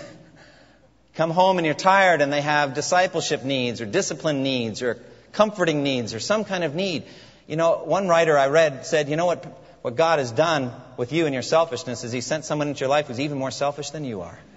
come 1.17 1.32
home 1.32 1.57
and 1.57 1.65
you're 1.65 1.75
tired 1.75 2.21
and 2.21 2.32
they 2.32 2.41
have 2.41 2.75
discipleship 2.75 3.43
needs 3.43 3.82
or 3.82 3.86
discipline 3.88 4.43
needs 4.43 4.84
or 4.84 5.01
comforting 5.34 5.82
needs 5.82 6.13
or 6.13 6.19
some 6.19 6.45
kind 6.45 6.63
of 6.63 6.75
need. 6.75 7.03
You 7.47 7.55
know, 7.55 7.82
one 7.84 8.07
writer 8.07 8.38
I 8.38 8.47
read 8.47 8.86
said, 8.86 9.09
you 9.09 9.15
know 9.15 9.25
what, 9.25 9.43
what 9.82 9.95
God 9.95 10.19
has 10.19 10.32
done 10.32 10.71
with 10.95 11.11
you 11.11 11.25
and 11.25 11.34
your 11.34 11.41
selfishness 11.41 12.03
is 12.03 12.11
He 12.11 12.21
sent 12.21 12.45
someone 12.45 12.67
into 12.67 12.82
your 12.82 12.89
life 12.89 13.07
who's 13.07 13.19
even 13.19 13.39
more 13.39 13.51
selfish 13.51 13.89
than 13.89 14.05
you 14.05 14.21
are. 14.21 14.38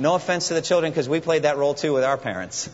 No 0.00 0.14
offense 0.14 0.48
to 0.48 0.54
the 0.54 0.62
children 0.62 0.90
because 0.90 1.10
we 1.10 1.20
played 1.20 1.42
that 1.42 1.58
role 1.58 1.74
too 1.74 1.92
with 1.92 2.04
our 2.04 2.16
parents. 2.16 2.70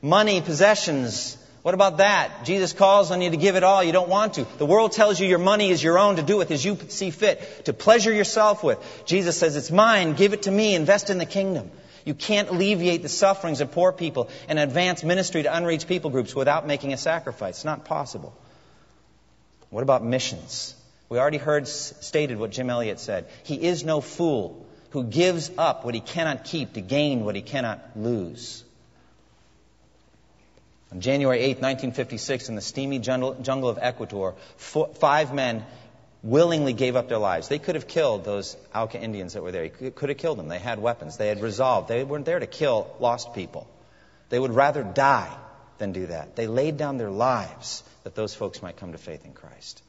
Money, 0.00 0.40
possessions, 0.40 1.36
what 1.62 1.74
about 1.74 1.98
that? 1.98 2.44
Jesus 2.44 2.72
calls 2.72 3.12
on 3.12 3.22
you 3.22 3.30
to 3.30 3.36
give 3.36 3.54
it 3.54 3.62
all. 3.62 3.84
You 3.84 3.92
don't 3.92 4.08
want 4.08 4.34
to. 4.34 4.46
The 4.58 4.66
world 4.66 4.92
tells 4.92 5.20
you 5.20 5.28
your 5.28 5.38
money 5.38 5.70
is 5.70 5.82
your 5.82 5.96
own 5.96 6.16
to 6.16 6.22
do 6.22 6.36
with 6.36 6.50
as 6.50 6.64
you 6.64 6.76
see 6.88 7.10
fit, 7.10 7.66
to 7.66 7.72
pleasure 7.72 8.12
yourself 8.12 8.64
with. 8.64 8.78
Jesus 9.06 9.36
says, 9.36 9.54
it's 9.54 9.70
mine. 9.70 10.14
Give 10.14 10.32
it 10.32 10.42
to 10.42 10.50
me. 10.50 10.74
Invest 10.74 11.08
in 11.08 11.18
the 11.18 11.26
kingdom. 11.26 11.70
You 12.04 12.14
can't 12.14 12.48
alleviate 12.48 13.02
the 13.02 13.08
sufferings 13.08 13.60
of 13.60 13.70
poor 13.70 13.92
people 13.92 14.28
and 14.48 14.58
advance 14.58 15.04
ministry 15.04 15.44
to 15.44 15.56
unreached 15.56 15.86
people 15.86 16.10
groups 16.10 16.34
without 16.34 16.66
making 16.66 16.92
a 16.92 16.96
sacrifice. 16.96 17.58
It's 17.58 17.64
not 17.64 17.84
possible. 17.84 18.36
What 19.70 19.82
about 19.82 20.04
missions? 20.04 20.74
We 21.08 21.18
already 21.18 21.38
heard 21.38 21.68
stated 21.68 22.38
what 22.38 22.50
Jim 22.50 22.70
Elliot 22.70 22.98
said. 22.98 23.28
He 23.44 23.54
is 23.54 23.84
no 23.84 24.00
fool 24.00 24.66
who 24.90 25.04
gives 25.04 25.50
up 25.56 25.84
what 25.84 25.94
he 25.94 26.00
cannot 26.00 26.44
keep 26.44 26.72
to 26.72 26.80
gain 26.80 27.24
what 27.24 27.36
he 27.36 27.42
cannot 27.42 27.80
lose. 27.94 28.64
On 30.92 31.00
January 31.00 31.38
8, 31.38 31.48
1956, 31.62 32.50
in 32.50 32.54
the 32.54 32.60
steamy 32.60 32.98
jungle 32.98 33.68
of 33.68 33.78
Ecuador, 33.80 34.34
five 34.58 35.32
men 35.32 35.64
willingly 36.22 36.74
gave 36.74 36.96
up 36.96 37.08
their 37.08 37.18
lives. 37.18 37.48
They 37.48 37.58
could 37.58 37.76
have 37.76 37.88
killed 37.88 38.24
those 38.24 38.56
Auca 38.74 39.00
Indians 39.00 39.32
that 39.32 39.42
were 39.42 39.52
there. 39.52 39.64
He 39.64 39.90
could 39.90 40.10
have 40.10 40.18
killed 40.18 40.38
them. 40.38 40.48
They 40.48 40.58
had 40.58 40.78
weapons. 40.78 41.16
They 41.16 41.28
had 41.28 41.40
resolved. 41.40 41.88
They 41.88 42.04
weren't 42.04 42.26
there 42.26 42.38
to 42.38 42.46
kill 42.46 42.94
lost 43.00 43.32
people. 43.32 43.66
They 44.28 44.38
would 44.38 44.52
rather 44.52 44.82
die 44.82 45.34
than 45.78 45.92
do 45.92 46.06
that. 46.06 46.36
They 46.36 46.46
laid 46.46 46.76
down 46.76 46.98
their 46.98 47.10
lives 47.10 47.82
that 48.04 48.14
those 48.14 48.34
folks 48.34 48.62
might 48.62 48.76
come 48.76 48.92
to 48.92 48.98
faith 48.98 49.24
in 49.24 49.32
Christ. 49.32 49.82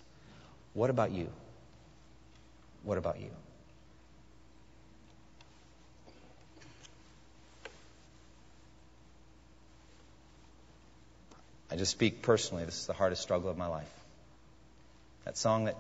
What 0.74 0.90
about 0.90 1.12
you? 1.12 1.30
What 2.84 2.98
about 2.98 3.20
you? 3.20 3.30
I 11.74 11.76
just 11.76 11.92
speak 11.92 12.22
personally. 12.22 12.66
This 12.66 12.82
is 12.82 12.86
the 12.86 12.94
hardest 12.94 13.24
struggle 13.24 13.50
of 13.50 13.58
my 13.58 13.66
life. 13.66 13.90
That 15.26 15.36
song 15.36 15.66
that, 15.66 15.76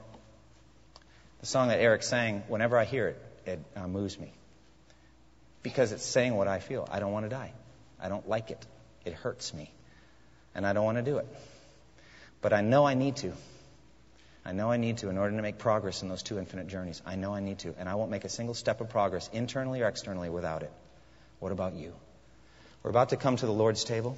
the 1.39 1.46
song 1.46 1.68
that 1.68 1.80
Eric 1.80 2.02
sang, 2.02 2.41
whenever 2.48 2.80
I 2.80 2.84
hear 2.84 3.10
it, 3.10 3.22
it 3.46 3.60
uh, 3.76 3.88
moves 3.88 4.20
me. 4.20 4.34
Because 5.62 5.91
it's 5.91 6.04
saying 6.04 6.36
what 6.36 6.48
I 6.48 6.58
feel. 6.58 6.89
I 6.91 7.00
don't 7.00 7.12
want 7.12 7.26
to 7.28 7.30
die. 7.30 7.54
I 8.02 8.10
don't 8.10 8.28
like 8.28 8.50
it. 8.50 8.66
It 9.06 9.14
hurts 9.14 9.54
me. 9.54 9.70
And 10.56 10.66
I 10.66 10.74
don't 10.74 10.84
want 10.84 10.98
to 10.98 11.04
do 11.04 11.20
it. 11.20 11.28
But 12.41 12.54
I 12.54 12.62
know 12.62 12.88
I 12.88 12.96
need 12.96 13.18
to. 13.18 13.32
I 14.44 14.52
know 14.52 14.72
I 14.72 14.78
need 14.78 14.98
to 14.98 15.10
in 15.10 15.20
order 15.20 15.36
to 15.36 15.41
make 15.44 15.60
progress 15.60 16.02
in 16.02 16.10
those 16.10 16.24
two 16.24 16.39
infinite 16.39 16.70
journeys. 16.70 17.04
I 17.06 17.18
know 17.18 17.36
I 17.36 17.39
need 17.39 17.60
to. 17.60 17.76
And 17.78 17.88
I 17.88 17.94
won't 17.94 18.10
make 18.10 18.24
a 18.24 18.30
single 18.30 18.56
step 18.56 18.82
of 18.82 18.89
progress, 18.89 19.30
internally 19.32 19.84
or 19.84 19.88
externally, 19.88 20.32
without 20.32 20.64
it. 20.64 20.72
What 21.39 21.52
about 21.52 21.76
you? 21.76 21.94
We're 22.82 22.89
about 22.89 23.10
to 23.10 23.16
come 23.16 23.36
to 23.36 23.46
the 23.46 23.54
Lord's 23.54 23.84
table. 23.84 24.18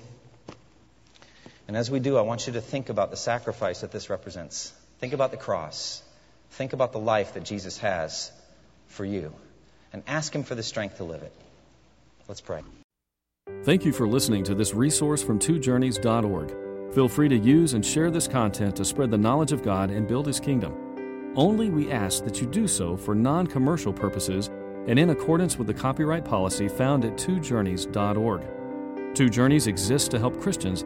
And 1.68 1.76
as 1.76 1.90
we 1.90 2.00
do, 2.00 2.18
I 2.18 2.22
want 2.22 2.48
you 2.48 2.54
to 2.54 2.62
think 2.62 2.90
about 2.90 3.12
the 3.12 3.18
sacrifice 3.18 3.82
that 3.82 3.92
this 3.92 4.10
represents. 4.10 4.72
Think 5.00 5.14
about 5.14 5.32
the 5.32 5.38
cross. 5.38 6.04
Think 6.52 6.74
about 6.74 6.92
the 6.92 7.00
life 7.00 7.34
that 7.34 7.44
Jesus 7.44 7.78
has 7.80 8.32
for 8.88 9.04
you. 9.04 9.34
And 9.92 10.04
ask 10.08 10.34
Him 10.34 10.44
for 10.44 10.56
the 10.56 10.64
strength 10.64 10.98
to 10.98 11.04
live 11.04 11.24
it. 11.24 11.34
Let's 12.28 12.42
pray. 12.42 12.62
Thank 13.64 13.86
you 13.86 13.94
for 13.94 14.08
listening 14.08 14.44
to 14.46 14.56
this 14.56 14.74
resource 14.74 15.24
from 15.24 15.40
twojourneys.org. 15.40 16.94
Feel 16.94 17.08
free 17.08 17.30
to 17.30 17.38
use 17.38 17.74
and 17.74 17.86
share 17.86 18.10
this 18.12 18.28
content 18.28 18.76
to 18.76 18.86
spread 18.86 19.12
the 19.12 19.18
knowledge 19.18 19.52
of 19.52 19.64
God 19.64 19.90
and 19.90 20.08
build 20.08 20.28
His 20.28 20.40
kingdom. 20.40 21.34
Only 21.36 21.70
we 21.70 21.92
ask 21.92 22.24
that 22.24 22.40
you 22.40 22.48
do 22.48 22.68
so 22.68 22.96
for 22.96 23.14
non 23.14 23.48
commercial 23.48 23.92
purposes 23.92 24.50
and 24.88 25.00
in 25.00 25.10
accordance 25.10 25.58
with 25.58 25.68
the 25.68 25.74
copyright 25.74 26.24
policy 26.24 26.68
found 26.68 27.04
at 27.06 27.18
twojourneys.org. 27.18 29.16
Two 29.16 29.30
Journeys 29.30 29.68
exists 29.68 30.08
to 30.10 30.20
help 30.20 30.40
Christians 30.40 30.86